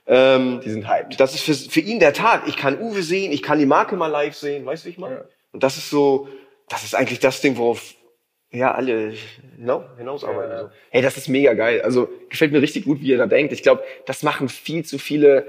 Ähm, 0.06 0.60
Die 0.64 0.70
sind 0.70 0.88
hyped. 0.88 1.20
das 1.20 1.34
ist 1.34 1.42
für, 1.42 1.52
für 1.54 1.80
ihn 1.80 2.00
der 2.00 2.14
Tag. 2.14 2.48
Ich 2.48 2.56
kann 2.56 2.80
Uwe 2.80 3.02
sehen, 3.02 3.30
ich 3.30 3.42
kann 3.42 3.58
die 3.58 3.66
Marke 3.66 3.94
mal 3.94 4.06
live 4.06 4.34
sehen, 4.34 4.64
weißt 4.64 4.84
du, 4.84 4.86
wie 4.86 4.92
ich 4.92 4.98
meine? 4.98 5.16
Ja. 5.16 5.24
Und 5.52 5.62
das 5.62 5.76
ist 5.76 5.90
so, 5.90 6.26
das 6.70 6.82
ist 6.82 6.94
eigentlich 6.94 7.20
das 7.20 7.42
Ding, 7.42 7.58
worauf 7.58 7.94
ja 8.50 8.72
alle 8.72 9.12
hinaus, 9.56 9.84
hinausarbeiten. 9.98 10.58
So. 10.58 10.70
Hey, 10.88 11.02
das 11.02 11.18
ist 11.18 11.28
mega 11.28 11.52
geil. 11.52 11.82
Also 11.82 12.08
gefällt 12.30 12.52
mir 12.52 12.62
richtig 12.62 12.86
gut, 12.86 13.02
wie 13.02 13.08
ihr 13.08 13.18
da 13.18 13.26
denkt. 13.26 13.52
Ich 13.52 13.62
glaube, 13.62 13.84
das 14.06 14.22
machen 14.22 14.48
viel 14.48 14.84
zu 14.84 14.98
viele. 14.98 15.46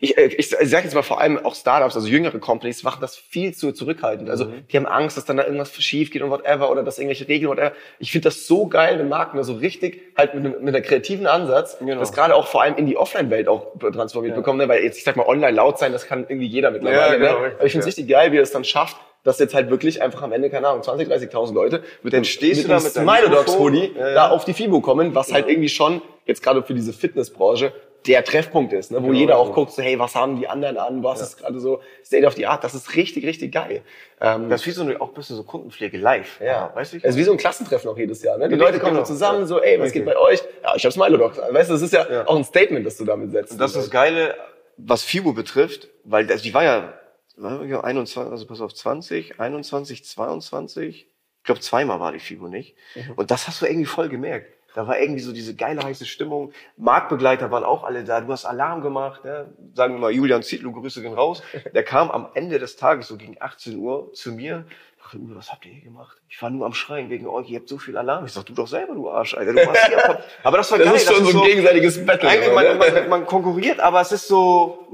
Ich, 0.00 0.16
äh, 0.16 0.26
ich, 0.26 0.48
sage 0.48 0.84
jetzt 0.84 0.94
mal 0.94 1.02
vor 1.02 1.20
allem 1.20 1.44
auch 1.44 1.54
Startups, 1.54 1.94
also 1.94 2.08
jüngere 2.08 2.38
Companies, 2.38 2.82
machen 2.84 2.98
das 3.00 3.16
viel 3.16 3.54
zu 3.54 3.72
zurückhaltend. 3.72 4.30
Also 4.30 4.46
Mhm. 4.46 4.66
die 4.72 4.76
haben 4.76 4.86
Angst, 4.86 5.16
dass 5.16 5.24
dann 5.26 5.36
da 5.36 5.44
irgendwas 5.44 5.74
schief 5.74 6.10
geht 6.10 6.22
und 6.22 6.30
whatever 6.30 6.70
oder 6.70 6.82
dass 6.82 6.98
irgendwelche 6.98 7.28
Regeln 7.28 7.50
whatever. 7.50 7.72
Ich 7.98 8.10
finde 8.12 8.28
das 8.28 8.46
so 8.46 8.66
geil, 8.66 8.98
wenn 8.98 9.08
Marken 9.08 9.36
da 9.36 9.44
so 9.44 9.54
richtig 9.54 10.00
halt 10.16 10.34
mit, 10.34 10.44
einem- 10.46 10.64
mit 10.64 10.74
einer 10.74 10.80
kreativen 10.84 11.26
Ansatz 11.26 11.78
Genau. 11.78 11.98
das 12.00 12.12
gerade 12.12 12.34
auch 12.34 12.46
vor 12.46 12.62
allem 12.62 12.76
in 12.76 12.86
die 12.86 12.96
Offline-Welt 12.96 13.46
auch 13.48 13.78
transformiert 13.78 14.34
bekommen. 14.34 14.58
Ne? 14.58 14.68
Weil 14.68 14.82
jetzt, 14.82 14.96
ich 14.98 15.04
sag 15.04 15.16
mal, 15.16 15.26
online 15.26 15.52
laut 15.56 15.78
sein, 15.78 15.92
das 15.92 16.06
kann 16.06 16.24
irgendwie 16.28 16.46
jeder 16.46 16.70
mittlerweile. 16.70 17.00
Ja, 17.00 17.14
genau, 17.34 17.40
ne? 17.40 17.52
Aber 17.56 17.64
ich 17.66 17.72
finde 17.72 17.80
es 17.80 17.96
ja. 17.96 18.00
richtig 18.02 18.08
geil, 18.08 18.32
wie 18.32 18.36
er 18.38 18.42
es 18.42 18.52
dann 18.52 18.64
schafft, 18.64 18.96
dass 19.22 19.38
jetzt 19.38 19.54
halt 19.54 19.70
wirklich 19.70 20.02
einfach 20.02 20.22
am 20.22 20.32
Ende, 20.32 20.50
keine 20.50 20.68
Ahnung, 20.68 20.82
20, 20.82 21.08
30.000 21.08 21.54
Leute 21.54 21.82
mit 22.02 22.14
einem- 22.14 22.24
stehst 22.24 22.56
mit 22.58 22.64
du 22.64 22.68
da 22.68 22.76
einem 22.76 22.84
mit 22.84 22.92
Smilodogs-Hoodie 22.92 23.80
Mikrofon, 23.80 24.00
ja, 24.00 24.08
ja. 24.08 24.14
da 24.14 24.30
auf 24.30 24.44
die 24.44 24.52
FIBO 24.54 24.80
kommen, 24.80 25.14
was 25.14 25.32
halt 25.32 25.48
irgendwie 25.48 25.68
schon 25.68 26.00
jetzt 26.26 26.42
gerade 26.42 26.62
für 26.62 26.74
diese 26.74 26.92
Fitnessbranche 26.92 27.72
der 28.06 28.22
Treffpunkt 28.22 28.74
ist, 28.74 28.90
ne? 28.90 28.98
wo 29.02 29.06
Genau, 29.06 29.18
jeder 29.18 29.38
auch 29.38 29.44
genau. 29.44 29.54
Guckt, 29.74 29.76
so, 29.76 29.82
hey, 29.82 29.98
was 29.98 30.14
haben 30.14 30.36
die 30.38 30.48
anderen 30.48 30.76
an, 30.78 31.02
was 31.02 31.20
ist 31.20 31.36
gerade 31.38 31.58
so 31.58 31.80
State 32.04 32.26
of 32.26 32.34
the 32.34 32.46
Art, 32.46 32.62
das 32.64 32.74
ist 32.74 32.94
richtig, 32.96 33.26
richtig 33.26 33.52
geil. 33.52 33.82
Ähm, 34.20 34.48
Das 34.48 34.60
ist 34.62 34.66
wie 34.66 34.70
so 34.70 34.82
eine, 34.82 35.00
auch 35.00 35.08
ein 35.08 35.14
bisschen 35.14 35.36
so 35.36 35.42
Kundenpflege 35.44 35.98
live. 35.98 36.40
ja, 36.40 36.70
weißt 36.74 36.92
du? 36.94 36.96
Es 36.98 37.04
ist 37.04 37.16
wie 37.16 37.24
so 37.24 37.32
ein 37.32 37.38
Klassentreffen 37.38 37.90
auch 37.90 37.98
jedes 37.98 38.22
Jahr. 38.22 38.38
Ne? 38.38 38.48
Die 38.48 38.54
Richtig, 38.54 38.68
Leute 38.68 38.78
kommen 38.80 38.94
genau. 38.94 39.04
zusammen, 39.06 39.40
Ja. 39.40 39.46
so, 39.46 39.60
ey, 39.60 39.78
was 39.78 39.86
Richtig. 39.86 40.04
geht 40.04 40.14
bei 40.14 40.18
euch? 40.20 40.40
Ja, 40.62 40.74
ich 40.76 40.84
hab's 40.84 40.96
Milodogs. 40.96 41.38
an. 41.38 41.52
Weißt 41.54 41.70
du, 41.70 41.74
das 41.74 41.82
ist 41.82 41.92
ja, 41.92 42.10
Ja. 42.10 42.26
auch 42.28 42.36
ein 42.36 42.44
Statement, 42.44 42.86
das 42.86 42.96
du 42.96 43.04
damit 43.04 43.32
setzt. 43.32 43.52
Und 43.52 43.58
das 43.60 43.72
ist 43.72 43.76
das 43.84 43.90
Geile, 43.90 44.34
was 44.76 45.02
FIBO 45.04 45.32
betrifft, 45.32 45.88
weil 46.04 46.26
das, 46.26 46.42
die 46.42 46.54
war 46.54 46.64
ja, 46.64 46.94
war 47.36 47.64
ja 47.64 47.80
21, 47.82 48.30
also 48.32 48.46
pass 48.46 48.60
auf, 48.60 48.72
20, 48.74 49.40
21, 49.40 50.04
22, 50.04 51.06
ich 51.06 51.44
glaube 51.44 51.60
zweimal 51.60 52.00
war 52.00 52.12
die 52.12 52.20
FIBO 52.20 52.48
nicht. 52.48 52.74
Und 53.16 53.30
das 53.30 53.46
hast 53.48 53.60
du 53.60 53.66
irgendwie 53.66 53.84
voll 53.86 54.08
gemerkt. 54.08 54.46
Da 54.74 54.88
war 54.88 54.98
irgendwie 54.98 55.20
so 55.20 55.32
diese 55.32 55.54
geile 55.54 55.82
heiße 55.82 56.04
Stimmung. 56.04 56.52
Marktbegleiter 56.76 57.50
waren 57.50 57.62
auch 57.62 57.84
alle 57.84 58.02
da. 58.02 58.20
Du 58.20 58.32
hast 58.32 58.44
Alarm 58.44 58.82
gemacht. 58.82 59.24
Ne? 59.24 59.46
Sagen 59.72 59.94
wir 59.94 60.00
mal, 60.00 60.10
Julian 60.10 60.42
Zietlow, 60.42 60.72
Grüße 60.72 61.00
gehen 61.00 61.14
raus. 61.14 61.42
Der 61.72 61.84
kam 61.84 62.10
am 62.10 62.28
Ende 62.34 62.58
des 62.58 62.76
Tages, 62.76 63.06
so 63.06 63.16
gegen 63.16 63.36
18 63.38 63.78
Uhr, 63.78 64.12
zu 64.12 64.32
mir. 64.32 64.64
Ich 64.96 65.04
dachte, 65.04 65.18
Uwe, 65.18 65.36
was 65.36 65.52
habt 65.52 65.64
ihr 65.64 65.72
hier 65.72 65.84
gemacht? 65.84 66.16
Ich 66.28 66.42
war 66.42 66.50
nur 66.50 66.66
am 66.66 66.74
Schreien 66.74 67.08
wegen 67.08 67.28
euch. 67.28 67.48
Ihr 67.50 67.60
habt 67.60 67.68
so 67.68 67.78
viel 67.78 67.96
Alarm. 67.96 68.24
Ich 68.24 68.32
sag, 68.32 68.46
du 68.46 68.52
doch 68.52 68.66
selber, 68.66 68.94
du 68.94 69.08
Arsch, 69.08 69.34
Alter. 69.34 69.52
Du 69.52 69.64
warst 69.64 69.86
hier. 69.86 70.24
Aber 70.42 70.56
das 70.56 70.70
war 70.72 70.78
das 70.78 70.88
geil. 70.88 70.96
ist 70.96 71.14
schon 71.14 71.24
so 71.24 71.40
ein 71.40 71.46
gegenseitiges 71.46 72.04
Battle. 72.04 72.28
Eigentlich, 72.28 72.48
immer, 72.48 72.62
man, 72.62 72.78
ne? 72.78 73.00
man, 73.00 73.08
man 73.08 73.26
konkurriert, 73.26 73.78
aber 73.78 74.00
es 74.00 74.10
ist 74.10 74.26
so, 74.26 74.88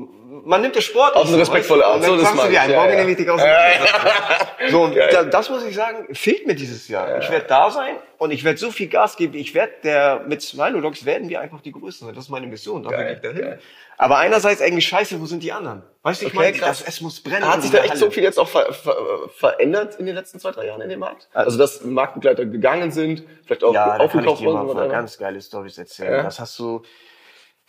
man 0.45 0.61
nimmt 0.63 0.75
den 0.75 0.83
Sport 0.83 1.17
Auf 1.17 1.29
eine 1.29 1.39
respektvolle 1.39 1.87
Art. 1.87 2.03
So, 2.03 2.17
das 2.17 2.29
fangst 2.29 2.45
du 2.45 2.49
dir 2.49 2.55
Ja, 2.55 3.71
ja. 3.71 3.79
So, 4.69 4.83
und 4.83 4.95
da, 4.97 5.25
das 5.25 5.49
muss 5.49 5.65
ich 5.65 5.75
sagen, 5.75 6.15
fehlt 6.15 6.47
mir 6.47 6.55
dieses 6.55 6.87
Jahr. 6.89 7.19
Ich 7.19 7.31
werde 7.31 7.47
da 7.47 7.71
sein 7.71 7.97
und 8.19 8.31
ich 8.31 8.45
werde 8.45 8.59
so 8.59 8.71
viel 8.71 8.89
Gas 8.89 9.17
geben. 9.17 9.35
Ich 9.35 9.55
werde 9.55 9.73
der, 9.85 10.21
mit 10.27 10.43
Smilodogs 10.43 11.05
werden 11.07 11.29
wir 11.31 11.41
einfach 11.41 11.63
die 11.63 11.73
Größten 11.73 12.07
sein. 12.07 12.15
Das 12.15 12.25
ist 12.25 12.31
meine 12.31 12.47
Mission. 12.47 12.83
Dafür 12.83 13.05
gehe 13.05 13.15
ich 13.15 13.21
dahin. 13.21 13.41
geil. 13.41 13.61
Aber 13.97 14.19
einerseits 14.19 14.61
eigentlich 14.63 14.87
scheiße, 14.89 15.21
wo 15.21 15.27
sind 15.27 15.43
die 15.43 15.53
anderen? 15.53 15.83
Weißt 16.03 16.23
du, 16.23 16.27
ich 16.27 16.33
Okay, 16.33 16.39
meine, 16.45 16.57
krass. 16.59 16.79
das, 16.81 16.89
es 16.89 17.01
muss 17.01 17.21
brennen. 17.23 17.47
Hat 17.47 17.63
sich 17.63 17.71
da 17.71 17.79
echt 17.79 17.91
Halle. 17.91 18.01
so 18.01 18.11
viel 18.11 18.23
jetzt 18.23 18.39
auch 18.39 18.49
ver 18.49 18.73
ver 18.73 18.97
verändert 19.35 19.97
in 19.97 20.07
den 20.07 20.15
letzten 20.15 20.39
zwei, 20.41 20.51
drei 20.53 20.67
Jahren 20.67 20.81
in 20.83 20.89
dem 20.89 21.01
Markt? 21.01 21.29
Also, 21.33 21.59
dass 21.59 21.83
Marktbegleiter 21.85 22.45
gegangen 22.47 22.91
sind, 22.91 23.23
vielleicht 23.45 23.63
auch 23.65 23.73
Ja, 23.75 23.99
da 23.99 24.09
kann 24.09 24.21
ich 24.21 24.27
aufgekauft 24.29 24.43
dir 24.43 24.75
mal 24.75 24.89
ganz 24.89 25.17
geile 25.19 25.41
Stories 25.41 25.77
erzählen. 25.79 26.13
Ja. 26.13 26.23
Das 26.23 26.41
hast 26.41 26.59
du 26.59 26.83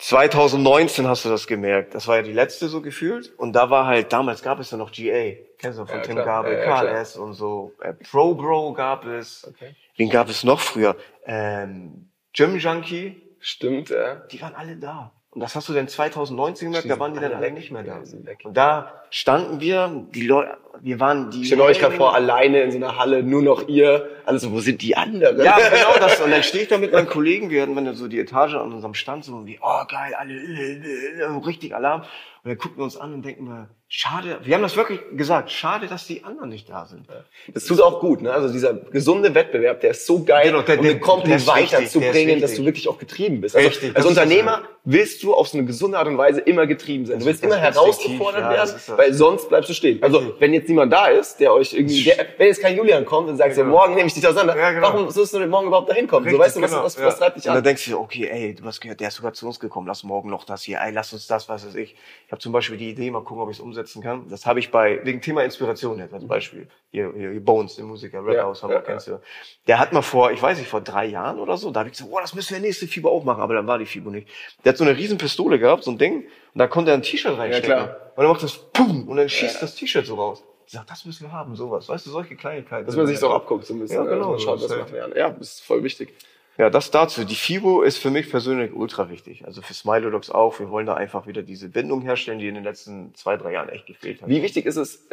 2019 0.01 1.07
hast 1.07 1.25
du 1.25 1.29
das 1.29 1.45
gemerkt. 1.45 1.93
Das 1.93 2.07
war 2.07 2.15
ja 2.17 2.21
die 2.23 2.33
letzte 2.33 2.67
so 2.67 2.81
gefühlt. 2.81 3.31
Und 3.37 3.53
da 3.53 3.69
war 3.69 3.85
halt, 3.85 4.11
damals 4.11 4.41
gab 4.41 4.59
es 4.59 4.71
ja 4.71 4.77
noch 4.77 4.91
GA. 4.91 5.35
Kennst 5.59 5.77
du 5.77 5.85
von 5.85 5.97
Ja, 5.97 6.01
Tim 6.01 6.15
klar. 6.15 6.25
Gabel, 6.25 6.57
Ja. 6.57 6.81
KLS 6.81 7.17
und 7.17 7.33
so. 7.33 7.73
Äh, 7.81 7.93
Pro 7.93 8.33
Bro 8.33 8.73
gab 8.73 9.05
es. 9.05 9.47
Okay. 9.47 9.75
Wen 9.97 10.09
gab 10.09 10.27
es 10.27 10.43
noch 10.43 10.59
früher? 10.59 10.95
Ähm, 11.25 12.09
Gym 12.33 12.57
Junkie. 12.57 13.21
Stimmt, 13.39 13.89
ja. 13.89 14.15
Die 14.31 14.41
waren 14.41 14.55
alle 14.55 14.75
da. 14.77 15.11
Und 15.33 15.39
das 15.39 15.55
hast 15.55 15.69
du 15.69 15.73
dann 15.73 15.87
2019 15.87 16.67
gemerkt, 16.67 16.89
da 16.89 16.99
waren 16.99 17.13
die 17.13 17.21
dann 17.21 17.31
alle 17.31 17.47
weg. 17.47 17.53
nicht 17.53 17.71
mehr 17.71 17.83
da. 17.83 18.01
Und 18.43 18.57
da 18.57 18.91
standen 19.09 19.61
wir, 19.61 20.05
die 20.13 20.27
Leute, 20.27 20.57
wir 20.81 20.99
waren 20.99 21.31
die. 21.31 21.45
Stellt 21.45 21.61
euch 21.61 21.79
gerade 21.79 21.95
vor, 21.95 22.13
alleine 22.13 22.61
in 22.63 22.71
so 22.71 22.77
einer 22.77 22.97
Halle, 22.97 23.23
nur 23.23 23.41
noch 23.41 23.69
ihr. 23.69 24.09
Also, 24.25 24.51
wo 24.51 24.59
sind 24.59 24.81
die 24.81 24.97
anderen? 24.97 25.41
Ja, 25.41 25.57
genau 25.57 25.93
das. 25.99 26.19
Und 26.19 26.31
dann 26.31 26.43
stehe 26.43 26.63
ich 26.63 26.69
da 26.69 26.77
mit 26.77 26.91
meinen 26.91 27.07
Kollegen, 27.07 27.49
wir 27.49 27.61
hatten 27.61 27.75
dann 27.75 27.95
so 27.95 28.09
die 28.09 28.19
Etage 28.19 28.55
an 28.55 28.73
unserem 28.73 28.93
Stand, 28.93 29.23
so 29.23 29.45
wie, 29.45 29.57
oh 29.61 29.83
geil, 29.87 30.13
alle, 30.17 30.33
äh, 30.33 30.73
äh, 30.73 31.19
äh, 31.21 31.45
richtig 31.45 31.73
Alarm. 31.73 32.03
Und 32.43 32.49
dann 32.49 32.57
gucken 32.57 32.77
wir 32.77 32.85
uns 32.85 32.97
an 32.97 33.13
und 33.13 33.23
denken 33.23 33.45
wir, 33.45 33.69
schade, 33.87 34.39
wir 34.43 34.55
haben 34.55 34.63
das 34.63 34.75
wirklich 34.75 34.99
gesagt, 35.15 35.51
schade, 35.51 35.85
dass 35.85 36.07
die 36.07 36.23
anderen 36.23 36.49
nicht 36.49 36.67
da 36.67 36.85
sind. 36.87 37.05
Das 37.53 37.65
tut 37.65 37.79
auch 37.81 37.99
gut, 37.99 38.23
ne? 38.23 38.31
Also 38.33 38.51
dieser 38.51 38.73
gesunde 38.73 39.35
Wettbewerb, 39.35 39.81
der 39.81 39.91
ist 39.91 40.07
so 40.07 40.23
geil, 40.23 40.47
Genau, 40.49 40.63
der- 40.63 40.79
um 40.79 40.83
den 40.85 41.29
wichtig, 41.29 41.47
weiterzubringen, 41.47 42.41
dass 42.41 42.55
du 42.55 42.65
wirklich 42.65 42.87
auch 42.87 42.97
getrieben 42.97 43.41
bist. 43.41 43.55
Also 43.55 43.67
Richtig, 43.67 43.95
als 43.95 44.05
Unternehmer 44.07 44.51
ja. 44.63 44.67
willst 44.85 45.21
du 45.21 45.35
auf 45.35 45.49
so 45.49 45.57
eine 45.59 45.67
gesunde 45.67 45.99
Art 45.99 46.07
und 46.07 46.17
Weise 46.17 46.39
immer 46.41 46.65
getrieben 46.65 47.05
sein. 47.05 47.19
Du 47.19 47.25
willst 47.27 47.43
immer 47.43 47.57
herausgefordert 47.57 48.41
ja, 48.41 48.49
werden, 48.49 48.71
weil 48.95 49.13
sonst 49.13 49.49
bleibst 49.49 49.69
du 49.69 49.73
stehen. 49.75 50.01
Also 50.01 50.33
wenn 50.39 50.51
jetzt 50.53 50.67
niemand 50.67 50.91
da 50.91 51.07
ist, 51.09 51.39
der 51.39 51.53
euch 51.53 51.73
irgendwie, 51.73 52.03
der, 52.05 52.25
wenn 52.39 52.47
jetzt 52.47 52.61
kein 52.61 52.75
Julian 52.75 53.05
kommt 53.05 53.29
und 53.29 53.37
sagt, 53.37 53.53
so, 53.53 53.63
morgen 53.65 53.93
nehme 53.93 54.07
ich 54.07 54.15
dich 54.15 54.25
auseinander, 54.25 54.57
Ja, 54.57 54.71
genau. 54.71 54.87
warum 54.87 55.09
sollst 55.11 55.33
du 55.35 55.37
denn 55.39 55.49
morgen 55.49 55.67
überhaupt 55.67 55.89
dahin 55.91 56.07
kommen? 56.07 56.27
so 56.27 56.37
Richtig, 56.37 56.45
weißt 56.45 56.55
du, 56.57 56.61
was, 56.61 56.71
genau, 56.71 56.83
was, 56.85 56.95
ja. 56.97 57.05
was 57.05 57.19
treibt 57.19 57.37
dich 57.37 57.43
Und 57.43 57.49
dann 57.49 57.57
an? 57.57 57.63
denkst 57.65 57.85
du 57.87 57.99
okay, 57.99 58.27
ey, 58.31 58.55
du 58.55 58.63
hast 58.63 58.81
gehört, 58.81 58.99
der 58.99 59.09
ist 59.09 59.15
sogar 59.15 59.33
zu 59.33 59.45
uns 59.45 59.59
gekommen, 59.59 59.85
lass 59.85 60.03
morgen 60.03 60.31
noch 60.31 60.43
das 60.45 60.63
hier, 60.63 60.79
ey, 60.81 60.91
lass 60.91 61.13
uns 61.13 61.27
das, 61.27 61.47
was 61.47 61.67
weiß 61.67 61.75
ich. 61.75 61.95
Ich 62.31 62.33
habe 62.33 62.39
zum 62.43 62.53
Beispiel 62.53 62.77
die 62.77 62.91
Idee, 62.91 63.11
mal 63.11 63.25
gucken, 63.25 63.43
ob 63.43 63.49
ich 63.49 63.57
es 63.57 63.59
umsetzen 63.59 64.01
kann. 64.01 64.29
Das 64.29 64.45
habe 64.45 64.59
ich 64.59 64.71
bei, 64.71 65.01
wegen 65.03 65.19
Thema 65.19 65.43
Inspiration 65.43 65.99
jetzt 65.99 66.13
als 66.13 66.25
Beispiel. 66.25 66.69
Hier, 66.89 67.11
hier, 67.13 67.31
hier 67.31 67.43
Bones, 67.43 67.75
der 67.75 67.83
Musiker, 67.83 68.25
Red 68.25 68.35
Ja, 68.35 68.43
House, 68.43 68.63
Hamburg, 68.63 68.85
ja, 68.87 68.91
kennst 68.93 69.09
du. 69.09 69.19
Der 69.67 69.79
hat 69.79 69.91
mal 69.91 70.01
vor, 70.01 70.31
ich 70.31 70.41
weiß 70.41 70.57
nicht, 70.57 70.69
vor 70.69 70.79
drei 70.79 71.07
Jahren 71.07 71.39
oder 71.39 71.57
so, 71.57 71.71
da 71.71 71.81
habe 71.81 71.89
ich 71.89 71.93
gesagt, 71.97 72.09
boah, 72.09 72.21
das 72.21 72.33
müssen 72.33 72.53
wir 72.53 72.61
nächste 72.61 72.87
FIBO 72.87 73.09
auch 73.09 73.25
machen, 73.25 73.41
aber 73.41 73.55
dann 73.55 73.67
war 73.67 73.77
die 73.79 73.85
FIBO 73.85 74.11
nicht. 74.11 74.29
Der 74.63 74.71
hat 74.71 74.77
so 74.77 74.85
eine 74.85 74.95
riesen 74.95 75.17
Pistole 75.17 75.59
gehabt, 75.59 75.83
so 75.83 75.91
ein 75.91 75.97
Ding, 75.97 76.19
und 76.19 76.57
da 76.57 76.67
konnte 76.67 76.91
er 76.91 76.97
ein 76.97 77.01
T-Shirt 77.03 77.37
reinstecken. 77.37 77.69
klar. 77.69 77.97
Und 78.15 78.23
dann 78.23 78.27
macht 78.31 78.43
das 78.43 78.57
Pum, 78.71 79.09
und 79.09 79.17
dann 79.17 79.27
schießt 79.27 79.61
das 79.61 79.75
T-Shirt 79.75 80.05
so 80.05 80.15
raus. 80.15 80.41
Ich 80.65 80.71
sag, 80.71 80.87
das 80.87 81.03
müssen 81.03 81.27
wir 81.27 81.33
haben, 81.33 81.53
sowas. 81.57 81.89
Weißt 81.89 82.05
du, 82.05 82.11
solche 82.11 82.37
Kleinigkeiten. 82.37 82.85
Dass 82.85 82.95
man 82.95 83.07
sich 83.07 83.19
doch 83.19 83.33
abguckt, 83.33 83.65
so 83.65 83.73
ein 83.73 83.79
bisschen. 83.81 84.05
Ja, 84.05 84.09
genau, 84.09 84.31
Also 84.31 84.45
schaut, 84.45 84.59
so 84.61 84.65
was 84.67 84.71
ist 84.71 84.77
machen 84.83 84.93
wir 84.93 85.03
an. 85.03 85.11
Ja, 85.17 85.29
das 85.31 85.55
ist 85.55 85.65
voll 85.65 85.83
wichtig. 85.83 86.13
Ja, 86.61 86.69
das 86.69 86.91
dazu. 86.91 87.23
Die 87.23 87.33
FIBO 87.33 87.81
ist 87.81 87.97
für 87.97 88.11
mich 88.11 88.29
persönlich 88.29 88.71
ultra 88.71 89.09
wichtig. 89.09 89.45
Also 89.47 89.63
für 89.63 89.73
Smilodogs 89.73 90.29
auch. 90.29 90.59
Wir 90.59 90.69
wollen 90.69 90.85
da 90.85 90.93
einfach 90.93 91.25
wieder 91.25 91.41
diese 91.41 91.69
Bindung 91.69 92.03
herstellen, 92.03 92.37
die 92.37 92.47
in 92.47 92.53
den 92.53 92.63
letzten 92.63 93.15
zwei, 93.15 93.35
drei 93.35 93.53
Jahren 93.53 93.69
echt 93.69 93.87
gefehlt 93.87 94.21
hat. 94.21 94.29
Wie 94.29 94.43
wichtig 94.43 94.67
ist 94.67 94.75
es 94.75 95.07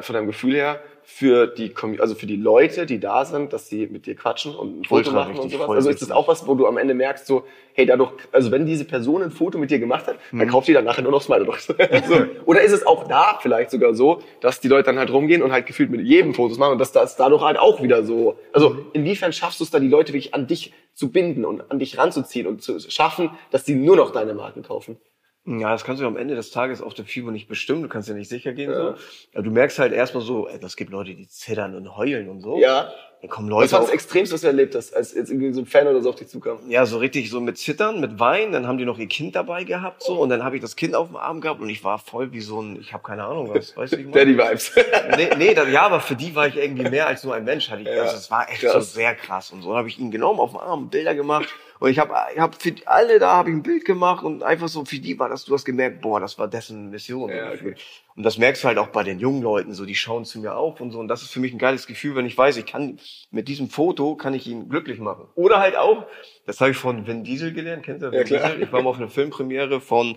von 0.00 0.14
deinem 0.14 0.26
Gefühl 0.26 0.54
her 0.54 0.80
für 1.08 1.46
die 1.46 1.72
also 2.00 2.14
für 2.14 2.26
die 2.26 2.36
Leute, 2.36 2.86
die 2.86 2.98
da 2.98 3.26
sind, 3.26 3.52
dass 3.52 3.68
sie 3.68 3.86
mit 3.86 4.06
dir 4.06 4.16
quatschen 4.16 4.56
und 4.56 4.80
ein 4.80 4.84
Foto 4.84 5.10
Ultra 5.10 5.12
machen 5.12 5.32
und 5.36 5.44
wichtig, 5.44 5.60
sowas? 5.60 5.76
Also 5.76 5.90
ist 5.90 6.00
das 6.00 6.10
auch 6.10 6.28
was, 6.28 6.48
wo 6.48 6.54
du 6.54 6.66
am 6.66 6.78
Ende 6.78 6.94
merkst, 6.94 7.26
so, 7.26 7.44
hey, 7.74 7.84
dadurch, 7.84 8.12
also 8.32 8.50
wenn 8.50 8.64
diese 8.64 8.86
Person 8.86 9.22
ein 9.22 9.30
Foto 9.30 9.58
mit 9.58 9.70
dir 9.70 9.78
gemacht 9.78 10.06
hat, 10.06 10.16
dann 10.32 10.48
kauft 10.48 10.66
die 10.66 10.72
dann 10.72 10.84
nachher 10.84 11.02
nur 11.02 11.12
noch 11.12 11.22
Smile 11.22 11.44
Dogs. 11.44 11.66
so. 12.08 12.26
Oder 12.46 12.62
ist 12.62 12.72
es 12.72 12.86
auch 12.86 13.06
da 13.06 13.38
vielleicht 13.40 13.70
sogar 13.70 13.94
so, 13.94 14.22
dass 14.40 14.60
die 14.60 14.68
Leute 14.68 14.84
dann 14.84 14.98
halt 14.98 15.12
rumgehen 15.12 15.42
und 15.42 15.52
halt 15.52 15.66
gefühlt 15.66 15.90
mit 15.90 16.00
jedem 16.00 16.32
Fotos 16.32 16.58
machen 16.58 16.72
und 16.72 16.78
dass 16.78 16.90
das 16.90 17.16
dadurch 17.16 17.42
halt 17.42 17.58
auch 17.58 17.82
wieder 17.82 18.02
so, 18.02 18.38
also 18.52 18.86
inwiefern 18.94 19.32
schaffst 19.32 19.60
du 19.60 19.64
es 19.64 19.70
da, 19.70 19.78
die 19.78 19.88
Leute 19.88 20.14
wirklich 20.14 20.34
an 20.34 20.46
dich 20.46 20.72
zu 20.96 21.12
binden 21.12 21.44
und 21.44 21.70
an 21.70 21.78
dich 21.78 21.98
ranzuziehen 21.98 22.46
und 22.46 22.62
zu 22.62 22.80
schaffen, 22.80 23.30
dass 23.50 23.64
die 23.64 23.74
nur 23.74 23.96
noch 23.96 24.10
deine 24.10 24.34
Marken 24.34 24.62
kaufen? 24.62 24.98
Ja, 25.46 25.70
das 25.70 25.84
kannst 25.84 26.02
du 26.02 26.06
am 26.06 26.16
Ende 26.16 26.34
des 26.34 26.50
Tages 26.50 26.82
auf 26.82 26.92
der 26.94 27.04
FIBO 27.04 27.30
nicht 27.30 27.46
bestimmen. 27.48 27.82
Du 27.82 27.88
kannst 27.88 28.08
ja 28.08 28.14
nicht 28.14 28.28
sicher 28.28 28.52
gehen. 28.52 28.70
Ja. 28.70 28.76
So. 28.76 28.94
Aber 29.34 29.42
du 29.44 29.50
merkst 29.50 29.78
halt 29.78 29.92
erstmal 29.92 30.22
so, 30.24 30.48
ey, 30.48 30.58
es 30.60 30.76
gibt 30.76 30.90
Leute, 30.90 31.14
die 31.14 31.28
zittern 31.28 31.74
und 31.76 31.96
heulen 31.96 32.28
und 32.28 32.40
so. 32.40 32.58
Ja. 32.58 32.90
Dann 33.22 33.30
kommen 33.30 33.48
Was 33.48 33.54
Leute 33.60 33.72
war 33.72 33.80
das 33.80 33.90
Extremste, 33.90 34.34
was 34.34 34.40
du 34.42 34.48
erlebt 34.48 34.74
hast, 34.74 34.92
als 34.94 35.14
jetzt 35.14 35.30
irgendwie 35.30 35.50
so 35.52 35.60
ein 35.60 35.66
Fan 35.66 35.86
oder 35.86 36.02
so 36.02 36.10
auf 36.10 36.16
dich 36.16 36.28
zukam? 36.28 36.58
ja, 36.68 36.84
so 36.84 36.98
richtig 36.98 37.30
so 37.30 37.40
mit 37.40 37.56
Zittern, 37.56 38.00
mit 38.00 38.18
Wein. 38.20 38.52
Dann 38.52 38.66
haben 38.66 38.76
die 38.76 38.84
noch 38.84 38.98
ihr 38.98 39.06
Kind 39.06 39.36
dabei 39.36 39.64
gehabt 39.64 40.02
so 40.02 40.20
und 40.20 40.28
dann 40.28 40.44
habe 40.44 40.56
ich 40.56 40.62
das 40.62 40.76
Kind 40.76 40.94
auf 40.94 41.06
dem 41.06 41.16
Arm 41.16 41.40
gehabt 41.40 41.60
und 41.62 41.70
ich 41.70 41.82
war 41.82 41.98
voll 41.98 42.32
wie 42.32 42.40
so 42.42 42.60
ein, 42.60 42.78
ich 42.78 42.92
habe 42.92 43.02
keine 43.04 43.24
Ahnung 43.24 43.48
was, 43.54 43.74
weißt 43.76 43.94
du, 43.94 43.96
ich 43.98 44.06
meine? 44.08 44.16
Daddy-Vibes. 44.36 44.72
nee, 45.16 45.28
nee, 45.38 45.54
das, 45.54 45.70
ja, 45.70 45.82
aber 45.82 46.00
für 46.00 46.14
die 46.16 46.34
war 46.34 46.46
ich 46.48 46.56
irgendwie 46.56 46.90
mehr 46.90 47.06
als 47.06 47.24
nur 47.24 47.34
ein 47.34 47.44
Mensch. 47.44 47.70
Hatte 47.70 47.82
ich, 47.82 47.88
Ja, 47.88 48.02
also 48.02 48.16
es 48.16 48.30
war 48.30 48.50
echt 48.50 48.60
krass. 48.62 48.72
so 48.72 48.80
sehr 48.80 49.14
krass 49.14 49.50
und 49.50 49.62
so. 49.62 49.68
Dann 49.70 49.78
habe 49.78 49.88
ich 49.88 49.98
ihn 49.98 50.10
genommen 50.10 50.38
auf 50.40 50.50
den 50.50 50.60
Arm, 50.60 50.90
Bilder 50.90 51.14
gemacht 51.14 51.48
und 51.78 51.90
ich 51.90 51.98
habe 51.98 52.14
ich 52.34 52.40
hab 52.40 52.60
für 52.60 52.74
alle 52.86 53.18
da 53.18 53.36
habe 53.36 53.50
ich 53.50 53.56
ein 53.56 53.62
Bild 53.62 53.84
gemacht 53.84 54.24
und 54.24 54.42
einfach 54.42 54.68
so 54.68 54.84
für 54.84 54.98
die 54.98 55.18
war 55.18 55.28
das, 55.28 55.44
du 55.44 55.54
hast 55.54 55.64
gemerkt, 55.64 56.00
boah, 56.00 56.20
das 56.20 56.38
war 56.38 56.48
dessen 56.48 56.90
Mission. 56.90 57.30
Ja, 57.30 57.50
okay. 57.50 57.74
Und 58.14 58.22
das 58.22 58.38
merkst 58.38 58.64
du 58.64 58.68
halt 58.68 58.78
auch 58.78 58.88
bei 58.88 59.02
den 59.02 59.18
jungen 59.18 59.42
Leuten, 59.42 59.74
so 59.74 59.84
die 59.84 59.94
schauen 59.94 60.24
zu 60.24 60.40
mir 60.40 60.56
auf 60.56 60.80
und 60.80 60.90
so. 60.90 60.98
Und 60.98 61.08
das 61.08 61.22
ist 61.22 61.30
für 61.30 61.40
mich 61.40 61.52
ein 61.52 61.58
geiles 61.58 61.86
Gefühl, 61.86 62.16
wenn 62.16 62.24
ich 62.24 62.36
weiß, 62.36 62.56
ich 62.56 62.64
kann 62.64 62.98
mit 63.30 63.46
diesem 63.46 63.68
Foto 63.68 64.16
kann 64.16 64.32
ich 64.32 64.46
ihn 64.46 64.68
glücklich 64.70 64.98
machen. 65.00 65.26
Oder 65.34 65.60
halt 65.60 65.76
auch, 65.76 66.06
das 66.46 66.60
habe 66.60 66.70
ich 66.70 66.78
von 66.78 67.06
Vin 67.06 67.24
Diesel 67.24 67.52
gelernt, 67.52 67.82
kennt 67.84 68.02
ihr 68.02 68.12
Vin 68.12 68.20
Ja, 68.20 68.24
klar. 68.24 68.50
Diesel? 68.50 68.62
Ich 68.62 68.72
war 68.72 68.82
mal 68.82 68.90
auf 68.90 68.96
einer 68.96 69.08
Filmpremiere 69.08 69.80
von, 69.80 70.16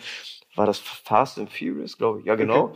war 0.56 0.66
das 0.66 0.80
Fast 0.80 1.40
and 1.40 1.52
Furious, 1.52 1.98
glaube 1.98 2.20
ich. 2.20 2.26
Ja, 2.26 2.36
genau. 2.36 2.76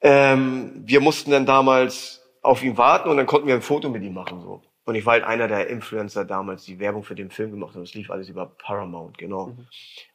Ähm, 0.00 0.82
wir 0.84 1.00
mussten 1.00 1.30
dann 1.30 1.44
damals 1.44 2.22
auf 2.40 2.62
ihn 2.62 2.76
warten 2.76 3.08
und 3.08 3.16
dann 3.16 3.26
konnten 3.26 3.46
wir 3.46 3.54
ein 3.54 3.62
Foto 3.62 3.88
mit 3.88 4.02
ihm 4.02 4.14
machen 4.14 4.40
so. 4.40 4.62
Und 4.86 4.96
ich 4.96 5.06
war 5.06 5.14
halt 5.14 5.24
einer 5.24 5.48
der 5.48 5.68
Influencer 5.68 6.26
damals, 6.26 6.64
die 6.64 6.78
Werbung 6.78 7.04
für 7.04 7.14
den 7.14 7.30
Film 7.30 7.50
gemacht 7.50 7.74
haben. 7.74 7.82
Das 7.82 7.94
lief 7.94 8.10
alles 8.10 8.28
über 8.28 8.44
Paramount, 8.46 9.16
genau. 9.16 9.56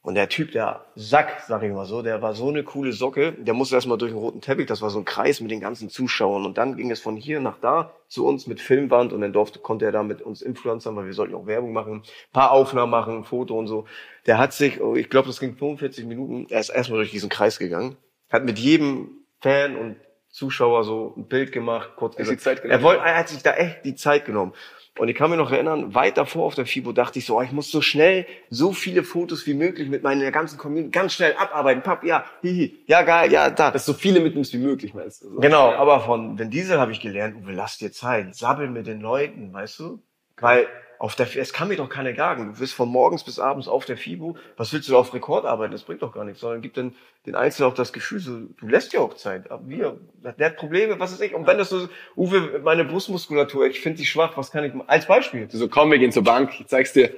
Und 0.02 0.14
der 0.14 0.28
Typ, 0.28 0.52
der 0.52 0.84
Sack, 0.94 1.42
sag 1.48 1.64
ich 1.64 1.72
mal 1.72 1.86
so, 1.86 2.02
der 2.02 2.22
war 2.22 2.34
so 2.34 2.48
eine 2.48 2.62
coole 2.62 2.92
Socke. 2.92 3.32
Der 3.32 3.52
musste 3.52 3.74
erstmal 3.74 3.98
durch 3.98 4.12
den 4.12 4.18
roten 4.18 4.40
Teppich. 4.40 4.66
Das 4.66 4.80
war 4.80 4.90
so 4.90 5.00
ein 5.00 5.04
Kreis 5.04 5.40
mit 5.40 5.50
den 5.50 5.58
ganzen 5.58 5.90
Zuschauern. 5.90 6.46
Und 6.46 6.56
dann 6.56 6.76
ging 6.76 6.92
es 6.92 7.00
von 7.00 7.16
hier 7.16 7.40
nach 7.40 7.58
da 7.58 7.92
zu 8.06 8.24
uns 8.24 8.46
mit 8.46 8.60
Filmwand. 8.60 9.12
Und 9.12 9.22
dann 9.22 9.32
durfte, 9.32 9.58
konnte 9.58 9.86
er 9.86 9.92
da 9.92 10.04
mit 10.04 10.22
uns 10.22 10.40
Influencern, 10.40 10.94
weil 10.94 11.06
wir 11.06 11.14
sollten 11.14 11.34
auch 11.34 11.46
Werbung 11.46 11.72
machen, 11.72 12.04
paar 12.32 12.52
Aufnahmen 12.52 12.92
machen, 12.92 13.24
Foto 13.24 13.58
und 13.58 13.66
so. 13.66 13.86
Der 14.26 14.38
hat 14.38 14.52
sich, 14.52 14.80
oh, 14.80 14.94
ich 14.94 15.10
glaube, 15.10 15.26
das 15.26 15.40
ging 15.40 15.56
45 15.56 16.06
Minuten. 16.06 16.46
Er 16.48 16.60
ist 16.60 16.68
erstmal 16.68 17.00
durch 17.00 17.10
diesen 17.10 17.28
Kreis 17.28 17.58
gegangen. 17.58 17.96
Hat 18.28 18.44
mit 18.44 18.60
jedem 18.60 19.08
Fan 19.40 19.74
und 19.76 19.96
Zuschauer 20.30 20.84
so 20.84 21.14
ein 21.16 21.26
Bild 21.26 21.52
gemacht, 21.52 21.90
kurz 21.96 22.16
gesagt. 22.16 22.38
die 22.38 22.42
Zeit 22.42 22.62
genommen. 22.62 22.78
Er 22.80 22.82
wollte, 22.84 23.02
er 23.04 23.16
hat 23.18 23.28
sich 23.28 23.42
da 23.42 23.52
echt 23.54 23.84
die 23.84 23.94
Zeit 23.94 24.24
genommen. 24.24 24.52
Und 24.98 25.08
ich 25.08 25.16
kann 25.16 25.30
mir 25.30 25.36
noch 25.36 25.50
erinnern, 25.50 25.94
weit 25.94 26.18
davor 26.18 26.44
auf 26.44 26.54
der 26.56 26.66
FIBO 26.66 26.92
dachte 26.92 27.18
ich 27.20 27.24
so, 27.24 27.38
oh, 27.38 27.42
ich 27.42 27.52
muss 27.52 27.70
so 27.70 27.80
schnell 27.80 28.26
so 28.50 28.72
viele 28.72 29.02
Fotos 29.02 29.46
wie 29.46 29.54
möglich 29.54 29.88
mit 29.88 30.02
meiner 30.02 30.30
ganzen 30.30 30.58
Community 30.58 30.90
ganz 30.90 31.14
schnell 31.14 31.34
abarbeiten. 31.36 31.82
Papp, 31.82 32.04
ja, 32.04 32.24
hihi, 32.42 32.76
ja, 32.86 33.02
geil, 33.02 33.32
ja, 33.32 33.50
da. 33.50 33.70
Dass 33.70 33.86
so 33.86 33.94
viele 33.94 34.20
mitnimmst 34.20 34.52
wie 34.52 34.58
möglich, 34.58 34.92
meinst 34.92 35.22
du? 35.22 35.30
So. 35.30 35.40
Genau, 35.40 35.70
Ja. 35.70 35.78
aber 35.78 36.00
von 36.00 36.38
Vin 36.38 36.50
Diesel 36.50 36.78
habe 36.78 36.92
ich 36.92 37.00
gelernt, 37.00 37.36
Uwe, 37.36 37.52
lass 37.52 37.78
dir 37.78 37.92
Zeit, 37.92 38.34
sabbel 38.34 38.68
mit 38.68 38.86
den 38.86 39.00
Leuten, 39.00 39.52
weißt 39.52 39.78
du? 39.78 40.02
Weil 40.38 40.66
auf 41.00 41.14
der, 41.14 41.26
es 41.34 41.54
kann 41.54 41.68
mir 41.68 41.76
doch 41.76 41.88
keiner 41.88 42.12
gagen. 42.12 42.52
Du 42.52 42.60
bist 42.60 42.74
von 42.74 42.86
morgens 42.90 43.24
bis 43.24 43.38
abends 43.38 43.68
auf 43.68 43.86
der 43.86 43.96
FIBO. 43.96 44.36
Was 44.58 44.70
willst 44.74 44.86
du 44.86 44.92
da 44.92 44.98
auf 44.98 45.14
Rekord 45.14 45.46
arbeiten? 45.46 45.72
Das 45.72 45.82
bringt 45.84 46.02
doch 46.02 46.12
gar 46.12 46.24
nichts. 46.24 46.40
Sondern 46.42 46.60
gibt 46.60 46.76
den, 46.76 46.94
den 47.24 47.34
Einzelnen 47.34 47.70
auch 47.70 47.74
das 47.74 47.94
Gefühl, 47.94 48.18
so, 48.20 48.32
du 48.60 48.66
lässt 48.68 48.92
dir 48.92 49.00
auch 49.00 49.14
Zeit. 49.14 49.50
Aber 49.50 49.66
wir, 49.66 49.96
der 50.38 50.46
hat 50.50 50.56
Probleme, 50.58 51.00
was 51.00 51.12
ist 51.12 51.22
ich? 51.22 51.34
Und 51.34 51.46
wenn 51.46 51.56
das 51.56 51.70
so, 51.70 51.88
Uwe, 52.16 52.60
meine 52.62 52.84
Brustmuskulatur, 52.84 53.66
ich 53.66 53.80
finde 53.80 53.96
die 53.96 54.04
schwach, 54.04 54.36
was 54.36 54.50
kann 54.50 54.62
ich, 54.62 54.72
als 54.88 55.06
Beispiel. 55.06 55.48
So, 55.50 55.68
komm, 55.68 55.90
wir 55.90 55.98
gehen 55.98 56.12
zur 56.12 56.22
Bank, 56.24 56.50
ich 56.60 56.66
zeig's 56.66 56.92
dir. 56.92 57.10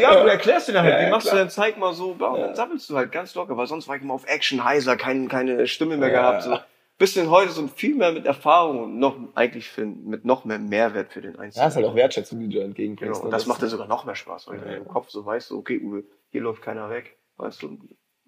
ja, 0.00 0.20
du 0.20 0.28
erklärst 0.28 0.66
dir 0.68 0.72
dann 0.72 0.84
halt, 0.84 0.94
Ja, 0.98 1.00
wie 1.00 1.04
ja, 1.04 1.10
machst 1.10 1.28
klar. 1.28 1.36
du 1.36 1.42
denn, 1.44 1.50
zeig 1.50 1.78
mal 1.78 1.92
so, 1.94 2.14
bla, 2.14 2.30
und 2.30 2.40
dann 2.40 2.54
sabbelst 2.56 2.90
du 2.90 2.96
halt 2.96 3.12
ganz 3.12 3.32
locker, 3.36 3.56
weil 3.56 3.68
sonst 3.68 3.86
war 3.86 3.94
ich 3.94 4.02
immer 4.02 4.14
auf 4.14 4.26
Action 4.26 4.64
heiser, 4.64 4.96
kein, 4.96 5.28
keine 5.28 5.68
Stimme 5.68 5.96
mehr 5.96 6.10
Ja. 6.10 6.20
gehabt, 6.32 6.42
so. 6.42 6.58
Bisschen 7.02 7.30
heute 7.30 7.50
so 7.50 7.66
viel 7.66 7.96
mehr 7.96 8.12
mit 8.12 8.26
Erfahrung 8.26 8.84
und 8.84 8.98
noch, 9.00 9.16
eigentlich 9.34 9.68
für, 9.68 9.84
mit 9.84 10.24
noch 10.24 10.44
mehr 10.44 10.60
Mehrwert 10.60 11.12
für 11.12 11.20
den 11.20 11.34
Einzelnen. 11.36 11.64
Ja, 11.64 11.66
ist 11.66 11.74
halt 11.74 11.84
auch 11.84 11.96
Wertschätzung, 11.96 12.38
die 12.38 12.48
du 12.48 12.60
da 12.60 12.64
entgegenbringst. 12.64 13.14
Genau, 13.14 13.18
ne? 13.18 13.24
und 13.24 13.30
das 13.32 13.46
macht 13.46 13.60
dann 13.60 13.70
sogar 13.70 13.88
noch 13.88 14.04
mehr 14.04 14.14
Spaß, 14.14 14.46
weil 14.46 14.60
du 14.60 14.66
Ja. 14.70 14.76
im 14.76 14.86
Kopf 14.86 15.10
so 15.10 15.26
weißt, 15.26 15.50
okay, 15.50 15.80
Uwe, 15.82 16.04
hier 16.30 16.42
läuft 16.42 16.62
keiner 16.62 16.90
weg, 16.90 17.18
weißt 17.38 17.60
du, 17.64 17.76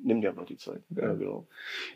nimm 0.05 0.21
dir 0.21 0.33
mal 0.33 0.45
die 0.45 0.57
Zeit. 0.57 0.83
Ja, 0.90 1.14
genau. 1.14 1.47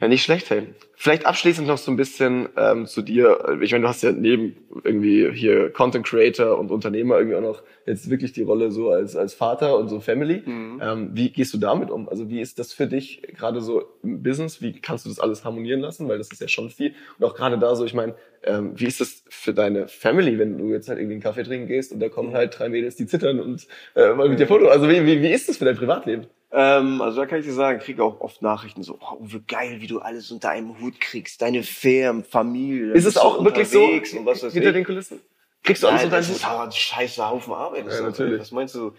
Ja, 0.01 0.09
nicht 0.09 0.23
schlecht, 0.23 0.51
hey. 0.51 0.69
Vielleicht 0.95 1.27
abschließend 1.27 1.69
noch 1.69 1.79
so 1.79 1.91
ein 1.91 1.97
bisschen 1.97 2.49
ähm, 2.57 2.87
zu 2.87 3.03
dir. 3.03 3.59
Ich 3.61 3.71
meine, 3.71 3.83
du 3.83 3.89
hast 3.89 4.03
ja 4.03 4.13
neben 4.13 4.57
irgendwie 4.83 5.31
hier 5.33 5.71
Content 5.71 6.07
Creator 6.07 6.59
und 6.59 6.71
Unternehmer 6.71 7.19
irgendwie 7.19 7.37
auch 7.37 7.43
noch 7.43 7.63
jetzt 7.87 8.11
wirklich 8.11 8.33
die 8.33 8.43
Rolle 8.43 8.71
so 8.71 8.91
als, 8.91 9.15
als 9.15 9.35
Vater 9.35 9.79
und 9.79 9.89
so 9.89 10.01
Family. 10.01 10.43
Mhm. 10.45 10.81
Ähm, 10.83 11.11
wie 11.13 11.31
gehst 11.31 11.55
du 11.55 11.59
damit 11.59 11.91
um? 11.91 12.09
Also 12.09 12.29
wie 12.29 12.41
ist 12.41 12.59
das 12.59 12.73
für 12.73 12.87
dich 12.87 13.23
gerade 13.37 13.61
so 13.61 13.85
im 14.03 14.23
Business? 14.23 14.61
Wie 14.63 14.81
kannst 14.81 15.05
du 15.05 15.11
das 15.11 15.21
alles 15.21 15.45
harmonieren 15.45 15.81
lassen? 15.81 16.09
Weil 16.09 16.19
das 16.19 16.33
ist 16.33 16.41
ja 16.41 16.49
schon 16.49 16.71
viel. 16.71 16.95
Und 17.19 17.25
auch 17.25 17.35
gerade 17.35 17.59
da 17.59 17.77
so, 17.77 17.85
ich 17.85 17.95
meine, 17.95 18.15
ähm, 18.43 18.73
wie 18.75 18.87
ist 18.87 19.01
das 19.01 19.25
für 19.29 19.53
deine 19.53 19.89
Family, 19.89 20.39
wenn 20.39 20.59
du 20.59 20.73
jetzt 20.73 20.89
halt 20.89 20.99
irgendwie 20.99 21.15
einen 21.15 21.23
Kaffee 21.23 21.43
trinken 21.43 21.67
gehst 21.67 21.93
und 21.93 22.01
da 22.01 22.09
kommen 22.09 22.33
halt 22.33 22.59
drei 22.59 22.69
Mädels, 22.69 22.97
die 22.97 23.07
zittern 23.07 23.41
und 23.41 23.67
äh, 23.95 24.15
mal 24.15 24.29
mit 24.29 24.39
dir 24.41 24.47
Foto. 24.47 24.69
Also 24.69 24.89
wie, 24.89 25.05
wie, 25.05 25.23
wie 25.23 25.33
ist 25.33 25.49
das 25.49 25.57
für 25.57 25.65
dein 25.65 25.77
Privatleben? 25.77 26.27
Ähm, 26.51 27.03
also 27.03 27.21
da 27.21 27.27
kann 27.27 27.41
ich 27.41 27.47
dir 27.47 27.53
sagen, 27.53 27.79
ich 27.79 27.85
kriege 27.85 28.03
auch 28.03 28.21
oft 28.21 28.41
Nachrichten 28.41 28.83
so, 28.83 28.99
oh, 29.01 29.17
Uwe, 29.23 29.41
geil, 29.47 29.81
wie 29.81 29.87
du 29.87 30.01
alles 30.01 30.31
unter 30.31 30.49
einem 30.51 30.81
Hut 30.81 30.99
kriegst, 31.01 31.43
deine 31.43 31.63
Firmen, 31.63 32.25
Familie. 32.25 32.93
Ist 32.93 33.05
es 33.05 33.19
auch 33.19 33.45
wirklich 33.45 33.69
so 33.69 33.87
hinter 33.87 34.33
ich. 34.33 34.63
den 34.73 34.85
Kulissen? 34.85 35.21
Kriegst 35.63 35.83
du 35.83 35.89
alles 35.89 35.99
Nein, 36.01 36.07
unter 36.07 36.17
das 36.17 36.31
ist 36.31 36.45
Hut? 36.47 36.51
aber 36.51 36.65
ein 36.65 36.73
scheiße 36.73 37.29
Haufen 37.29 37.53
Arbeit. 37.53 37.87
Das 37.87 37.95
Ja, 37.99 38.01
ist 38.09 38.19
natürlich. 38.19 38.41
Was 38.41 38.53
meinst 38.53 38.75
du? 38.75 38.93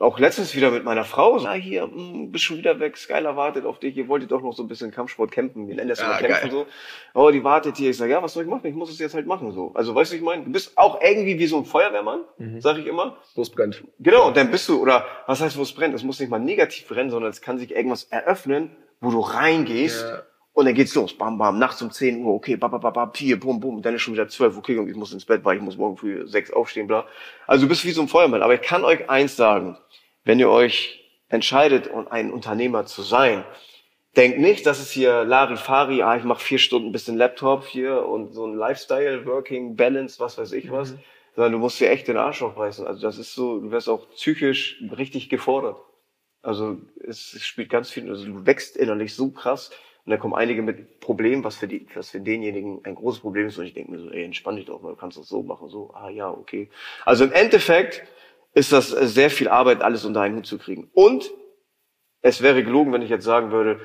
Auch 0.00 0.18
letztens 0.18 0.54
wieder 0.56 0.70
mit 0.70 0.82
meiner 0.82 1.04
Frau. 1.04 1.38
Ja, 1.38 1.52
hier, 1.52 1.86
mh, 1.86 2.28
bist 2.32 2.44
schon 2.44 2.56
wieder 2.56 2.80
weg. 2.80 2.96
Skylar 2.96 3.36
wartet 3.36 3.66
auf 3.66 3.78
dich. 3.78 3.94
Ihr 3.98 4.08
wolltet 4.08 4.32
doch 4.32 4.40
noch 4.40 4.54
so 4.54 4.62
ein 4.62 4.68
bisschen 4.68 4.90
Kampfsport 4.90 5.30
campen. 5.30 5.68
Wir 5.68 5.74
nennen 5.76 5.90
das 5.90 6.00
Ja, 6.00 6.06
immer 6.06 6.16
Kämpfen 6.18 6.48
geil. 6.48 6.50
so. 6.50 6.66
Oh, 7.20 7.30
die 7.30 7.44
wartet 7.44 7.76
hier. 7.76 7.90
Ich 7.90 7.98
sage, 7.98 8.12
ja, 8.12 8.22
was 8.22 8.32
soll 8.32 8.44
ich 8.44 8.48
machen? 8.48 8.66
Ich 8.66 8.74
muss 8.74 8.90
es 8.90 8.98
jetzt 8.98 9.14
halt 9.14 9.26
machen 9.26 9.52
so. 9.52 9.72
Also, 9.74 9.94
weißt 9.94 10.12
du, 10.12 10.16
ich 10.16 10.22
meine, 10.22 10.42
du 10.44 10.50
bist 10.50 10.78
auch 10.78 11.02
irgendwie 11.02 11.38
wie 11.38 11.46
so 11.46 11.58
ein 11.58 11.66
Feuerwehrmann, 11.66 12.20
Mhm. 12.38 12.62
sag 12.62 12.78
ich 12.78 12.86
immer. 12.86 13.18
Wo 13.34 13.42
es 13.42 13.50
brennt. 13.50 13.84
Genau, 13.98 14.28
und 14.28 14.36
dann 14.38 14.50
bist 14.50 14.66
du, 14.70 14.80
oder 14.80 15.04
was 15.26 15.42
heißt, 15.42 15.58
wo 15.58 15.62
es 15.62 15.72
brennt? 15.72 15.94
Es 15.94 16.02
muss 16.02 16.18
nicht 16.18 16.30
mal 16.30 16.38
negativ 16.40 16.88
brennen, 16.88 17.10
sondern 17.10 17.30
es 17.30 17.42
kann 17.42 17.58
sich 17.58 17.70
irgendwas 17.76 18.04
eröffnen, 18.04 18.70
wo 19.02 19.10
du 19.10 19.20
reingehst 19.20 20.02
Ja. 20.02 20.22
Und 20.52 20.66
dann 20.66 20.74
geht's 20.74 20.94
los. 20.94 21.16
Bam, 21.16 21.38
bam, 21.38 21.58
nachts 21.58 21.80
um 21.82 21.90
10 21.90 22.24
Uhr, 22.24 22.34
okay, 22.34 22.56
bam, 22.56 22.70
bam, 22.70 22.80
bam, 22.80 22.92
bam, 22.92 23.10
hier, 23.14 23.38
bum, 23.38 23.60
bum, 23.60 23.82
dann 23.82 23.94
ist 23.94 24.02
schon 24.02 24.14
wieder 24.14 24.28
12, 24.28 24.56
okay, 24.56 24.78
und 24.78 24.88
ich 24.88 24.96
muss 24.96 25.12
ins 25.12 25.24
Bett, 25.24 25.44
weil 25.44 25.56
ich 25.56 25.62
muss 25.62 25.76
morgen 25.76 25.96
früh 25.96 26.26
sechs 26.26 26.50
aufstehen, 26.52 26.86
bla. 26.86 27.06
Also 27.46 27.64
du 27.64 27.68
bist 27.68 27.84
wie 27.84 27.92
so 27.92 28.02
ein 28.02 28.08
Feuermann. 28.08 28.42
Aber 28.42 28.54
ich 28.54 28.62
kann 28.62 28.84
euch 28.84 29.08
eins 29.08 29.36
sagen, 29.36 29.76
wenn 30.24 30.38
ihr 30.38 30.50
euch 30.50 31.00
entscheidet, 31.28 31.90
ein 32.10 32.32
Unternehmer 32.32 32.86
zu 32.86 33.02
sein, 33.02 33.44
Denk 34.16 34.38
nicht, 34.38 34.66
dass 34.66 34.80
es 34.80 34.90
hier 34.90 35.24
Larifari, 35.24 36.02
ah, 36.02 36.16
ich 36.16 36.24
mache 36.24 36.42
vier 36.42 36.58
Stunden 36.58 36.90
bisschen 36.90 37.16
Laptop 37.16 37.64
hier 37.64 38.04
und 38.06 38.32
so 38.32 38.44
ein 38.44 38.56
Lifestyle, 38.56 39.24
Working, 39.24 39.76
Balance, 39.76 40.18
was 40.18 40.36
weiß 40.36 40.52
ich 40.52 40.70
was. 40.70 40.92
Mhm. 40.92 40.98
Sondern 41.36 41.52
du 41.52 41.58
musst 41.58 41.78
dir 41.78 41.90
echt 41.90 42.08
den 42.08 42.16
Arsch 42.16 42.42
aufreißen. 42.42 42.86
Also 42.86 43.02
das 43.02 43.18
ist 43.18 43.34
so, 43.34 43.60
du 43.60 43.70
wirst 43.70 43.88
auch 43.88 44.10
psychisch 44.10 44.82
richtig 44.96 45.28
gefordert. 45.28 45.76
Also 46.42 46.78
es 47.06 47.40
spielt 47.44 47.70
ganz 47.70 47.90
viel, 47.90 48.08
also 48.08 48.26
du 48.26 48.46
wächst 48.46 48.76
innerlich 48.76 49.14
so 49.14 49.30
krass. 49.30 49.70
Und 50.04 50.10
da 50.10 50.16
kommen 50.16 50.34
einige 50.34 50.62
mit 50.62 51.00
Problemen, 51.00 51.44
was 51.44 51.56
für 51.56 51.68
die, 51.68 51.86
was 51.94 52.10
für 52.10 52.20
denjenigen 52.20 52.80
ein 52.84 52.94
großes 52.94 53.20
Problem 53.20 53.48
ist. 53.48 53.58
Und 53.58 53.66
ich 53.66 53.74
denke 53.74 53.92
mir 53.92 53.98
so, 53.98 54.10
ey, 54.10 54.24
entspann 54.24 54.56
dich 54.56 54.66
doch 54.66 54.80
mal, 54.82 54.90
du 54.90 54.96
kannst 54.96 55.18
das 55.18 55.28
so 55.28 55.42
machen, 55.42 55.68
so, 55.68 55.92
ah 55.94 56.08
ja, 56.08 56.30
okay. 56.30 56.70
Also 57.04 57.24
im 57.24 57.32
Endeffekt 57.32 58.02
ist 58.54 58.72
das 58.72 58.88
sehr 58.88 59.30
viel 59.30 59.48
Arbeit, 59.48 59.82
alles 59.82 60.04
unter 60.04 60.22
einen 60.22 60.36
Hut 60.36 60.46
zu 60.46 60.58
kriegen. 60.58 60.90
Und 60.92 61.30
es 62.22 62.42
wäre 62.42 62.62
gelogen, 62.62 62.92
wenn 62.92 63.02
ich 63.02 63.10
jetzt 63.10 63.24
sagen 63.24 63.50
würde, 63.52 63.80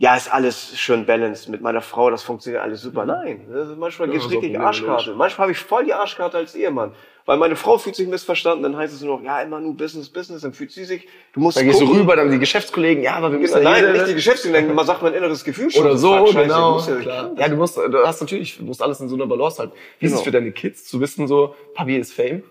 ja, 0.00 0.14
ist 0.14 0.32
alles 0.32 0.78
schön 0.78 1.06
balanced 1.06 1.48
mit 1.48 1.60
meiner 1.60 1.80
Frau, 1.80 2.08
das 2.10 2.22
funktioniert 2.22 2.62
alles 2.62 2.82
super. 2.82 3.02
Mhm. 3.02 3.08
Nein, 3.08 3.76
manchmal 3.78 4.08
gibt's 4.08 4.26
ja, 4.30 4.38
richtig 4.38 4.58
Arschkarte. 4.58 5.14
Manchmal 5.14 5.46
habe 5.46 5.52
ich 5.52 5.58
voll 5.58 5.84
die 5.84 5.94
Arschkarte 5.94 6.36
als 6.36 6.54
Ehemann. 6.54 6.94
Weil 7.28 7.36
meine 7.36 7.56
Frau 7.56 7.76
fühlt 7.76 7.94
sich 7.94 8.08
missverstanden, 8.08 8.62
dann 8.62 8.74
heißt 8.74 8.94
es 8.94 9.02
nur 9.02 9.18
noch, 9.18 9.22
ja, 9.22 9.42
immer 9.42 9.60
nur 9.60 9.76
Business, 9.76 10.08
Business, 10.08 10.40
dann 10.40 10.54
fühlt 10.54 10.70
sie 10.70 10.86
sich, 10.86 11.06
du 11.34 11.40
musst 11.40 11.58
Dann 11.58 11.66
gehst 11.66 11.78
du 11.78 11.84
rüber, 11.84 12.16
dann 12.16 12.30
die 12.30 12.38
Geschäftskollegen, 12.38 13.04
ja, 13.04 13.16
aber 13.16 13.30
wir 13.30 13.38
müssen 13.38 13.62
Nein, 13.62 13.84
ja 13.84 13.92
nicht 13.92 14.08
die 14.08 14.14
Geschäftskollegen, 14.14 14.74
man 14.74 14.86
sagt 14.86 15.02
mein 15.02 15.12
inneres 15.12 15.44
Gefühl 15.44 15.70
schon. 15.70 15.84
Oder 15.84 15.98
so, 15.98 16.24
genau. 16.24 16.80
Ja, 16.80 16.96
klar. 16.96 17.30
ja, 17.36 17.48
du 17.50 17.56
musst, 17.56 17.76
du 17.76 17.98
hast 17.98 18.22
natürlich, 18.22 18.56
du 18.56 18.64
musst 18.64 18.80
alles 18.80 19.00
in 19.00 19.10
so 19.10 19.14
einer 19.14 19.26
Balance 19.26 19.58
halten. 19.58 19.74
Wie 19.98 20.06
genau. 20.06 20.14
ist 20.14 20.20
es 20.20 20.24
genau. 20.24 20.24
für 20.24 20.30
deine 20.30 20.52
Kids 20.52 20.86
zu 20.86 21.02
wissen, 21.02 21.28
so, 21.28 21.54
Papi 21.74 21.98
ist 21.98 22.14
Fame? 22.14 22.44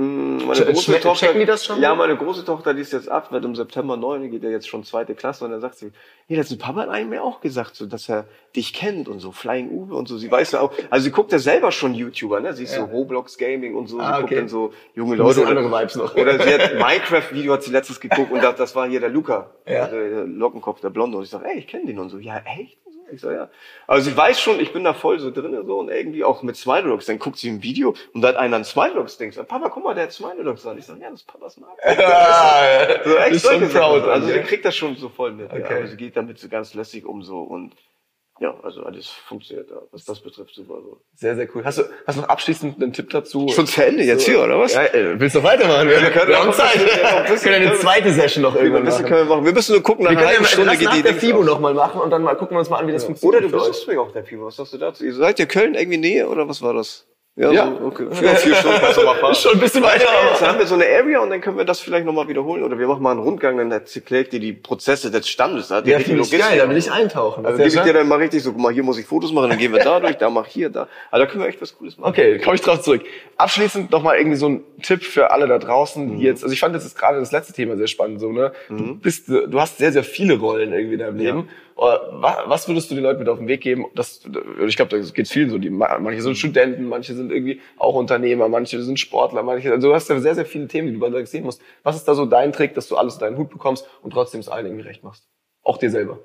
Mm, 0.00 0.46
meine 0.46 0.64
große 0.64 0.98
Tochter, 0.98 1.26
checken 1.26 1.40
die 1.40 1.46
das 1.46 1.66
schon? 1.66 1.78
Ja, 1.82 1.94
meine 1.94 2.16
große 2.16 2.46
Tochter, 2.46 2.72
die 2.72 2.80
ist 2.80 2.94
jetzt 2.94 3.10
acht, 3.10 3.32
wird 3.32 3.44
im 3.44 3.54
September 3.54 3.98
neun, 3.98 4.22
die 4.22 4.30
geht 4.30 4.42
ja 4.42 4.48
jetzt 4.48 4.66
schon 4.66 4.82
zweite 4.82 5.14
Klasse 5.14 5.44
und 5.44 5.50
dann 5.50 5.60
sagt 5.60 5.76
sie, 5.76 5.92
nee, 6.28 6.36
das 6.36 6.50
ist 6.50 6.58
Papa 6.58 6.80
hat 6.80 6.88
einem 6.88 7.10
mir 7.10 7.22
auch 7.22 7.42
gesagt, 7.42 7.76
so, 7.76 7.84
dass 7.84 8.08
er 8.08 8.24
dich 8.56 8.72
kennt 8.72 9.08
und 9.08 9.20
so, 9.20 9.30
Flying 9.30 9.68
Uwe 9.68 9.94
und 9.94 10.08
so. 10.08 10.16
Sie 10.16 10.30
weiß 10.30 10.52
ja 10.52 10.60
auch, 10.60 10.72
also 10.88 11.04
sie 11.04 11.10
guckt 11.10 11.32
ja 11.32 11.38
selber 11.38 11.70
schon 11.70 11.92
YouTuber, 11.92 12.40
ne? 12.40 12.54
Sie 12.54 12.64
ist 12.64 12.74
ja. 12.74 12.80
so 12.80 12.86
Roblox 12.86 13.36
Gaming 13.36 13.74
und 13.74 13.88
so, 13.88 13.98
sie 13.98 14.02
ah, 14.06 14.20
guckt 14.22 14.32
dann 14.32 14.48
so 14.48 14.72
junge 14.94 15.16
Leute. 15.16 15.42
Oder, 15.42 15.50
andere 15.50 15.70
Vibes 15.70 15.96
noch. 15.96 16.14
oder 16.14 16.42
sie 16.42 16.54
hat 16.54 16.78
Minecraft-Video 16.78 17.52
hat 17.52 17.62
sie 17.62 17.70
letztes 17.70 18.00
geguckt 18.00 18.32
und 18.32 18.42
das, 18.42 18.56
das 18.56 18.74
war 18.74 18.88
hier 18.88 19.00
der 19.00 19.10
Luca, 19.10 19.50
ja. 19.66 19.86
der 19.86 20.24
Lockenkopf, 20.24 20.80
der 20.80 20.88
Blonde 20.88 21.18
und 21.18 21.24
ich 21.24 21.30
sag, 21.30 21.44
ey, 21.44 21.58
ich 21.58 21.66
kenne 21.66 21.84
den 21.84 21.98
und 21.98 22.08
so. 22.08 22.16
Ja, 22.16 22.38
echt? 22.58 22.78
Ich 23.12 23.20
so, 23.20 23.30
ja. 23.30 23.50
Also 23.86 24.10
sie 24.10 24.16
weiß 24.16 24.40
schon, 24.40 24.60
ich 24.60 24.72
bin 24.72 24.84
da 24.84 24.94
voll 24.94 25.18
so 25.18 25.30
drin 25.30 25.56
so 25.66 25.78
und 25.78 25.90
irgendwie 25.90 26.24
auch 26.24 26.42
mit 26.42 26.56
Smiledogs. 26.56 27.06
Dann 27.06 27.18
guckt 27.18 27.38
sie 27.38 27.50
ein 27.50 27.62
Video 27.62 27.94
und 28.12 28.22
da 28.22 28.28
hat 28.28 28.36
einer 28.36 28.56
ein 28.56 28.64
Smiledogs-Ding. 28.64 29.32
Sagt, 29.32 29.48
Papa, 29.48 29.68
guck 29.68 29.84
mal, 29.84 29.94
der 29.94 30.04
hat 30.04 30.12
Smiledogs 30.12 30.66
an. 30.66 30.78
Ich 30.78 30.86
sag, 30.86 31.00
ja, 31.00 31.10
das 31.10 31.20
ist 31.20 31.26
Papas 31.26 31.56
Marke. 31.56 31.76
Ja, 32.00 33.04
so 33.04 33.16
echt 33.16 33.40
solche 33.40 33.66
proud. 33.66 34.04
Also 34.04 34.28
sie 34.28 34.40
kriegt 34.40 34.64
das 34.64 34.76
schon 34.76 34.96
so 34.96 35.08
voll 35.08 35.32
mit. 35.32 35.50
Okay. 35.50 35.60
Ja. 35.60 35.68
Also 35.68 35.90
sie 35.92 35.96
geht 35.96 36.16
damit 36.16 36.38
so 36.38 36.48
ganz 36.48 36.74
lässig 36.74 37.04
um 37.04 37.22
so 37.22 37.40
und 37.40 37.74
ja, 38.40 38.58
also 38.62 38.82
alles 38.84 39.06
funktioniert 39.06 39.70
da, 39.70 39.82
was 39.92 40.06
das 40.06 40.18
betrifft, 40.18 40.54
super 40.54 40.80
so. 40.80 40.98
Sehr, 41.14 41.36
sehr 41.36 41.46
cool. 41.54 41.62
Hast 41.62 41.76
du, 41.76 41.82
hast 42.06 42.16
du 42.16 42.22
noch 42.22 42.28
abschließend 42.30 42.82
einen 42.82 42.94
Tipp 42.94 43.10
dazu? 43.10 43.48
Schon 43.50 43.66
zu 43.66 43.84
Ende 43.84 44.02
jetzt 44.02 44.24
so, 44.24 44.32
hier, 44.32 44.42
oder 44.42 44.58
was? 44.58 44.72
Ja, 44.72 44.84
äh, 44.84 45.20
willst 45.20 45.36
du 45.36 45.42
weitermachen? 45.42 45.86
Wir, 45.86 46.00
wir, 46.00 46.10
können 46.10 46.34
haben 46.34 46.50
Zeit. 46.54 46.80
Wir 46.80 47.36
können 47.36 47.68
eine 47.68 47.78
zweite 47.78 48.10
Session 48.14 48.42
noch 48.42 48.56
irgendwann 48.56 48.84
machen. 48.84 49.04
Können 49.04 49.28
wir, 49.28 49.36
machen. 49.36 49.44
wir 49.44 49.52
müssen 49.52 49.72
nur 49.72 49.82
gucken, 49.82 50.04
nach 50.04 50.12
einer 50.12 50.26
halben 50.26 50.46
Stunde 50.46 50.74
geht 50.78 50.90
die 50.94 51.02
der 51.02 51.14
FIBO 51.16 51.44
noch 51.44 51.60
mal 51.60 51.74
machen 51.74 52.00
und 52.00 52.08
dann 52.08 52.22
mal 52.22 52.34
gucken 52.34 52.56
wir 52.56 52.60
uns 52.60 52.70
mal 52.70 52.78
an, 52.78 52.86
wie 52.86 52.92
das 52.92 53.02
ja. 53.02 53.08
funktioniert. 53.08 53.44
Oder 53.44 53.60
du 53.60 53.90
mich 53.90 53.98
auch 53.98 54.10
der 54.10 54.24
FIBO. 54.24 54.46
Was 54.46 54.56
sagst 54.56 54.72
du 54.72 54.78
dazu? 54.78 55.04
Seid 55.12 55.38
ihr 55.38 55.46
Köln 55.46 55.74
irgendwie 55.74 55.98
Nähe 55.98 56.26
oder 56.26 56.48
was 56.48 56.62
war 56.62 56.72
das? 56.72 57.09
Ja, 57.40 57.50
ja. 57.52 57.72
So, 57.78 57.86
okay. 57.86 58.06
Vier, 58.10 58.36
vier 58.36 58.54
Stunden 58.54 58.78
kannst 58.80 58.98
du 58.98 59.04
mal 59.04 59.14
fahren. 59.14 59.34
Schon 59.40 59.52
ein 59.54 59.60
bisschen 59.60 59.82
weiter. 59.82 60.06
Dann 60.38 60.48
haben 60.50 60.58
wir 60.58 60.66
so 60.66 60.74
eine 60.74 60.84
Area 60.84 61.20
und 61.20 61.30
dann 61.30 61.40
können 61.40 61.56
wir 61.56 61.64
das 61.64 61.80
vielleicht 61.80 62.04
nochmal 62.04 62.28
wiederholen. 62.28 62.62
Oder 62.62 62.78
wir 62.78 62.86
machen 62.86 63.02
mal 63.02 63.12
einen 63.12 63.20
Rundgang, 63.20 63.56
dann 63.56 63.70
erklärt 63.70 64.32
dir 64.32 64.40
die 64.40 64.52
Prozesse 64.52 65.10
des 65.10 65.26
Standes. 65.26 65.70
Ja, 65.70 65.80
finde 66.00 66.22
ich 66.22 66.30
geil, 66.30 66.58
da 66.58 66.68
will 66.68 66.76
ich 66.76 66.92
eintauchen. 66.92 67.46
Also 67.46 67.56
gebe 67.56 67.68
ich 67.68 67.80
dir 67.80 67.94
dann 67.94 68.08
mal 68.08 68.18
richtig 68.18 68.42
so, 68.42 68.52
guck 68.52 68.60
mal, 68.60 68.72
hier 68.72 68.82
muss 68.82 68.98
ich 68.98 69.06
Fotos 69.06 69.32
machen, 69.32 69.48
dann 69.48 69.58
gehen 69.58 69.72
wir 69.72 69.82
da 69.82 70.00
durch, 70.00 70.16
da 70.18 70.28
mach 70.28 70.46
hier, 70.46 70.68
da. 70.68 70.86
Also 71.10 71.24
da 71.24 71.30
können 71.30 71.42
wir 71.42 71.48
echt 71.48 71.62
was 71.62 71.76
Cooles 71.76 71.96
machen. 71.96 72.10
Okay, 72.10 72.38
komme 72.40 72.56
ich 72.56 72.60
drauf 72.60 72.82
zurück. 72.82 73.02
Abschließend 73.38 73.90
nochmal 73.90 74.18
irgendwie 74.18 74.36
so 74.36 74.48
ein 74.48 74.64
Tipp 74.90 75.04
für 75.04 75.30
alle 75.30 75.46
da 75.46 75.58
draußen, 75.58 76.08
die 76.08 76.14
mhm. 76.14 76.20
jetzt, 76.20 76.42
also 76.42 76.52
ich 76.52 76.58
fand 76.58 76.74
jetzt 76.74 76.98
gerade 76.98 77.20
das 77.20 77.30
letzte 77.30 77.52
Thema 77.52 77.76
sehr 77.76 77.86
spannend, 77.86 78.18
so, 78.18 78.32
ne? 78.32 78.50
Du 78.68 78.74
mhm. 78.74 78.98
bist, 78.98 79.28
du 79.28 79.60
hast 79.60 79.78
sehr, 79.78 79.92
sehr 79.92 80.02
viele 80.02 80.36
Rollen 80.36 80.72
irgendwie 80.72 80.94
in 80.94 80.98
deinem 80.98 81.16
Leben. 81.16 81.48
Ja. 81.76 82.44
Was 82.46 82.66
würdest 82.66 82.90
du 82.90 82.96
den 82.96 83.04
Leuten 83.04 83.20
mit 83.20 83.28
auf 83.28 83.38
den 83.38 83.46
Weg 83.46 83.60
geben? 83.60 83.86
Das, 83.94 84.22
ich 84.66 84.76
glaube, 84.76 84.90
da 84.90 84.98
geht 84.98 85.28
vielen 85.28 85.48
so. 85.48 85.58
Die, 85.58 85.70
manche 85.70 86.22
sind 86.22 86.36
Studenten, 86.36 86.88
manche 86.88 87.14
sind 87.14 87.30
irgendwie 87.30 87.60
auch 87.78 87.94
Unternehmer, 87.94 88.48
manche 88.48 88.82
sind 88.82 88.98
Sportler, 88.98 89.44
manche. 89.44 89.70
Also 89.70 89.88
du 89.88 89.94
hast 89.94 90.10
ja 90.10 90.18
sehr, 90.18 90.34
sehr 90.34 90.44
viele 90.44 90.66
Themen, 90.66 90.88
die 90.88 90.94
du 90.94 91.00
bei 91.00 91.24
sehen 91.24 91.44
musst. 91.44 91.62
Was 91.84 91.94
ist 91.94 92.08
da 92.08 92.14
so 92.14 92.26
dein 92.26 92.52
Trick, 92.52 92.74
dass 92.74 92.88
du 92.88 92.96
alles 92.96 93.14
in 93.14 93.20
deinen 93.20 93.38
Hut 93.38 93.50
bekommst 93.50 93.88
und 94.02 94.12
trotzdem 94.12 94.40
es 94.40 94.48
allen 94.48 94.66
irgendwie 94.66 94.86
recht 94.86 95.04
machst? 95.04 95.28
Auch 95.62 95.78
dir 95.78 95.90
selber. 95.90 96.18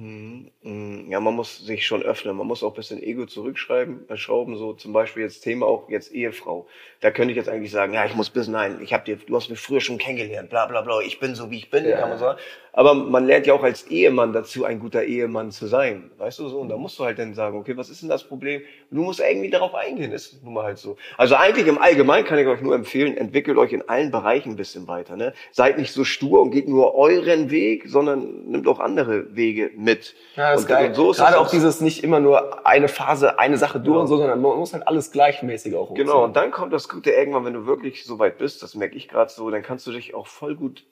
Mhm, 0.00 0.50
mhm. 0.62 1.10
Ja, 1.10 1.20
man 1.20 1.34
muss 1.34 1.58
sich 1.58 1.86
schon 1.86 2.02
öffnen. 2.02 2.34
Man 2.34 2.46
muss 2.46 2.62
auch 2.62 2.72
ein 2.72 2.76
bisschen 2.76 3.02
Ego 3.02 3.26
zurückschreiben, 3.26 4.08
äh, 4.08 4.16
schrauben. 4.16 4.56
So 4.56 4.72
zum 4.72 4.94
Beispiel 4.94 5.22
jetzt 5.22 5.42
Thema 5.42 5.66
auch 5.66 5.90
jetzt 5.90 6.12
Ehefrau. 6.12 6.66
Da 7.00 7.10
könnte 7.10 7.32
ich 7.32 7.36
jetzt 7.36 7.50
eigentlich 7.50 7.70
sagen, 7.70 7.92
ja, 7.92 8.06
ich 8.06 8.14
muss 8.14 8.30
bis 8.30 8.48
nein, 8.48 8.80
ich 8.82 8.94
habe 8.94 9.04
dir, 9.04 9.16
du 9.16 9.36
hast 9.36 9.50
mich 9.50 9.60
früher 9.60 9.80
schon 9.80 9.98
kennengelernt, 9.98 10.48
bla 10.48 10.64
bla 10.66 10.80
bla. 10.80 11.00
Ich 11.00 11.20
bin 11.20 11.34
so 11.34 11.50
wie 11.50 11.58
ich 11.58 11.70
bin, 11.70 11.84
ja. 11.84 11.98
kann 11.98 12.08
man 12.08 12.18
sagen. 12.18 12.38
Aber 12.72 12.94
man 12.94 13.26
lernt 13.26 13.46
ja 13.46 13.54
auch 13.54 13.62
als 13.62 13.88
Ehemann 13.88 14.32
dazu, 14.32 14.64
ein 14.64 14.78
guter 14.78 15.02
Ehemann 15.02 15.50
zu 15.50 15.66
sein. 15.66 16.10
Weißt 16.18 16.38
du 16.38 16.48
so? 16.48 16.60
Und 16.60 16.68
da 16.68 16.76
musst 16.76 16.98
du 16.98 17.04
halt 17.04 17.18
dann 17.18 17.34
sagen, 17.34 17.58
okay, 17.58 17.76
was 17.76 17.90
ist 17.90 18.00
denn 18.00 18.08
das 18.08 18.24
Problem? 18.24 18.62
du 18.90 19.02
musst 19.02 19.20
irgendwie 19.20 19.50
darauf 19.50 19.74
eingehen, 19.74 20.12
ist 20.12 20.42
nun 20.42 20.54
mal 20.54 20.64
halt 20.64 20.78
so. 20.78 20.96
Also 21.16 21.36
eigentlich 21.36 21.66
im 21.66 21.78
Allgemeinen 21.78 22.24
kann 22.24 22.38
ich 22.38 22.46
euch 22.46 22.60
nur 22.60 22.74
empfehlen, 22.74 23.16
entwickelt 23.16 23.56
euch 23.56 23.72
in 23.72 23.88
allen 23.88 24.10
Bereichen 24.10 24.50
ein 24.50 24.56
bisschen 24.56 24.88
weiter. 24.88 25.16
Ne? 25.16 25.32
Seid 25.52 25.78
nicht 25.78 25.92
so 25.92 26.04
stur 26.04 26.42
und 26.42 26.50
geht 26.50 26.68
nur 26.68 26.94
euren 26.94 27.50
Weg, 27.50 27.84
sondern 27.86 28.46
nimmt 28.46 28.66
auch 28.66 28.80
andere 28.80 29.34
Wege 29.36 29.70
mit. 29.76 29.89
Ja, 30.36 30.52
das 30.52 30.60
und, 30.60 30.62
ist 30.62 30.68
geil. 30.68 30.88
Und 30.88 30.94
so 30.94 31.10
ist 31.10 31.18
Gerade 31.18 31.38
auch 31.38 31.50
dieses 31.50 31.80
nicht 31.80 32.04
immer 32.04 32.20
nur 32.20 32.66
eine 32.66 32.88
Phase, 32.88 33.38
eine 33.38 33.56
Sache 33.56 33.78
durch 33.78 33.86
genau. 33.86 34.00
und 34.00 34.06
so, 34.06 34.16
sondern 34.16 34.40
man 34.40 34.56
muss 34.56 34.72
halt 34.72 34.86
alles 34.86 35.10
gleichmäßig 35.10 35.74
auch 35.74 35.90
umziehen. 35.90 36.06
Genau, 36.06 36.24
und 36.24 36.36
dann 36.36 36.50
kommt 36.50 36.72
das 36.72 36.88
Gute 36.88 37.10
irgendwann, 37.10 37.44
wenn 37.44 37.54
du 37.54 37.66
wirklich 37.66 38.04
so 38.04 38.18
weit 38.18 38.38
bist, 38.38 38.62
das 38.62 38.74
merke 38.74 38.96
ich 38.96 39.08
gerade 39.08 39.30
so, 39.30 39.50
dann 39.50 39.62
kannst 39.62 39.86
du 39.86 39.92
dich 39.92 40.14
auch 40.14 40.26
voll 40.26 40.56
gut 40.56 40.84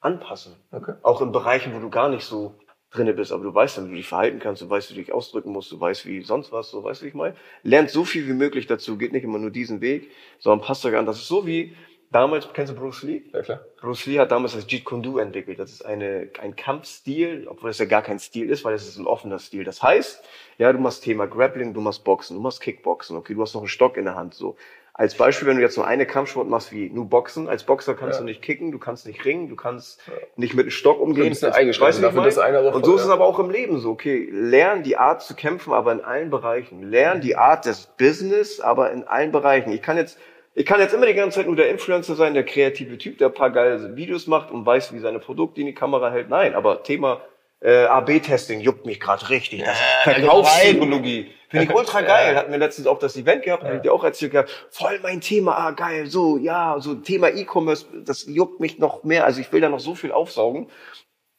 anpassen. 0.00 0.54
Okay. 0.70 0.94
Auch 1.02 1.20
in 1.22 1.32
Bereichen, 1.32 1.74
wo 1.74 1.80
du 1.80 1.90
gar 1.90 2.08
nicht 2.08 2.24
so 2.24 2.54
drinne 2.90 3.14
bist, 3.14 3.32
aber 3.32 3.42
du 3.42 3.54
weißt 3.54 3.78
dann, 3.78 3.86
wie 3.86 3.90
du 3.90 3.96
dich 3.96 4.08
verhalten 4.08 4.38
kannst, 4.38 4.62
du 4.62 4.70
weißt, 4.70 4.90
wie 4.90 4.94
du 4.94 5.00
dich 5.00 5.12
ausdrücken 5.12 5.50
musst, 5.50 5.72
du 5.72 5.80
weißt, 5.80 6.06
wie 6.06 6.22
sonst 6.22 6.52
was, 6.52 6.70
so 6.70 6.84
weißt 6.84 7.00
du, 7.00 7.04
wie 7.04 7.08
ich 7.08 7.14
meine. 7.14 7.34
Lernt 7.62 7.90
so 7.90 8.04
viel 8.04 8.26
wie 8.28 8.32
möglich 8.32 8.66
dazu, 8.66 8.96
geht 8.96 9.12
nicht 9.12 9.24
immer 9.24 9.38
nur 9.38 9.50
diesen 9.50 9.80
Weg, 9.80 10.10
sondern 10.38 10.64
passt 10.64 10.82
sogar 10.82 11.00
an. 11.00 11.06
Das 11.06 11.16
ist 11.16 11.28
so 11.28 11.46
wie 11.46 11.74
damals, 12.14 12.48
kennst 12.52 12.72
du 12.72 12.76
Bruce 12.76 13.02
Lee? 13.02 13.22
Ja, 13.32 13.42
klar. 13.42 13.60
Bruce 13.80 14.06
Lee 14.06 14.18
hat 14.18 14.30
damals 14.30 14.54
das 14.54 14.66
Jeet 14.66 14.84
Kune 14.84 15.02
Do 15.02 15.18
entwickelt. 15.18 15.58
Das 15.58 15.72
ist 15.72 15.84
eine, 15.84 16.28
ein 16.40 16.54
Kampfstil, 16.54 17.46
obwohl 17.48 17.70
es 17.70 17.78
ja 17.78 17.84
gar 17.84 18.02
kein 18.02 18.18
Stil 18.18 18.48
ist, 18.48 18.64
weil 18.64 18.74
es 18.74 18.86
ist 18.86 18.98
ein 18.98 19.06
offener 19.06 19.38
Stil. 19.38 19.64
Das 19.64 19.82
heißt, 19.82 20.22
ja, 20.58 20.72
du 20.72 20.78
machst 20.78 21.02
Thema 21.02 21.26
Grappling, 21.26 21.74
du 21.74 21.80
machst 21.80 22.04
Boxen, 22.04 22.36
du 22.36 22.42
machst 22.42 22.60
Kickboxen, 22.60 23.16
okay, 23.16 23.34
du 23.34 23.42
hast 23.42 23.54
noch 23.54 23.62
einen 23.62 23.68
Stock 23.68 23.96
in 23.96 24.04
der 24.04 24.14
Hand, 24.14 24.34
so. 24.34 24.56
Als 24.96 25.16
Beispiel, 25.16 25.48
wenn 25.48 25.56
du 25.56 25.62
jetzt 25.62 25.76
nur 25.76 25.88
eine 25.88 26.06
Kampfsport 26.06 26.48
machst 26.48 26.70
wie 26.70 26.88
nur 26.88 27.06
Boxen, 27.06 27.48
als 27.48 27.64
Boxer 27.64 27.94
kannst 27.94 28.14
ja. 28.14 28.20
du 28.20 28.26
nicht 28.26 28.42
kicken, 28.42 28.70
du 28.70 28.78
kannst 28.78 29.08
nicht 29.08 29.24
ringen, 29.24 29.48
du 29.48 29.56
kannst 29.56 30.00
ja. 30.06 30.12
nicht 30.36 30.54
mit 30.54 30.66
einem 30.66 30.70
Stock 30.70 31.00
umgehen. 31.00 31.24
Du 31.24 31.30
bist 31.30 31.44
eingeschränkt. 31.44 31.80
Weißt 31.80 31.98
du, 31.98 32.22
das 32.22 32.74
Und 32.76 32.84
so 32.84 32.94
ist 32.94 33.02
es 33.02 33.08
aber 33.08 33.24
auch 33.24 33.40
im 33.40 33.50
Leben 33.50 33.80
so. 33.80 33.90
Okay, 33.90 34.28
lern 34.30 34.84
die 34.84 34.96
Art 34.96 35.20
zu 35.20 35.34
kämpfen, 35.34 35.72
aber 35.72 35.90
in 35.90 36.00
allen 36.00 36.30
Bereichen. 36.30 36.88
Lern 36.88 37.20
die 37.20 37.34
Art 37.34 37.66
des 37.66 37.86
Business, 37.98 38.60
aber 38.60 38.92
in 38.92 39.02
allen 39.02 39.32
Bereichen. 39.32 39.72
Ich 39.72 39.82
kann 39.82 39.96
jetzt 39.96 40.16
ich 40.54 40.66
kann 40.66 40.80
jetzt 40.80 40.94
immer 40.94 41.06
die 41.06 41.14
ganze 41.14 41.38
Zeit 41.38 41.46
nur 41.46 41.56
der 41.56 41.68
Influencer 41.68 42.14
sein, 42.14 42.34
der 42.34 42.44
kreative 42.44 42.96
Typ, 42.96 43.18
der 43.18 43.28
ein 43.28 43.34
paar 43.34 43.50
geile 43.50 43.96
Videos 43.96 44.26
macht 44.26 44.50
und 44.50 44.64
weiß, 44.64 44.92
wie 44.92 45.00
seine 45.00 45.18
Produkte 45.18 45.60
in 45.60 45.66
die 45.66 45.74
Kamera 45.74 46.10
hält. 46.10 46.28
Nein, 46.28 46.54
aber 46.54 46.84
Thema 46.84 47.22
äh, 47.60 47.84
AB-Testing 47.86 48.60
juckt 48.60 48.86
mich 48.86 49.00
gerade 49.00 49.28
richtig. 49.30 49.64
Das 49.64 49.72
ist 49.72 49.82
Verkaufspsychologie. 50.04 51.32
Finde 51.48 51.64
ich 51.64 51.74
ultra 51.74 52.02
geil. 52.02 52.36
Hatten 52.36 52.52
wir 52.52 52.58
letztens 52.58 52.86
auch 52.86 52.98
das 52.98 53.16
Event 53.16 53.42
gehabt, 53.42 53.62
ja. 53.62 53.68
habe 53.68 53.76
ich 53.76 53.82
dir 53.82 53.92
auch 53.92 54.04
erzählt 54.04 54.32
gehabt. 54.32 54.66
Voll 54.70 55.00
mein 55.02 55.20
Thema, 55.20 55.56
ah 55.56 55.70
geil, 55.72 56.06
so, 56.06 56.36
ja, 56.36 56.76
so 56.78 56.94
Thema 56.94 57.30
E-Commerce, 57.30 57.86
das 58.04 58.26
juckt 58.26 58.60
mich 58.60 58.78
noch 58.78 59.02
mehr. 59.02 59.24
Also 59.24 59.40
ich 59.40 59.52
will 59.52 59.60
da 59.60 59.68
noch 59.68 59.80
so 59.80 59.94
viel 59.94 60.12
aufsaugen. 60.12 60.68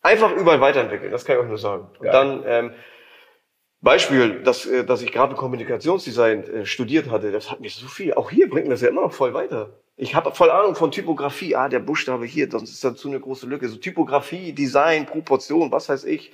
Einfach 0.01 0.31
überall 0.35 0.61
weiterentwickeln, 0.61 1.11
das 1.11 1.25
kann 1.25 1.37
ich 1.37 1.41
euch 1.43 1.49
nur 1.49 1.57
sagen. 1.57 1.87
Und 1.99 2.07
dann, 2.07 2.43
ähm, 2.45 2.71
Beispiel, 3.85 4.41
dass, 4.43 4.65
äh, 4.65 4.83
dass 4.83 5.01
ich 5.01 5.13
gerade 5.13 5.35
Kommunikationsdesign 5.35 6.43
äh, 6.43 6.65
studiert 6.65 7.09
hatte, 7.09 7.31
das 7.31 7.49
hat 7.49 7.61
mich 7.61 7.75
so 7.75 7.87
viel. 7.87 8.13
Auch 8.15 8.31
hier 8.31 8.49
bringt 8.49 8.65
mir 8.65 8.73
das 8.73 8.81
ja 8.81 8.89
immer 8.89 9.03
noch 9.03 9.13
voll 9.13 9.33
weiter. 9.33 9.79
Ich 9.95 10.13
habe 10.15 10.33
voll 10.33 10.51
Ahnung 10.51 10.75
von 10.75 10.91
Typografie. 10.91 11.55
Ah, 11.55 11.69
der 11.69 11.79
Buchstabe 11.79 12.25
hier, 12.25 12.49
das 12.49 12.63
ist 12.63 12.83
dazu 12.83 13.07
eine 13.07 13.21
große 13.21 13.47
Lücke. 13.47 13.69
So 13.69 13.77
Typografie, 13.77 14.51
Design, 14.51 15.05
Proportion, 15.05 15.71
was 15.71 15.87
weiß 15.87 16.03
ich. 16.03 16.33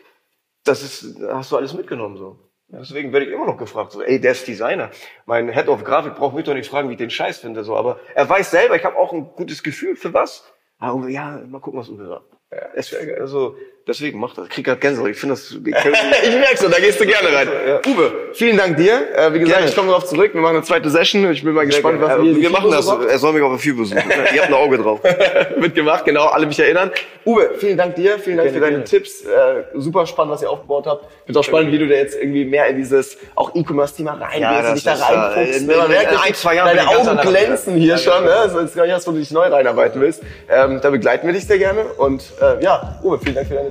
Das 0.63 0.81
ist, 0.81 1.19
hast 1.29 1.51
du 1.51 1.57
alles 1.57 1.73
mitgenommen 1.73 2.17
so. 2.17 2.39
Deswegen 2.69 3.11
werde 3.11 3.25
ich 3.25 3.33
immer 3.33 3.45
noch 3.45 3.57
gefragt, 3.57 3.91
so, 3.91 4.01
ey, 4.01 4.19
der 4.21 4.31
ist 4.31 4.47
Designer. 4.47 4.89
Mein 5.25 5.49
Head 5.49 5.67
of 5.67 5.83
Grafik 5.83 6.15
braucht 6.15 6.35
mich 6.35 6.45
doch 6.45 6.53
nicht 6.53 6.69
fragen, 6.69 6.87
wie 6.87 6.93
ich 6.93 6.99
den 6.99 7.09
Scheiß 7.09 7.39
finde, 7.39 7.65
so. 7.65 7.75
Aber 7.75 7.99
er 8.15 8.29
weiß 8.29 8.49
selber, 8.49 8.77
ich 8.77 8.85
habe 8.85 8.97
auch 8.97 9.11
ein 9.11 9.29
gutes 9.35 9.61
Gefühl 9.61 9.97
für 9.97 10.13
was. 10.13 10.49
Aber 10.79 11.09
ja, 11.09 11.41
mal 11.47 11.59
gucken, 11.59 11.79
was 11.81 11.89
Uwe 11.89 12.07
sagt. 12.07 12.37
Ja, 12.51 13.19
also 13.19 13.55
deswegen 13.87 14.19
mach 14.19 14.33
das. 14.35 14.49
Krieg 14.49 14.65
grad 14.65 14.81
Gänsehaut. 14.81 15.09
Ich 15.09 15.17
finde 15.17 15.35
das. 15.35 15.51
Ich, 15.51 16.29
ich 16.29 16.35
merke 16.35 16.57
so, 16.57 16.67
da 16.69 16.79
gehst 16.79 16.99
du 16.99 17.05
gerne 17.05 17.33
rein. 17.33 17.47
Ja. 17.67 17.79
Uwe, 17.91 18.11
vielen 18.33 18.57
Dank 18.57 18.77
dir. 18.77 18.93
Äh, 19.15 19.33
wie 19.33 19.39
gesagt, 19.39 19.57
Gerne. 19.57 19.69
ich 19.69 19.75
komme 19.75 19.89
darauf 19.89 20.05
zurück. 20.05 20.33
Wir 20.33 20.41
machen 20.41 20.55
eine 20.57 20.63
zweite 20.65 20.89
Session. 20.89 21.29
Ich 21.31 21.43
bin 21.43 21.53
mal 21.53 21.65
gespannt, 21.65 22.01
was 22.01 22.17
wir, 22.17 22.35
wir, 22.35 22.41
wir 22.41 22.49
machen 22.49 22.71
das. 22.71 22.87
Er 22.87 23.17
soll 23.19 23.33
mich 23.33 23.41
auf 23.43 23.51
der 23.51 23.59
Vier 23.59 23.75
besuchen. 23.75 24.01
Ihr 24.35 24.41
habt 24.41 24.49
ein 24.49 24.53
Auge 24.53 24.77
drauf. 24.77 24.99
Wird 25.57 25.75
gemacht, 25.75 26.05
genau, 26.05 26.25
alle 26.25 26.45
mich 26.45 26.59
erinnern. 26.59 26.91
Uwe, 27.25 27.51
vielen 27.57 27.77
Dank 27.77 27.95
dir, 27.95 28.17
vielen 28.19 28.37
Dank 28.37 28.49
Gerne, 28.49 28.53
für 28.53 28.59
deine 28.59 28.71
gerne. 28.77 28.83
Tipps. 28.85 29.21
Äh, 29.23 29.63
super 29.75 30.05
spannend, 30.07 30.33
was 30.33 30.41
ihr 30.41 30.49
aufgebaut 30.49 30.85
habt. 30.87 31.05
Ich 31.19 31.25
finde 31.27 31.39
auch 31.39 31.43
spannend, 31.43 31.71
wie 31.71 31.77
du 31.77 31.87
da 31.87 31.95
jetzt 31.95 32.15
irgendwie 32.19 32.45
mehr 32.45 32.65
in 32.67 32.77
dieses 32.77 33.17
auch 33.35 33.53
E-Commerce-Thema 33.55 34.13
reingehst 34.13 34.41
Ja, 34.41 34.67
und 34.69 34.75
dich 34.75 34.83
da 34.83 34.91
äh, 34.91 34.95
reinfuchst. 34.95 35.61
in- 35.61 35.67
Man 35.67 35.75
in- 35.85 35.87
merkt 35.91 36.03
in 36.03 36.09
richtig, 36.17 36.27
ein, 36.27 36.33
zwei 36.35 36.55
Jahren 36.55 36.75
deine 36.75 36.87
Augen 36.89 37.17
glänzen 37.29 37.75
hier 37.75 37.97
schon. 37.97 38.23
genau. 38.23 38.25
Ne? 38.45 38.51
Das 38.53 38.63
ist 38.63 38.75
gar 38.75 38.83
nicht, 38.83 38.95
dass 38.95 39.05
du 39.05 39.11
dich 39.11 39.31
neu 39.31 39.47
reinarbeiten 39.47 40.01
willst. 40.01 40.23
Ähm, 40.49 40.79
da 40.81 40.89
begleiten 40.89 41.27
wir 41.27 41.33
dich 41.33 41.45
sehr 41.45 41.59
gerne. 41.59 41.83
Und 41.97 42.23
äh, 42.41 42.63
ja, 42.63 42.99
Uwe, 43.03 43.19
vielen 43.19 43.35
Dank 43.35 43.47
für 43.47 43.70